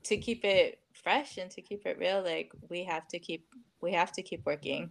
to 0.04 0.16
keep 0.16 0.44
it 0.44 0.78
fresh 0.94 1.36
and 1.36 1.50
to 1.50 1.60
keep 1.60 1.86
it 1.86 1.98
real 2.00 2.22
like 2.24 2.50
we 2.70 2.82
have 2.82 3.06
to 3.06 3.18
keep 3.18 3.46
we 3.80 3.92
have 3.92 4.10
to 4.10 4.20
keep 4.20 4.44
working 4.44 4.90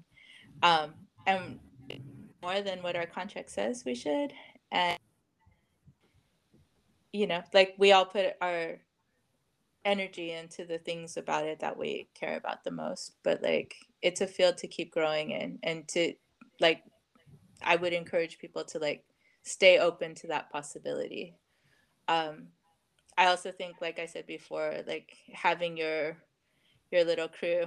um 0.64 0.94
and 1.26 1.60
more 2.42 2.62
than 2.62 2.82
what 2.82 2.96
our 2.96 3.06
contract 3.06 3.50
says 3.50 3.84
we 3.86 3.94
should 3.94 4.32
and 4.72 4.98
you 7.18 7.28
know, 7.28 7.42
like 7.54 7.76
we 7.78 7.92
all 7.92 8.06
put 8.06 8.36
our 8.42 8.80
energy 9.86 10.32
into 10.32 10.66
the 10.66 10.78
things 10.78 11.18
about 11.18 11.46
it 11.46 11.60
that 11.60 11.78
we 11.78 12.10
care 12.14 12.38
about 12.38 12.64
the 12.64 12.72
most. 12.72 13.14
But 13.24 13.42
like 13.42 13.76
it's 14.02 14.22
a 14.22 14.28
field 14.28 14.58
to 14.60 14.68
keep 14.68 14.92
growing 14.92 15.32
in 15.32 15.60
and 15.64 15.88
to 15.90 16.14
like 16.60 16.84
I 17.64 17.76
would 17.76 17.94
encourage 17.94 18.38
people 18.38 18.64
to 18.66 18.80
like 18.80 19.04
stay 19.48 19.80
open 19.80 20.16
to 20.16 20.28
that 20.28 20.52
possibility. 20.52 21.36
Um 22.08 22.48
I 23.18 23.28
also 23.28 23.52
think 23.52 23.78
like 23.82 24.00
I 24.00 24.06
said 24.06 24.28
before, 24.28 24.84
like 24.86 25.12
having 25.34 25.78
your 25.78 26.18
your 26.92 27.04
little 27.04 27.28
crew 27.28 27.66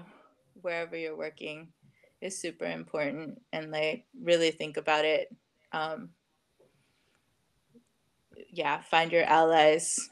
wherever 0.61 0.97
you're 0.97 1.17
working 1.17 1.69
is 2.21 2.39
super 2.39 2.67
important 2.67 3.41
and 3.53 3.71
like 3.71 4.05
really 4.23 4.51
think 4.51 4.77
about 4.77 5.05
it. 5.05 5.35
Um 5.73 6.11
yeah, 8.53 8.81
find 8.83 9.13
your 9.13 9.25
allies. 9.25 10.09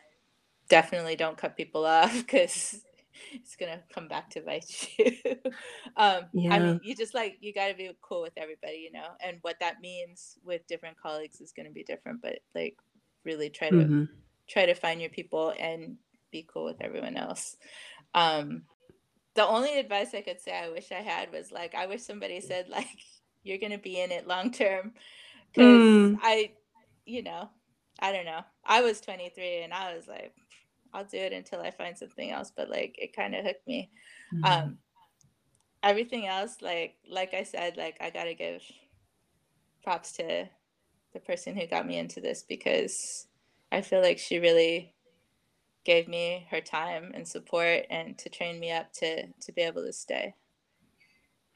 Definitely 0.69 1.17
don't 1.17 1.39
cut 1.39 1.57
people 1.57 1.87
off 1.99 2.15
because 2.17 2.81
it's 3.33 3.57
gonna 3.57 3.81
come 3.93 4.09
back 4.09 4.31
to 4.31 4.41
bite 4.41 4.89
you. 4.99 5.13
um, 5.97 6.23
yeah. 6.33 6.55
I 6.55 6.59
mean, 6.59 6.81
you 6.83 6.95
just 6.95 7.15
like 7.15 7.39
you 7.41 7.53
got 7.53 7.69
to 7.69 7.75
be 7.75 7.91
cool 8.01 8.23
with 8.23 8.35
everybody, 8.37 8.79
you 8.79 8.93
know, 8.93 9.09
and 9.25 9.39
what 9.43 9.57
that 9.61 9.81
means 9.81 10.39
with 10.45 10.67
different 10.67 11.01
colleagues 11.01 11.41
is 11.41 11.53
gonna 11.53 11.71
be 11.71 11.85
different. 11.85 12.23
But 12.23 12.41
like, 12.55 12.77
really 13.25 13.51
try 13.51 13.71
to 13.71 13.77
mm-hmm. 13.77 14.05
try 14.49 14.67
to 14.67 14.75
find 14.75 15.01
your 15.01 15.11
people 15.11 15.53
and 15.59 15.97
be 16.31 16.47
cool 16.53 16.65
with 16.65 16.81
everyone 16.81 17.17
else. 17.17 17.57
Um, 18.15 18.63
the 19.35 19.47
only 19.47 19.79
advice 19.79 20.15
I 20.15 20.23
could 20.23 20.41
say 20.41 20.53
I 20.53 20.71
wish 20.71 20.91
I 20.91 21.01
had 21.01 21.33
was 21.33 21.53
like 21.53 21.75
I 21.75 21.87
wish 21.87 22.03
somebody 22.03 22.41
said 22.41 22.69
like 22.69 22.89
you're 23.43 23.59
gonna 23.59 23.79
be 23.79 24.01
in 24.01 24.11
it 24.11 24.27
long 24.27 24.51
term 24.51 24.93
because 25.53 25.67
mm. 25.67 26.19
I, 26.23 26.53
you 27.05 27.23
know, 27.23 27.49
I 28.01 28.13
don't 28.13 28.27
know. 28.27 28.43
I 28.65 28.83
was 28.83 29.01
23 29.01 29.63
and 29.63 29.73
I 29.73 29.95
was 29.95 30.07
like, 30.07 30.35
I'll 30.93 31.05
do 31.05 31.19
it 31.19 31.33
until 31.33 31.61
I 31.61 31.71
find 31.71 31.97
something 31.97 32.31
else. 32.31 32.53
But 32.55 32.71
like, 32.71 32.97
it 32.99 33.15
kind 33.15 33.35
of 33.35 33.45
hooked 33.45 33.67
me. 33.67 33.91
Mm-hmm. 34.35 34.45
Um, 34.45 34.79
everything 35.83 36.27
else, 36.27 36.57
like, 36.61 36.97
like 37.09 37.35
I 37.35 37.43
said, 37.43 37.77
like 37.77 37.97
I 38.01 38.11
gotta 38.11 38.35
give 38.35 38.63
props 39.83 40.13
to 40.13 40.49
the 41.13 41.21
person 41.21 41.57
who 41.57 41.67
got 41.67 41.87
me 41.87 41.99
into 41.99 42.21
this 42.21 42.43
because 42.43 43.27
I 43.73 43.81
feel 43.81 44.03
like 44.03 44.19
she 44.19 44.39
really 44.39 44.95
gave 45.85 46.09
me 46.09 46.47
her 46.51 46.61
time 46.61 47.13
and 47.15 47.27
support 47.27 47.87
and 47.89 48.19
to 48.19 48.29
train 48.29 48.61
me 48.61 48.71
up 48.71 48.93
to 48.93 49.27
to 49.27 49.53
be 49.53 49.63
able 49.63 49.83
to 49.85 49.93
stay. 49.93 50.35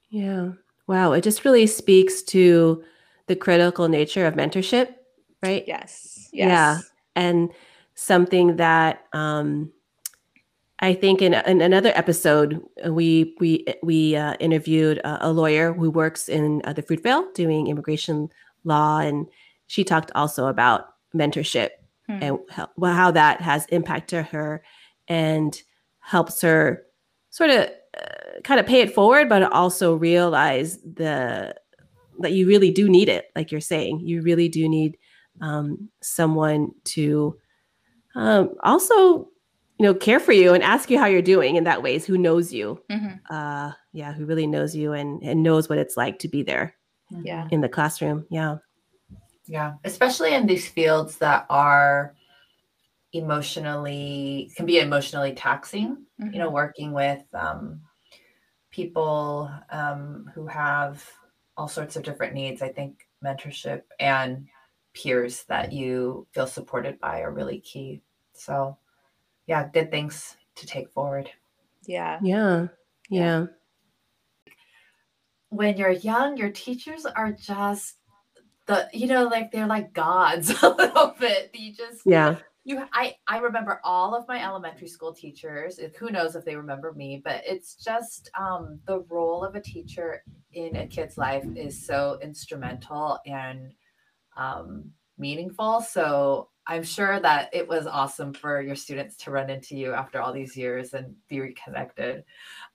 Yeah. 0.09 0.53
Wow. 0.87 1.13
It 1.13 1.23
just 1.23 1.45
really 1.45 1.67
speaks 1.67 2.23
to 2.25 2.85
the 3.27 3.37
critical 3.37 3.89
nature 3.89 4.27
of 4.27 4.35
mentorship 4.35 4.95
right? 5.43 5.65
Yes. 5.67 6.31
yes. 6.33 6.49
Yeah. 6.49 6.79
And 7.17 7.51
something 7.95 8.57
that 8.57 9.05
um, 9.13 9.71
I 10.83 10.95
think 10.95 11.23
in, 11.23 11.35
in 11.35 11.61
another 11.61 11.93
episode 11.95 12.61
we 12.89 13.35
we 13.39 13.65
we 13.83 14.17
uh, 14.17 14.35
interviewed 14.41 14.99
a, 14.99 15.29
a, 15.29 15.31
lawyer 15.31 15.73
who 15.73 15.91
works 15.91 16.29
in 16.29 16.61
uh, 16.65 16.73
the 16.73 16.83
Fruitvale 16.83 17.33
doing 17.35 17.69
immigration 17.69 18.29
law, 18.65 18.99
and 18.99 19.27
she 19.69 19.85
talked 19.85 20.11
also 20.15 20.47
about 20.47 20.87
mentorship 21.15 21.71
hmm. 22.09 22.19
and 22.21 22.39
how, 22.51 22.69
well, 22.77 22.95
how 22.95 23.11
that 23.13 23.41
has 23.41 23.67
impacted 23.67 24.27
her 24.27 24.63
and 25.07 25.63
helps 26.01 26.43
her 26.43 26.85
sort 27.31 27.51
of 27.51 27.69
uh, 27.99 28.41
kind 28.43 28.59
of 28.59 28.67
pay 28.67 28.81
it 28.81 28.93
forward, 28.93 29.29
but 29.29 29.45
also 29.53 29.95
realize 29.95 30.79
the 30.79 31.55
that 32.19 32.33
you 32.33 32.47
really 32.49 32.71
do 32.71 32.89
need 32.89 33.09
it. 33.09 33.27
Like 33.37 33.53
you're 33.53 33.61
saying, 33.61 34.01
you 34.01 34.23
really 34.23 34.49
do 34.49 34.69
need 34.69 34.99
um, 35.41 35.89
someone 36.01 36.73
to 36.85 37.39
um, 38.15 38.55
also 38.63 39.29
you 39.79 39.89
know 39.89 39.95
care 39.95 40.21
for 40.21 40.33
you 40.33 40.55
and 40.55 40.63
ask 40.63 40.91
you 40.91 40.99
how 40.99 41.07
you're 41.07 41.23
doing 41.23 41.57
in 41.57 41.65
that 41.65 41.83
ways 41.83 42.05
who 42.05 42.17
knows 42.17 42.53
you 42.53 42.81
mm-hmm. 42.91 43.15
uh, 43.35 43.73
yeah 43.93 44.13
who 44.13 44.25
really 44.25 44.47
knows 44.47 44.77
you 44.77 44.93
and 44.93 45.23
and 45.23 45.43
knows 45.43 45.69
what 45.69 45.79
it's 45.79 45.97
like 45.97 46.19
to 46.21 46.29
be 46.29 46.43
there 46.43 46.75
yeah 47.25 47.49
in 47.51 47.61
the 47.61 47.69
classroom 47.69 48.25
yeah 48.31 48.57
yeah 49.47 49.75
especially 49.85 50.35
in 50.35 50.47
these 50.47 50.69
fields 50.69 51.19
that 51.19 51.47
are 51.51 52.15
emotionally 53.13 54.51
can 54.57 54.67
be 54.67 54.79
emotionally 54.79 55.33
taxing 55.33 55.97
mm-hmm. 56.21 56.33
you 56.33 56.39
know 56.39 56.47
mm-hmm. 56.47 56.55
working 56.55 56.93
with 56.93 57.23
um, 57.35 57.81
people 58.71 59.51
um, 59.71 60.31
who 60.35 60.47
have 60.47 61.05
all 61.57 61.69
sorts 61.69 61.97
of 61.97 62.03
different 62.03 62.35
needs 62.35 62.63
i 62.63 62.69
think 62.69 63.07
mentorship 63.25 63.83
and 64.01 64.47
peers 64.95 65.45
that 65.45 65.73
you 65.73 66.27
feel 66.33 66.47
supported 66.47 67.01
by 67.01 67.21
are 67.21 67.33
really 67.33 67.61
key. 67.61 68.03
So, 68.33 68.77
yeah, 69.47 69.69
good 69.73 69.91
things 69.91 70.37
to 70.57 70.67
take 70.67 70.91
forward. 70.91 71.31
Yeah. 71.87 72.19
Yeah. 72.23 72.69
Yeah. 73.09 73.47
When 75.49 75.77
you're 75.77 75.91
young, 75.91 76.37
your 76.37 76.51
teachers 76.51 77.05
are 77.05 77.33
just 77.33 77.97
the, 78.67 78.89
you 78.93 79.07
know, 79.07 79.25
like 79.25 79.53
they're 79.53 79.67
like 79.67 79.93
gods 79.93 80.51
a 80.63 80.69
little 80.69 81.15
bit. 81.19 81.51
You 81.55 81.75
just, 81.75 82.03
yeah. 82.07 82.37
You, 82.65 82.85
I, 82.93 83.17
I 83.27 83.39
remember 83.39 83.81
all 83.83 84.15
of 84.15 84.29
my 84.29 84.43
elementary 84.43 84.87
school 84.87 85.13
teachers. 85.13 85.81
Who 85.99 86.11
knows 86.11 86.37
if 86.37 86.45
they 86.45 86.55
remember 86.55 86.93
me, 86.93 87.21
but 87.23 87.43
it's 87.45 87.75
just 87.75 88.31
um, 88.39 88.79
the 88.87 89.01
role 89.11 89.45
of 89.45 89.57
a 89.57 89.61
teacher 89.61 90.23
in 90.53 90.77
a 90.77 90.87
kid's 90.87 91.19
life 91.19 91.45
is 91.57 91.85
so 91.85 92.21
instrumental 92.23 93.19
and 93.27 93.73
um, 94.37 94.91
meaningful. 95.19 95.81
So 95.81 96.49
I'm 96.67 96.85
sure 96.85 97.19
that 97.21 97.51
it 97.53 97.67
was 97.67 97.87
awesome 97.87 98.33
for 98.33 98.61
your 98.61 98.77
students 98.77 99.17
to 99.19 99.31
run 99.31 99.51
into 99.51 99.77
you 99.77 99.93
after 99.93 100.21
all 100.21 100.33
these 100.33 100.57
years 100.57 100.95
and 100.95 101.15
be 101.29 101.41
reconnected. 101.41 102.25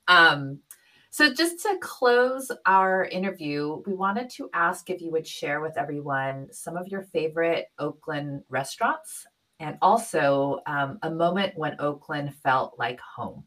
Um, 0.08 0.60
so, 1.10 1.32
just 1.32 1.62
to 1.62 1.78
close 1.80 2.50
our 2.66 3.06
interview, 3.06 3.82
we 3.86 3.94
wanted 3.94 4.28
to 4.30 4.50
ask 4.52 4.90
if 4.90 5.00
you 5.00 5.10
would 5.10 5.26
share 5.26 5.62
with 5.62 5.78
everyone 5.78 6.48
some 6.52 6.76
of 6.76 6.86
your 6.88 7.02
favorite 7.02 7.66
Oakland 7.78 8.42
restaurants 8.50 9.26
and 9.58 9.78
also 9.80 10.60
um, 10.66 10.98
a 11.02 11.10
moment 11.10 11.56
when 11.56 11.80
Oakland 11.80 12.34
felt 12.42 12.78
like 12.78 13.00
home. 13.00 13.42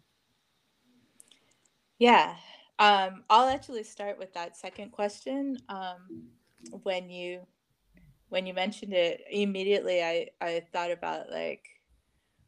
Yeah, 1.99 2.35
um, 2.79 3.23
I'll 3.29 3.47
actually 3.47 3.83
start 3.83 4.17
with 4.17 4.33
that 4.33 4.57
second 4.57 4.91
question. 4.91 5.57
Um, 5.69 6.23
when 6.83 7.09
you 7.09 7.41
when 8.31 8.45
you 8.45 8.53
mentioned 8.53 8.93
it, 8.93 9.25
immediately 9.29 10.01
I, 10.01 10.29
I 10.39 10.63
thought 10.71 10.89
about 10.89 11.29
like 11.29 11.65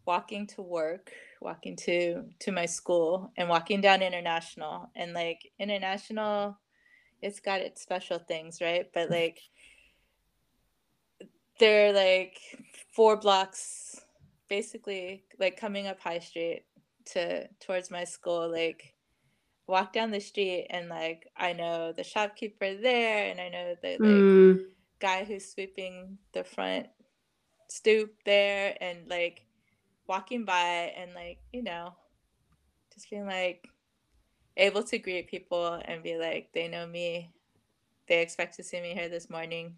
walking 0.05 0.47
to 0.47 0.61
work, 0.61 1.11
walking 1.41 1.75
to 1.75 2.23
to 2.39 2.51
my 2.53 2.65
school 2.65 3.33
and 3.35 3.49
walking 3.49 3.81
down 3.81 4.01
international. 4.01 4.89
And 4.95 5.11
like 5.11 5.51
international 5.59 6.57
it's 7.21 7.41
got 7.41 7.59
its 7.59 7.81
special 7.81 8.17
things, 8.17 8.61
right? 8.61 8.89
But 8.93 9.09
like 9.09 9.39
they're 11.59 11.91
like 11.91 12.39
four 12.95 13.17
blocks 13.17 13.99
basically 14.47 15.25
like 15.37 15.59
coming 15.59 15.87
up 15.87 15.99
high 15.99 16.19
street 16.19 16.63
to 17.11 17.45
towards 17.59 17.91
my 17.91 18.05
school. 18.05 18.49
Like 18.49 18.93
walk 19.67 19.91
down 19.91 20.11
the 20.11 20.21
street 20.21 20.67
and 20.69 20.87
like 20.87 21.27
I 21.35 21.51
know 21.51 21.91
the 21.91 22.05
shopkeeper 22.05 22.73
there 22.73 23.29
and 23.29 23.41
I 23.41 23.49
know 23.49 23.75
that 23.81 23.99
like 23.99 24.09
mm 24.09 24.59
guy 25.03 25.25
who's 25.25 25.51
sweeping 25.51 26.17
the 26.33 26.45
front 26.45 26.87
stoop 27.67 28.15
there 28.23 28.77
and 28.79 28.99
like 29.09 29.45
walking 30.07 30.45
by 30.45 30.93
and 30.97 31.13
like 31.13 31.39
you 31.51 31.61
know 31.61 31.93
just 32.93 33.09
being 33.09 33.25
like 33.25 33.67
able 34.55 34.81
to 34.81 34.97
greet 34.97 35.27
people 35.27 35.81
and 35.85 36.03
be 36.03 36.17
like 36.17 36.49
they 36.53 36.69
know 36.69 36.87
me. 36.87 37.31
They 38.07 38.21
expect 38.21 38.55
to 38.55 38.63
see 38.63 38.79
me 38.79 38.93
here 38.93 39.09
this 39.09 39.29
morning. 39.29 39.75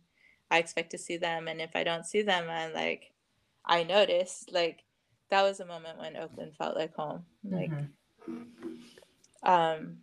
I 0.52 0.60
expect 0.60 0.92
to 0.92 0.98
see 0.98 1.18
them. 1.18 1.48
And 1.48 1.60
if 1.60 1.76
i 1.76 1.84
don't 1.84 2.06
see 2.06 2.22
them 2.22 2.46
i 2.50 2.68
like 2.68 3.12
i 3.66 3.82
notice. 3.84 4.46
Like 4.52 4.84
that 5.32 5.42
was 5.42 5.60
a 5.60 5.66
moment 5.66 5.98
when 5.98 6.18
oakland 6.18 6.54
felt 6.56 6.76
like 6.76 6.96
home. 6.96 7.26
Like 7.44 7.72
mm-hmm. 7.72 9.50
um 9.50 9.98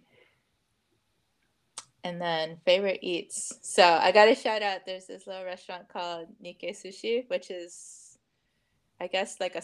and 2.04 2.20
then 2.20 2.58
favorite 2.64 3.00
eats. 3.02 3.52
So 3.62 3.84
I 3.84 4.12
got 4.12 4.26
to 4.26 4.34
shout 4.34 4.62
out. 4.62 4.80
There's 4.86 5.06
this 5.06 5.26
little 5.26 5.44
restaurant 5.44 5.88
called 5.88 6.28
Nikkei 6.44 6.70
Sushi, 6.70 7.28
which 7.28 7.50
is, 7.50 8.18
I 9.00 9.06
guess, 9.06 9.38
like 9.40 9.56
a 9.56 9.62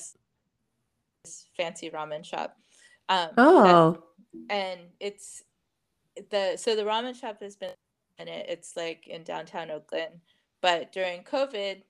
fancy 1.56 1.90
ramen 1.90 2.24
shop. 2.24 2.56
Um, 3.08 3.30
oh. 3.38 4.02
and 4.50 4.80
it's 5.00 5.42
the 6.30 6.56
so 6.56 6.76
the 6.76 6.82
ramen 6.82 7.18
shop 7.18 7.42
has 7.42 7.56
been 7.56 7.70
in 8.18 8.28
it. 8.28 8.46
It's 8.48 8.76
like 8.76 9.06
in 9.08 9.22
downtown 9.22 9.70
Oakland, 9.70 10.20
but 10.60 10.92
during 10.92 11.22
COVID, 11.22 11.82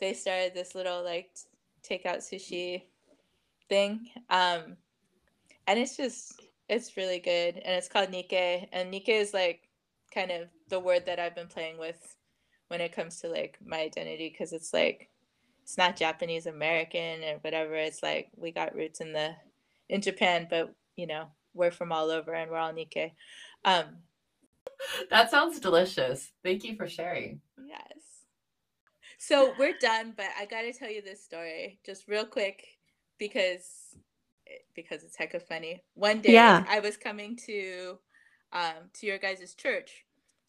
they 0.00 0.14
started 0.14 0.54
this 0.54 0.74
little 0.74 1.04
like 1.04 1.30
takeout 1.82 2.18
sushi 2.18 2.82
thing. 3.68 4.08
Um, 4.30 4.76
and 5.66 5.78
it's 5.78 5.96
just 5.96 6.40
it's 6.68 6.96
really 6.96 7.18
good, 7.18 7.56
and 7.56 7.74
it's 7.76 7.88
called 7.88 8.10
Nikkei, 8.10 8.66
and 8.72 8.92
Nikkei 8.92 9.20
is 9.20 9.34
like 9.34 9.68
kind 10.12 10.30
of 10.30 10.48
the 10.68 10.80
word 10.80 11.06
that 11.06 11.18
I've 11.18 11.34
been 11.34 11.48
playing 11.48 11.78
with 11.78 12.16
when 12.68 12.80
it 12.80 12.92
comes 12.92 13.20
to 13.20 13.28
like 13.28 13.58
my 13.64 13.80
identity 13.80 14.28
because 14.30 14.52
it's 14.52 14.72
like 14.72 15.08
it's 15.62 15.78
not 15.78 15.96
Japanese 15.96 16.46
American 16.46 17.22
or 17.22 17.38
whatever. 17.42 17.74
It's 17.74 18.02
like 18.02 18.28
we 18.36 18.50
got 18.50 18.74
roots 18.74 19.00
in 19.00 19.12
the 19.12 19.34
in 19.88 20.00
Japan, 20.00 20.46
but 20.48 20.74
you 20.96 21.06
know, 21.06 21.26
we're 21.54 21.70
from 21.70 21.92
all 21.92 22.10
over 22.10 22.34
and 22.34 22.50
we're 22.50 22.56
all 22.58 22.72
Nikkei. 22.72 23.12
Um, 23.64 23.84
that 25.10 25.30
sounds 25.30 25.60
delicious. 25.60 26.32
Thank 26.42 26.64
you 26.64 26.76
for 26.76 26.88
sharing. 26.88 27.40
Yes. 27.58 28.02
So 29.18 29.54
we're 29.58 29.78
done, 29.78 30.14
but 30.16 30.26
I 30.38 30.46
got 30.46 30.62
to 30.62 30.72
tell 30.72 30.90
you 30.90 31.00
this 31.00 31.22
story 31.22 31.78
just 31.86 32.08
real 32.08 32.26
quick 32.26 32.64
because 33.18 33.96
because 34.74 35.04
it's 35.04 35.16
heck 35.16 35.32
hecka 35.32 35.42
funny. 35.42 35.82
One 35.94 36.20
day 36.20 36.32
yeah. 36.32 36.64
I 36.68 36.80
was 36.80 36.96
coming 36.96 37.36
to 37.46 37.98
um 38.52 38.90
to 38.94 39.06
your 39.06 39.18
guys' 39.18 39.54
church. 39.54 40.04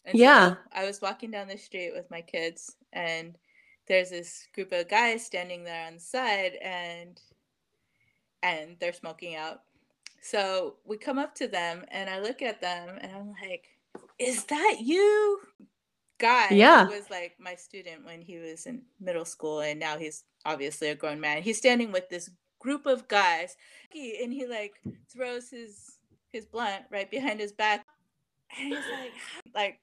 And 0.05 0.17
yeah. 0.17 0.51
So 0.51 0.57
I 0.73 0.85
was 0.85 1.01
walking 1.01 1.31
down 1.31 1.47
the 1.47 1.57
street 1.57 1.93
with 1.95 2.09
my 2.11 2.21
kids 2.21 2.75
and 2.91 3.37
there's 3.87 4.09
this 4.09 4.47
group 4.53 4.71
of 4.71 4.89
guys 4.89 5.25
standing 5.25 5.63
there 5.63 5.87
on 5.87 5.95
the 5.95 5.99
side 5.99 6.53
and 6.61 7.19
and 8.41 8.75
they're 8.79 8.93
smoking 8.93 9.35
out. 9.35 9.61
So 10.21 10.75
we 10.85 10.97
come 10.97 11.17
up 11.17 11.35
to 11.35 11.47
them 11.47 11.85
and 11.89 12.09
I 12.09 12.19
look 12.19 12.41
at 12.41 12.61
them 12.61 12.97
and 13.01 13.11
I'm 13.11 13.33
like, 13.41 13.65
is 14.19 14.45
that 14.45 14.77
you? 14.81 15.39
Guy 16.19 16.49
yeah. 16.51 16.87
was 16.87 17.09
like 17.09 17.35
my 17.39 17.55
student 17.55 18.05
when 18.05 18.21
he 18.21 18.37
was 18.37 18.65
in 18.65 18.83
middle 18.99 19.25
school 19.25 19.61
and 19.61 19.79
now 19.79 19.97
he's 19.97 20.23
obviously 20.45 20.89
a 20.89 20.95
grown 20.95 21.19
man. 21.19 21.41
He's 21.41 21.57
standing 21.57 21.91
with 21.91 22.09
this 22.09 22.29
group 22.59 22.85
of 22.85 23.07
guys 23.07 23.57
and 23.93 24.31
he 24.31 24.45
like 24.47 24.75
throws 25.11 25.49
his 25.49 25.97
his 26.31 26.45
blunt 26.45 26.83
right 26.89 27.09
behind 27.11 27.39
his 27.39 27.51
back. 27.51 27.85
And 28.59 28.67
he's 28.67 28.85
like 28.91 29.11
like 29.55 29.79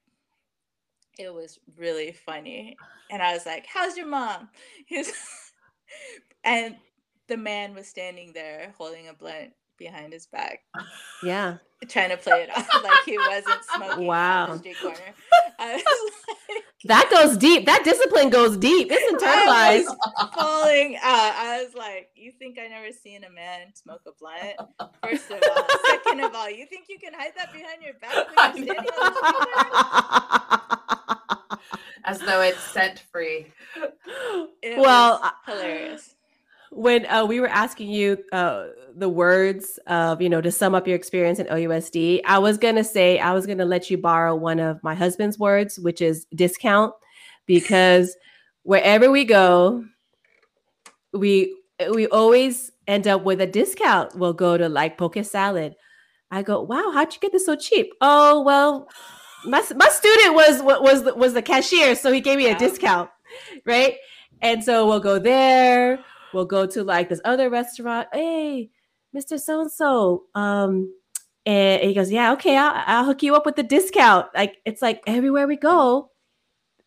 it 1.17 1.33
was 1.33 1.59
really 1.77 2.11
funny. 2.11 2.77
And 3.09 3.21
I 3.21 3.33
was 3.33 3.45
like, 3.45 3.65
How's 3.65 3.97
your 3.97 4.07
mom? 4.07 4.49
He's 4.85 5.13
and 6.43 6.75
the 7.27 7.37
man 7.37 7.73
was 7.73 7.87
standing 7.87 8.33
there 8.33 8.73
holding 8.77 9.07
a 9.07 9.13
blunt 9.13 9.51
behind 9.77 10.13
his 10.13 10.27
back. 10.27 10.59
Yeah. 11.23 11.57
Trying 11.87 12.09
to 12.09 12.17
play 12.17 12.43
it 12.43 12.55
off 12.55 12.67
like 12.83 13.03
he 13.05 13.17
wasn't 13.17 13.63
smoking 13.75 14.05
wow. 14.05 14.45
on 14.45 14.51
the 14.51 14.57
street 14.59 14.79
corner. 14.79 14.97
Like, 15.57 15.83
that 16.85 17.09
goes 17.11 17.37
deep. 17.37 17.65
That 17.65 17.83
discipline 17.83 18.29
goes 18.29 18.57
deep. 18.57 18.87
It's 18.91 19.13
internalized. 19.23 19.95
falling 20.33 20.97
out. 20.97 21.33
I 21.35 21.63
was 21.63 21.73
like, 21.75 22.09
you 22.15 22.31
think 22.31 22.57
I 22.59 22.67
never 22.67 22.91
seen 22.91 23.23
a 23.23 23.29
man 23.29 23.73
smoke 23.73 24.01
a 24.07 24.11
blunt? 24.19 24.55
First 25.03 25.31
of 25.31 25.41
all. 25.55 25.67
Second 25.89 26.21
of 26.21 26.33
all, 26.35 26.49
you 26.49 26.65
think 26.65 26.85
you 26.89 26.97
can 26.99 27.13
hide 27.13 27.33
that 27.37 27.53
behind 27.53 27.81
your 27.81 27.93
back 27.95 28.13
when 28.35 28.55
you're 28.65 28.75
standing 28.75 28.93
on 29.01 29.13
the 31.49 31.59
As 32.03 32.19
though 32.19 32.41
it's 32.41 32.59
scent 32.59 33.03
free. 33.11 33.47
It 34.61 34.79
well, 34.79 35.31
hilarious 35.45 36.15
when 36.71 37.05
uh, 37.07 37.25
we 37.25 37.39
were 37.41 37.49
asking 37.49 37.89
you 37.89 38.17
uh, 38.31 38.67
the 38.95 39.09
words 39.09 39.77
of 39.87 40.21
you 40.21 40.29
know 40.29 40.41
to 40.41 40.51
sum 40.51 40.73
up 40.73 40.87
your 40.87 40.95
experience 40.95 41.37
in 41.37 41.45
OUSD, 41.47 42.21
I 42.25 42.39
was 42.39 42.57
gonna 42.57 42.83
say 42.83 43.19
I 43.19 43.33
was 43.33 43.45
gonna 43.45 43.65
let 43.65 43.89
you 43.89 43.97
borrow 43.97 44.35
one 44.35 44.59
of 44.59 44.81
my 44.81 44.95
husband's 44.95 45.37
words, 45.37 45.77
which 45.79 46.01
is 46.01 46.25
discount, 46.33 46.93
because 47.45 48.15
wherever 48.63 49.11
we 49.11 49.25
go, 49.25 49.85
we 51.13 51.55
we 51.93 52.07
always 52.07 52.71
end 52.87 53.05
up 53.05 53.23
with 53.23 53.41
a 53.41 53.47
discount. 53.47 54.15
We'll 54.15 54.33
go 54.33 54.57
to 54.57 54.69
like 54.69 54.97
poke 54.97 55.23
salad. 55.23 55.75
I 56.33 56.43
go, 56.43 56.61
wow, 56.61 56.91
how'd 56.93 57.13
you 57.13 57.19
get 57.19 57.33
this 57.33 57.45
so 57.45 57.57
cheap? 57.57 57.91
Oh 57.99 58.41
well, 58.41 58.87
my 59.43 59.61
my 59.75 59.89
student 59.89 60.35
was 60.35 60.61
was 60.63 61.03
was 61.15 61.33
the 61.33 61.41
cashier, 61.41 61.95
so 61.95 62.13
he 62.13 62.21
gave 62.21 62.37
me 62.37 62.49
a 62.49 62.57
discount, 62.57 63.09
right? 63.65 63.95
And 64.41 64.63
so 64.63 64.87
we'll 64.87 65.01
go 65.01 65.19
there 65.19 65.99
we'll 66.33 66.45
go 66.45 66.65
to 66.65 66.83
like 66.83 67.09
this 67.09 67.21
other 67.25 67.49
restaurant. 67.49 68.07
Hey, 68.13 68.69
Mr. 69.15 69.39
So 69.39 69.61
and 69.61 69.71
so. 69.71 70.23
Um, 70.35 70.93
and 71.45 71.81
he 71.81 71.93
goes, 71.93 72.11
Yeah, 72.11 72.33
okay, 72.33 72.57
I'll, 72.57 72.83
I'll 72.85 73.05
hook 73.05 73.23
you 73.23 73.35
up 73.35 73.45
with 73.45 73.55
the 73.55 73.63
discount. 73.63 74.27
Like 74.35 74.57
it's 74.65 74.81
like 74.81 75.01
everywhere 75.07 75.47
we 75.47 75.57
go, 75.57 76.11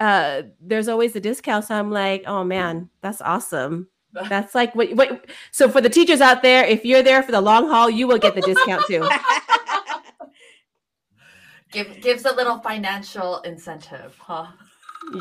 uh, 0.00 0.42
there's 0.60 0.88
always 0.88 1.16
a 1.16 1.20
discount. 1.20 1.64
So 1.64 1.74
I'm 1.74 1.90
like, 1.90 2.24
oh 2.26 2.44
man, 2.44 2.90
that's 3.00 3.20
awesome. 3.20 3.88
That's 4.28 4.54
like 4.54 4.76
what, 4.76 4.94
what 4.94 5.28
so 5.50 5.68
for 5.68 5.80
the 5.80 5.88
teachers 5.88 6.20
out 6.20 6.40
there, 6.40 6.64
if 6.64 6.84
you're 6.84 7.02
there 7.02 7.20
for 7.24 7.32
the 7.32 7.40
long 7.40 7.68
haul, 7.68 7.90
you 7.90 8.06
will 8.06 8.18
get 8.18 8.36
the 8.36 8.42
discount 8.42 8.86
too. 8.86 9.04
Give, 11.72 12.00
gives 12.00 12.24
a 12.24 12.32
little 12.32 12.58
financial 12.58 13.40
incentive, 13.40 14.16
huh? 14.20 14.46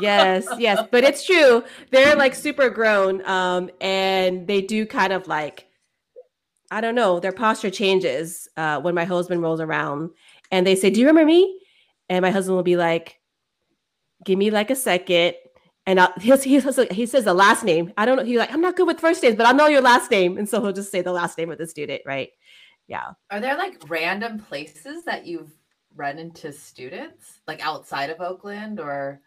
Yes, 0.00 0.46
yes, 0.58 0.86
but 0.90 1.04
it's 1.04 1.24
true. 1.24 1.64
They're 1.90 2.16
like 2.16 2.34
super 2.34 2.70
grown, 2.70 3.24
um, 3.26 3.70
and 3.80 4.46
they 4.46 4.60
do 4.60 4.86
kind 4.86 5.12
of 5.12 5.26
like, 5.28 5.68
I 6.70 6.80
don't 6.80 6.94
know, 6.94 7.20
their 7.20 7.32
posture 7.32 7.70
changes 7.70 8.48
uh, 8.56 8.80
when 8.80 8.94
my 8.94 9.04
husband 9.04 9.42
rolls 9.42 9.60
around, 9.60 10.10
and 10.50 10.66
they 10.66 10.74
say, 10.74 10.90
"Do 10.90 11.00
you 11.00 11.06
remember 11.06 11.26
me?" 11.26 11.60
And 12.08 12.22
my 12.22 12.30
husband 12.30 12.56
will 12.56 12.62
be 12.62 12.76
like, 12.76 13.20
"Give 14.24 14.38
me 14.38 14.50
like 14.50 14.70
a 14.70 14.76
second. 14.76 15.34
And 15.86 16.00
I'll, 16.00 16.12
he 16.18 16.34
he 16.38 16.60
he 16.90 17.06
says 17.06 17.24
the 17.24 17.34
last 17.34 17.62
name. 17.62 17.92
I 17.98 18.06
don't 18.06 18.16
know. 18.16 18.24
He's 18.24 18.38
like, 18.38 18.52
I'm 18.52 18.62
not 18.62 18.76
good 18.76 18.86
with 18.86 19.00
first 19.00 19.22
names, 19.22 19.36
but 19.36 19.46
I'll 19.46 19.54
know 19.54 19.66
your 19.66 19.82
last 19.82 20.10
name, 20.10 20.38
and 20.38 20.48
so 20.48 20.62
he'll 20.62 20.72
just 20.72 20.90
say 20.90 21.02
the 21.02 21.12
last 21.12 21.36
name 21.36 21.50
of 21.50 21.58
the 21.58 21.66
student, 21.66 22.02
right? 22.06 22.30
Yeah. 22.88 23.12
Are 23.30 23.40
there 23.40 23.56
like 23.58 23.82
random 23.88 24.38
places 24.38 25.04
that 25.04 25.26
you've 25.26 25.52
run 25.94 26.18
into 26.18 26.52
students, 26.52 27.40
like 27.46 27.64
outside 27.64 28.10
of 28.10 28.20
Oakland, 28.20 28.80
or? 28.80 29.20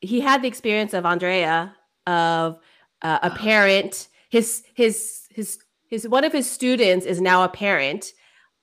He 0.00 0.20
had 0.20 0.42
the 0.42 0.48
experience 0.48 0.94
of 0.94 1.04
Andrea 1.06 1.74
of 2.06 2.58
uh, 3.02 3.18
a 3.22 3.30
parent. 3.30 4.08
His 4.30 4.62
his 4.74 5.26
his 5.30 5.58
his 5.88 6.08
one 6.08 6.24
of 6.24 6.32
his 6.32 6.50
students 6.50 7.06
is 7.06 7.20
now 7.20 7.44
a 7.44 7.48
parent 7.48 8.12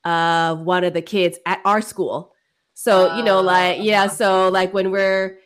of 0.04 0.62
one 0.62 0.84
of 0.84 0.94
the 0.94 1.02
kids 1.02 1.38
at 1.46 1.60
our 1.66 1.82
school. 1.82 2.34
So 2.74 3.16
you 3.16 3.24
know, 3.24 3.42
like 3.42 3.80
yeah, 3.82 4.08
so 4.08 4.50
like 4.50 4.74
when 4.74 4.92
we're 4.92 5.40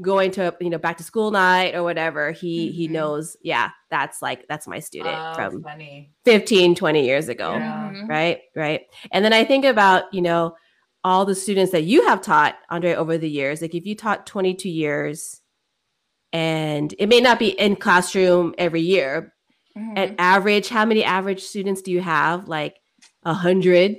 going 0.00 0.30
to 0.30 0.54
you 0.60 0.70
know 0.70 0.78
back 0.78 0.96
to 0.98 1.02
school 1.02 1.30
night 1.30 1.74
or 1.74 1.82
whatever 1.82 2.30
he 2.30 2.68
mm-hmm. 2.68 2.76
he 2.76 2.88
knows 2.88 3.36
yeah 3.42 3.70
that's 3.90 4.22
like 4.22 4.46
that's 4.48 4.68
my 4.68 4.78
student 4.78 5.16
oh, 5.16 5.34
from 5.34 5.62
funny. 5.62 6.12
15 6.24 6.74
20 6.74 7.04
years 7.04 7.28
ago 7.28 7.54
yeah. 7.54 7.90
Mm-hmm. 7.92 8.06
right 8.06 8.42
right 8.54 8.82
and 9.10 9.24
then 9.24 9.32
i 9.32 9.44
think 9.44 9.64
about 9.64 10.04
you 10.12 10.22
know 10.22 10.54
all 11.08 11.24
the 11.24 11.34
students 11.34 11.72
that 11.72 11.84
you 11.84 12.06
have 12.06 12.20
taught, 12.20 12.58
Andre, 12.68 12.92
over 12.92 13.16
the 13.16 13.30
years. 13.30 13.62
Like 13.62 13.74
if 13.74 13.86
you 13.86 13.94
taught 13.94 14.26
22 14.26 14.68
years 14.68 15.40
and 16.34 16.94
it 16.98 17.08
may 17.08 17.22
not 17.22 17.38
be 17.38 17.48
in 17.48 17.76
classroom 17.76 18.54
every 18.58 18.82
year, 18.82 19.32
mm-hmm. 19.74 19.96
at 19.96 20.14
average, 20.18 20.68
how 20.68 20.84
many 20.84 21.02
average 21.02 21.40
students 21.40 21.80
do 21.80 21.92
you 21.92 22.02
have? 22.02 22.46
Like 22.46 22.76
a 23.22 23.32
hundred, 23.32 23.96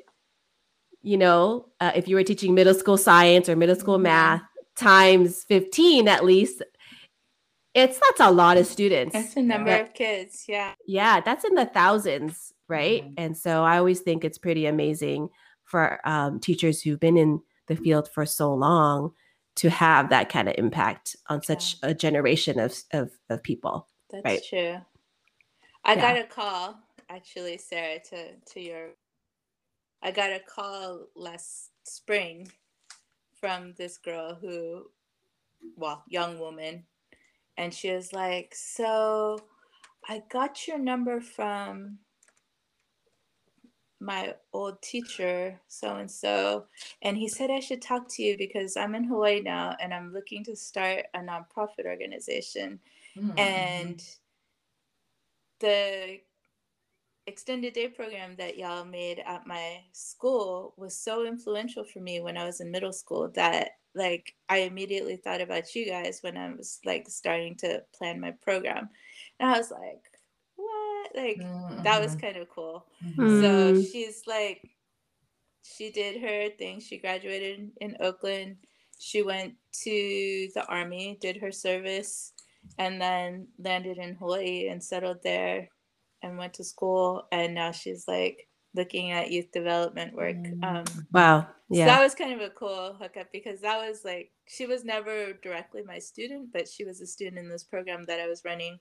you 1.01 1.17
know, 1.17 1.69
uh, 1.79 1.93
if 1.95 2.07
you 2.07 2.15
were 2.15 2.23
teaching 2.23 2.53
middle 2.53 2.75
school 2.75 2.97
science 2.97 3.49
or 3.49 3.55
middle 3.55 3.75
school 3.75 3.95
mm-hmm. 3.95 4.03
math 4.03 4.43
times 4.75 5.43
15 5.45 6.07
at 6.07 6.23
least, 6.23 6.61
it's 7.73 7.99
that's 7.99 8.19
a 8.19 8.31
lot 8.31 8.57
of 8.57 8.67
students. 8.67 9.13
That's 9.13 9.35
a 9.35 9.41
number 9.41 9.71
that, 9.71 9.81
of 9.81 9.93
kids. 9.95 10.45
Yeah. 10.47 10.73
Yeah. 10.85 11.21
That's 11.21 11.43
in 11.43 11.55
the 11.55 11.65
thousands. 11.65 12.53
Right. 12.67 13.03
Mm-hmm. 13.03 13.13
And 13.17 13.35
so 13.35 13.63
I 13.63 13.79
always 13.79 14.01
think 14.01 14.23
it's 14.23 14.37
pretty 14.37 14.67
amazing 14.67 15.29
for 15.69 15.99
um, 16.03 16.39
teachers 16.39 16.81
who've 16.81 16.99
been 16.99 17.17
in 17.17 17.41
the 17.67 17.75
field 17.75 18.09
for 18.09 18.25
so 18.25 18.53
long 18.53 19.11
to 19.55 19.69
have 19.69 20.09
that 20.09 20.29
kind 20.29 20.49
of 20.49 20.55
impact 20.57 21.15
on 21.27 21.43
such 21.43 21.77
yeah. 21.83 21.89
a 21.89 21.93
generation 21.93 22.59
of, 22.59 22.75
of, 22.91 23.11
of 23.29 23.43
people. 23.43 23.87
That's 24.09 24.25
right? 24.25 24.41
true. 24.49 24.77
I 25.85 25.93
yeah. 25.93 26.01
got 26.01 26.19
a 26.19 26.23
call 26.23 26.79
actually, 27.09 27.57
Sarah, 27.57 27.99
to, 28.09 28.35
to 28.53 28.61
your, 28.61 28.87
I 30.01 30.11
got 30.11 30.31
a 30.31 30.39
call 30.39 31.05
last 31.15 31.71
spring 31.83 32.49
from 33.39 33.73
this 33.77 33.97
girl 33.97 34.35
who, 34.39 34.85
well, 35.75 36.03
young 36.07 36.39
woman. 36.39 36.85
And 37.57 37.73
she 37.73 37.91
was 37.91 38.13
like, 38.13 38.55
so 38.55 39.39
I 40.07 40.23
got 40.31 40.67
your 40.67 40.79
number 40.79 41.19
from 41.19 41.99
my 43.99 44.33
old 44.53 44.81
teacher, 44.81 45.59
so 45.67 45.97
and 45.97 46.09
so, 46.09 46.65
and 47.01 47.17
he 47.17 47.27
said 47.27 47.51
I 47.51 47.59
should 47.59 47.81
talk 47.81 48.07
to 48.11 48.23
you 48.23 48.37
because 48.37 48.77
I'm 48.77 48.95
in 48.95 49.03
Hawaii 49.03 49.41
now 49.41 49.75
and 49.81 49.93
I'm 49.93 50.13
looking 50.13 50.43
to 50.45 50.55
start 50.55 51.05
a 51.13 51.19
nonprofit 51.19 51.85
organization. 51.85 52.79
Mm-hmm. 53.17 53.39
And 53.39 54.03
the 55.59 56.19
extended 57.27 57.73
day 57.73 57.87
program 57.87 58.35
that 58.37 58.57
y'all 58.57 58.85
made 58.85 59.21
at 59.25 59.45
my 59.45 59.81
school 59.91 60.73
was 60.77 60.97
so 60.97 61.25
influential 61.25 61.83
for 61.83 61.99
me 61.99 62.21
when 62.21 62.37
I 62.37 62.45
was 62.45 62.59
in 62.59 62.71
middle 62.71 62.93
school 62.93 63.29
that 63.35 63.71
like 63.95 64.35
I 64.49 64.59
immediately 64.59 65.17
thought 65.17 65.41
about 65.41 65.75
you 65.75 65.85
guys 65.85 66.19
when 66.21 66.37
I 66.37 66.51
was 66.53 66.79
like 66.85 67.07
starting 67.09 67.55
to 67.57 67.83
plan 67.93 68.19
my 68.19 68.31
program. 68.31 68.89
And 69.39 69.49
I 69.49 69.57
was 69.57 69.71
like, 69.71 70.03
like 71.15 71.37
mm-hmm. 71.37 71.83
that 71.83 72.01
was 72.01 72.15
kind 72.15 72.37
of 72.37 72.49
cool. 72.49 72.85
Mm-hmm. 73.05 73.41
So 73.41 73.81
she's 73.81 74.23
like, 74.27 74.69
she 75.63 75.91
did 75.91 76.21
her 76.21 76.49
thing. 76.57 76.79
She 76.79 76.97
graduated 76.97 77.71
in 77.81 77.97
Oakland. 77.99 78.57
She 78.99 79.21
went 79.21 79.53
to 79.83 80.49
the 80.53 80.65
army, 80.67 81.17
did 81.21 81.37
her 81.37 81.51
service, 81.51 82.33
and 82.77 83.01
then 83.01 83.47
landed 83.57 83.97
in 83.97 84.15
Hawaii 84.15 84.67
and 84.67 84.83
settled 84.83 85.23
there 85.23 85.69
and 86.21 86.37
went 86.37 86.53
to 86.55 86.63
school. 86.63 87.27
And 87.31 87.55
now 87.55 87.71
she's 87.71 88.07
like 88.07 88.47
looking 88.75 89.11
at 89.11 89.31
youth 89.31 89.51
development 89.51 90.13
work. 90.13 90.35
Um, 90.63 90.83
Wow. 91.11 91.47
So 91.71 91.77
Yeah. 91.77 91.85
that 91.85 92.03
was 92.03 92.15
kind 92.15 92.33
of 92.33 92.41
a 92.41 92.49
cool 92.49 92.93
hookup 92.93 93.31
because 93.31 93.61
that 93.61 93.77
was 93.77 94.03
like 94.03 94.31
she 94.47 94.65
was 94.65 94.83
never 94.83 95.33
directly 95.33 95.83
my 95.83 95.99
student, 95.99 96.51
but 96.51 96.67
she 96.67 96.83
was 96.83 96.99
a 97.01 97.07
student 97.07 97.37
in 97.37 97.49
this 97.49 97.63
program 97.63 98.03
that 98.05 98.19
I 98.19 98.27
was 98.27 98.43
running 98.43 98.79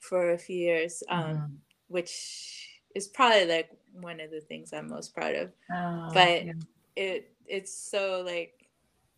for 0.00 0.30
a 0.32 0.38
few 0.38 0.56
years, 0.58 1.02
um, 1.08 1.36
Mhm. 1.36 1.60
which 1.88 2.80
is 2.94 3.08
probably 3.08 3.46
like 3.46 3.70
one 3.92 4.20
of 4.20 4.30
the 4.30 4.40
things 4.40 4.72
I'm 4.72 4.88
most 4.88 5.14
proud 5.14 5.34
of. 5.34 5.52
Oh, 5.70 6.12
But 6.14 6.42
yeah. 6.42 6.52
it 6.96 7.36
it's 7.46 7.72
so 7.72 8.22
like 8.22 8.70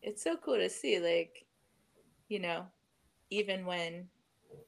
it's 0.03 0.23
so 0.23 0.37
cool 0.37 0.57
to 0.57 0.69
see 0.69 0.99
like 1.01 1.47
you 2.29 2.41
know 2.41 2.67
even 3.31 3.67
when 3.67 4.11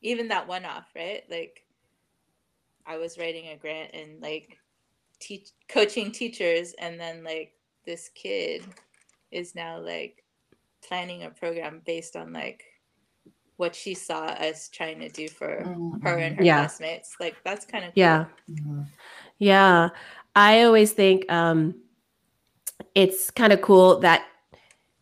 even 0.03 0.29
that 0.29 0.49
one 0.49 0.65
off 0.65 0.93
right 0.97 1.25
like 1.31 1.67
I 2.87 2.97
was 2.99 3.19
writing 3.19 3.49
a 3.49 3.57
grant 3.57 3.95
and 3.95 4.21
like 4.21 4.59
teach 5.21 5.51
coaching 5.69 6.13
teachers 6.13 6.75
and 6.75 7.01
then 7.01 7.25
like 7.25 7.55
this 7.85 8.09
kid 8.11 8.65
is 9.31 9.55
now 9.55 9.79
like 9.81 10.25
planning 10.83 11.25
a 11.25 11.31
program 11.31 11.83
based 11.85 12.17
on 12.17 12.33
like 12.33 12.65
what 13.61 13.75
she 13.77 13.93
saw 13.93 14.25
us 14.25 14.71
trying 14.71 14.99
to 14.99 15.09
do 15.11 15.29
for 15.29 15.63
her 16.03 16.17
and 16.19 16.35
her 16.37 16.43
Yeah. 16.43 16.61
classmates 16.61 17.17
like 17.21 17.37
that's 17.45 17.67
kind 17.67 17.85
of 17.85 17.93
Yeah. 17.95 18.25
Mhm. 18.51 18.87
Yeah. 19.39 19.91
I 20.35 20.63
always 20.63 20.93
think 20.93 21.31
um, 21.31 21.75
it's 22.95 23.31
kind 23.31 23.53
of 23.53 23.61
cool 23.61 24.01
that 24.01 24.25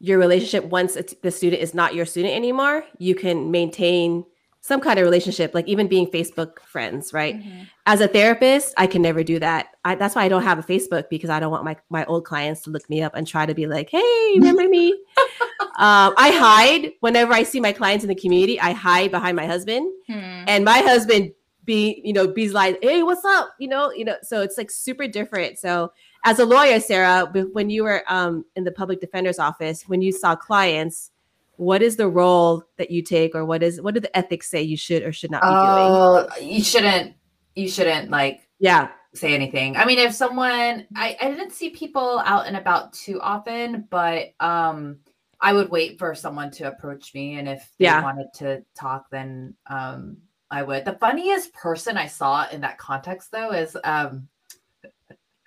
your 0.01 0.19
relationship, 0.19 0.65
once 0.65 0.97
it's, 0.97 1.15
the 1.23 1.31
student 1.31 1.63
is 1.63 1.73
not 1.73 1.95
your 1.95 2.05
student 2.07 2.35
anymore, 2.35 2.85
you 2.99 3.15
can 3.15 3.51
maintain 3.51 4.25
some 4.69 4.81
kind 4.81 4.99
of 4.99 5.05
relationship, 5.05 5.55
like 5.55 5.67
even 5.67 5.89
being 5.89 6.07
Facebook 6.07 6.61
friends, 6.61 7.13
right? 7.13 7.37
Mhm. 7.37 7.67
As 7.87 8.01
a 8.03 8.07
therapist, 8.07 8.75
I 8.77 8.87
can 8.87 9.01
never 9.03 9.25
do 9.25 9.39
that. 9.39 9.69
I, 9.85 9.95
that's 9.95 10.15
why 10.15 10.25
I 10.25 10.29
don't 10.29 10.43
have 10.43 10.59
a 10.59 10.63
Facebook 10.63 11.09
because 11.09 11.31
I 11.31 11.41
don't 11.41 11.51
want 11.51 11.65
my, 11.65 11.77
my 11.89 12.05
old 12.05 12.25
clients 12.27 12.61
to 12.63 12.71
look 12.71 12.89
me 12.91 13.03
up 13.03 13.15
and 13.15 13.27
try 13.27 13.47
to 13.47 13.55
be 13.55 13.67
like, 13.67 13.89
hey, 13.91 14.33
remember 14.37 14.69
me? 14.69 14.93
um, 15.79 16.15
I 16.17 16.31
hide 16.33 16.93
whenever 17.01 17.33
I 17.33 17.43
see 17.45 17.61
my 17.61 17.73
clients 17.73 18.05
in 18.05 18.09
the 18.09 18.15
community, 18.15 18.61
I 18.61 18.73
hide 18.73 19.11
behind 19.11 19.35
my 19.37 19.47
husband 19.47 19.91
Hmm. 20.07 20.45
and 20.47 20.65
my 20.65 20.79
husband 20.79 21.33
be 21.65 22.01
you 22.03 22.15
know 22.15 22.27
be's 22.27 22.55
like 22.55 22.79
hey 22.83 23.03
what's 23.03 23.27
up 23.27 23.51
you 23.59 23.69
know 23.69 23.93
you 23.93 24.03
know 24.03 24.17
so 24.23 24.41
it's 24.41 24.57
like 24.57 24.71
super 24.71 25.07
different 25.07 25.59
so 25.59 25.93
as 26.25 26.39
a 26.39 26.47
lawyer 26.47 26.81
sarah 26.81 27.27
when 27.53 27.69
you 27.69 27.85
were 27.85 28.03
um, 28.09 28.43
in 28.57 28.65
the 28.65 28.73
public 28.73 29.01
defender's 29.03 29.39
office 29.39 29.83
when 29.87 30.01
you 30.01 30.11
saw 30.11 30.35
clients 30.35 31.11
what 31.59 31.83
is 31.83 31.97
the 31.97 32.09
role 32.09 32.63
that 32.77 32.91
you 32.91 33.03
take 33.03 33.35
or 33.35 33.45
what 33.45 33.63
is 33.63 33.81
what 33.81 33.93
do 33.93 34.01
the 34.01 34.17
ethics 34.17 34.49
say 34.49 34.63
you 34.63 34.77
should 34.77 35.03
or 35.03 35.13
should 35.13 35.31
not 35.31 35.43
be 35.43 35.47
doing 35.49 35.93
Oh, 35.93 36.29
you 36.41 36.63
shouldn't. 36.63 37.15
You 37.55 37.69
shouldn't 37.69 38.11
like 38.11 38.49
yeah 38.61 38.89
say 39.15 39.35
anything. 39.35 39.77
I 39.77 39.85
mean, 39.85 39.99
if 39.99 40.15
someone, 40.15 40.87
I, 40.95 41.17
I 41.21 41.29
didn't 41.29 41.53
see 41.53 41.71
people 41.71 42.23
out 42.25 42.47
and 42.47 42.57
about 42.57 42.93
too 42.93 43.21
often, 43.21 43.87
but 43.91 44.35
um, 44.39 44.99
I 45.41 45.53
would 45.53 45.71
wait 45.71 45.99
for 45.99 46.15
someone 46.15 46.51
to 46.53 46.69
approach 46.69 47.13
me, 47.15 47.39
and 47.39 47.49
if 47.49 47.69
they 47.79 47.87
Yeah. 47.87 48.03
wanted 48.03 48.33
to 48.35 48.65
talk, 48.79 49.07
then 49.11 49.55
um, 49.67 50.19
I 50.51 50.63
would. 50.63 50.85
The 50.85 50.99
funniest 51.01 51.53
person 51.55 51.97
I 51.97 52.07
saw 52.07 52.49
in 52.51 52.61
that 52.61 52.79
context, 52.79 53.33
though, 53.33 53.51
is 53.53 53.77
um, 53.83 54.29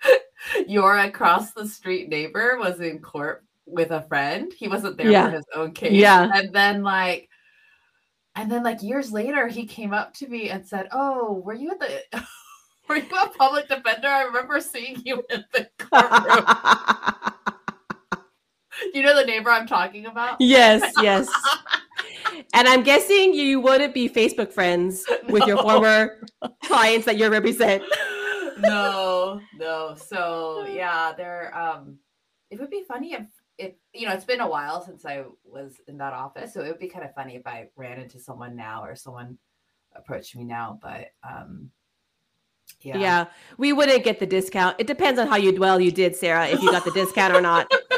your 0.66 0.98
across 0.98 1.52
the 1.52 1.66
street 1.66 2.08
neighbor 2.08 2.58
was 2.58 2.80
in 2.80 2.98
court 2.98 3.44
with 3.66 3.90
a 3.90 4.02
friend. 4.02 4.52
He 4.56 4.68
wasn't 4.68 4.96
there 4.96 5.10
Yeah. 5.10 5.26
for 5.30 5.36
his 5.36 5.44
own 5.54 5.72
case, 5.72 5.92
Yeah. 5.92 6.28
and 6.34 6.52
then 6.52 6.82
like. 6.82 7.28
And 8.34 8.50
then, 8.50 8.62
like 8.62 8.82
years 8.82 9.12
later, 9.12 9.46
he 9.46 9.66
came 9.66 9.92
up 9.92 10.14
to 10.14 10.26
me 10.26 10.48
and 10.48 10.66
said, 10.66 10.88
"Oh, 10.90 11.42
were 11.44 11.52
you 11.52 11.70
at 11.72 11.80
the 11.80 12.02
were 12.88 12.96
you 12.96 13.04
a 13.14 13.28
public 13.28 13.68
defender? 13.68 14.08
I 14.08 14.22
remember 14.22 14.58
seeing 14.60 15.02
you 15.04 15.22
in 15.28 15.44
the 15.52 15.68
courtroom. 15.78 16.46
you 18.94 19.02
know 19.02 19.14
the 19.14 19.24
neighbor 19.26 19.50
I'm 19.50 19.66
talking 19.66 20.06
about? 20.06 20.36
yes 20.40 20.92
yes 21.02 21.28
and 22.54 22.66
i'm 22.66 22.82
guessing 22.82 23.32
you 23.34 23.60
wouldn't 23.60 23.94
be 23.94 24.08
facebook 24.08 24.52
friends 24.52 25.04
with 25.28 25.46
your 25.46 25.58
former 25.58 26.18
clients 26.64 27.04
that 27.06 27.16
you 27.18 27.28
represent 27.28 27.82
no, 28.58 29.40
no. 29.58 29.94
So 29.96 30.66
yeah, 30.70 31.12
there 31.16 31.56
um 31.56 31.98
it 32.50 32.60
would 32.60 32.70
be 32.70 32.84
funny 32.86 33.14
if 33.14 33.26
if 33.58 33.72
you 33.92 34.06
know, 34.06 34.12
it's 34.12 34.24
been 34.24 34.40
a 34.40 34.48
while 34.48 34.84
since 34.84 35.04
I 35.04 35.24
was 35.44 35.80
in 35.86 35.98
that 35.98 36.12
office. 36.12 36.54
So 36.54 36.62
it 36.62 36.68
would 36.68 36.78
be 36.78 36.88
kind 36.88 37.04
of 37.04 37.14
funny 37.14 37.36
if 37.36 37.46
I 37.46 37.68
ran 37.76 38.00
into 38.00 38.18
someone 38.18 38.56
now 38.56 38.84
or 38.84 38.94
someone 38.96 39.38
approached 39.94 40.36
me 40.36 40.44
now. 40.44 40.78
But 40.82 41.08
um 41.28 41.70
yeah. 42.80 42.96
yeah. 42.96 43.26
we 43.58 43.72
wouldn't 43.72 44.02
get 44.02 44.18
the 44.18 44.26
discount 44.26 44.76
it 44.78 44.86
depends 44.86 45.20
on 45.20 45.28
how 45.28 45.36
you 45.36 45.52
dwell 45.52 45.78
you 45.78 45.92
did 45.92 46.16
sarah 46.16 46.48
if 46.48 46.62
you 46.62 46.70
got 46.70 46.84
the 46.84 46.90
discount 46.92 47.34
or 47.34 47.40
not 47.40 47.70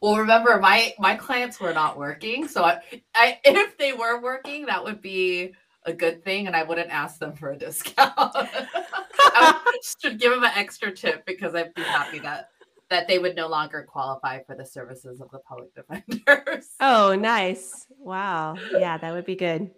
well, 0.00 0.16
remember 0.16 0.58
my 0.58 0.94
my 0.98 1.14
clients 1.14 1.60
were 1.60 1.72
not 1.72 1.98
working, 1.98 2.48
so 2.48 2.64
I, 2.64 2.80
I 3.14 3.38
if 3.44 3.76
they 3.76 3.92
were 3.92 4.20
working, 4.20 4.66
that 4.66 4.82
would 4.82 5.02
be 5.02 5.54
a 5.84 5.92
good 5.92 6.24
thing, 6.24 6.46
and 6.46 6.56
I 6.56 6.62
wouldn't 6.62 6.90
ask 6.90 7.18
them 7.18 7.34
for 7.34 7.50
a 7.50 7.56
discount. 7.56 8.12
I 8.16 9.60
would- 9.64 9.84
should 10.00 10.18
give 10.18 10.32
them 10.32 10.44
an 10.44 10.52
extra 10.54 10.92
tip 10.92 11.24
because 11.26 11.54
I'd 11.54 11.74
be 11.74 11.82
happy 11.82 12.18
that 12.20 12.50
that 12.90 13.06
they 13.06 13.18
would 13.18 13.36
no 13.36 13.46
longer 13.46 13.86
qualify 13.88 14.42
for 14.42 14.54
the 14.56 14.66
services 14.66 15.20
of 15.20 15.30
the 15.30 15.38
public 15.38 15.70
defenders. 15.74 16.68
Oh, 16.80 17.14
nice. 17.14 17.86
Wow. 17.98 18.56
Yeah, 18.72 18.98
that 18.98 19.12
would 19.12 19.24
be 19.24 19.36
good. 19.36 19.70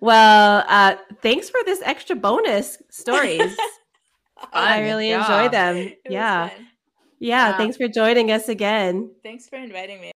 Well, 0.00 0.64
uh, 0.68 0.96
thanks 1.22 1.50
for 1.50 1.60
this 1.64 1.82
extra 1.82 2.16
bonus 2.16 2.78
stories. 2.90 3.56
I 4.52 4.80
really 4.80 5.10
yeah. 5.10 5.20
enjoy 5.20 5.48
them. 5.50 5.76
It 5.76 6.00
Yeah. 6.08 6.46
Yeah. 6.46 6.50
Yeah. 7.18 7.56
Thanks 7.56 7.76
for 7.76 7.88
joining 7.88 8.32
us 8.32 8.48
again. 8.48 9.10
Thanks 9.22 9.48
for 9.48 9.56
inviting 9.56 10.00
me. 10.00 10.12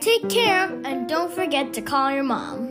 Take 0.00 0.28
care 0.28 0.66
and 0.84 1.08
don't 1.08 1.32
forget 1.32 1.72
to 1.74 1.82
call 1.82 2.10
your 2.10 2.24
mom. 2.24 2.69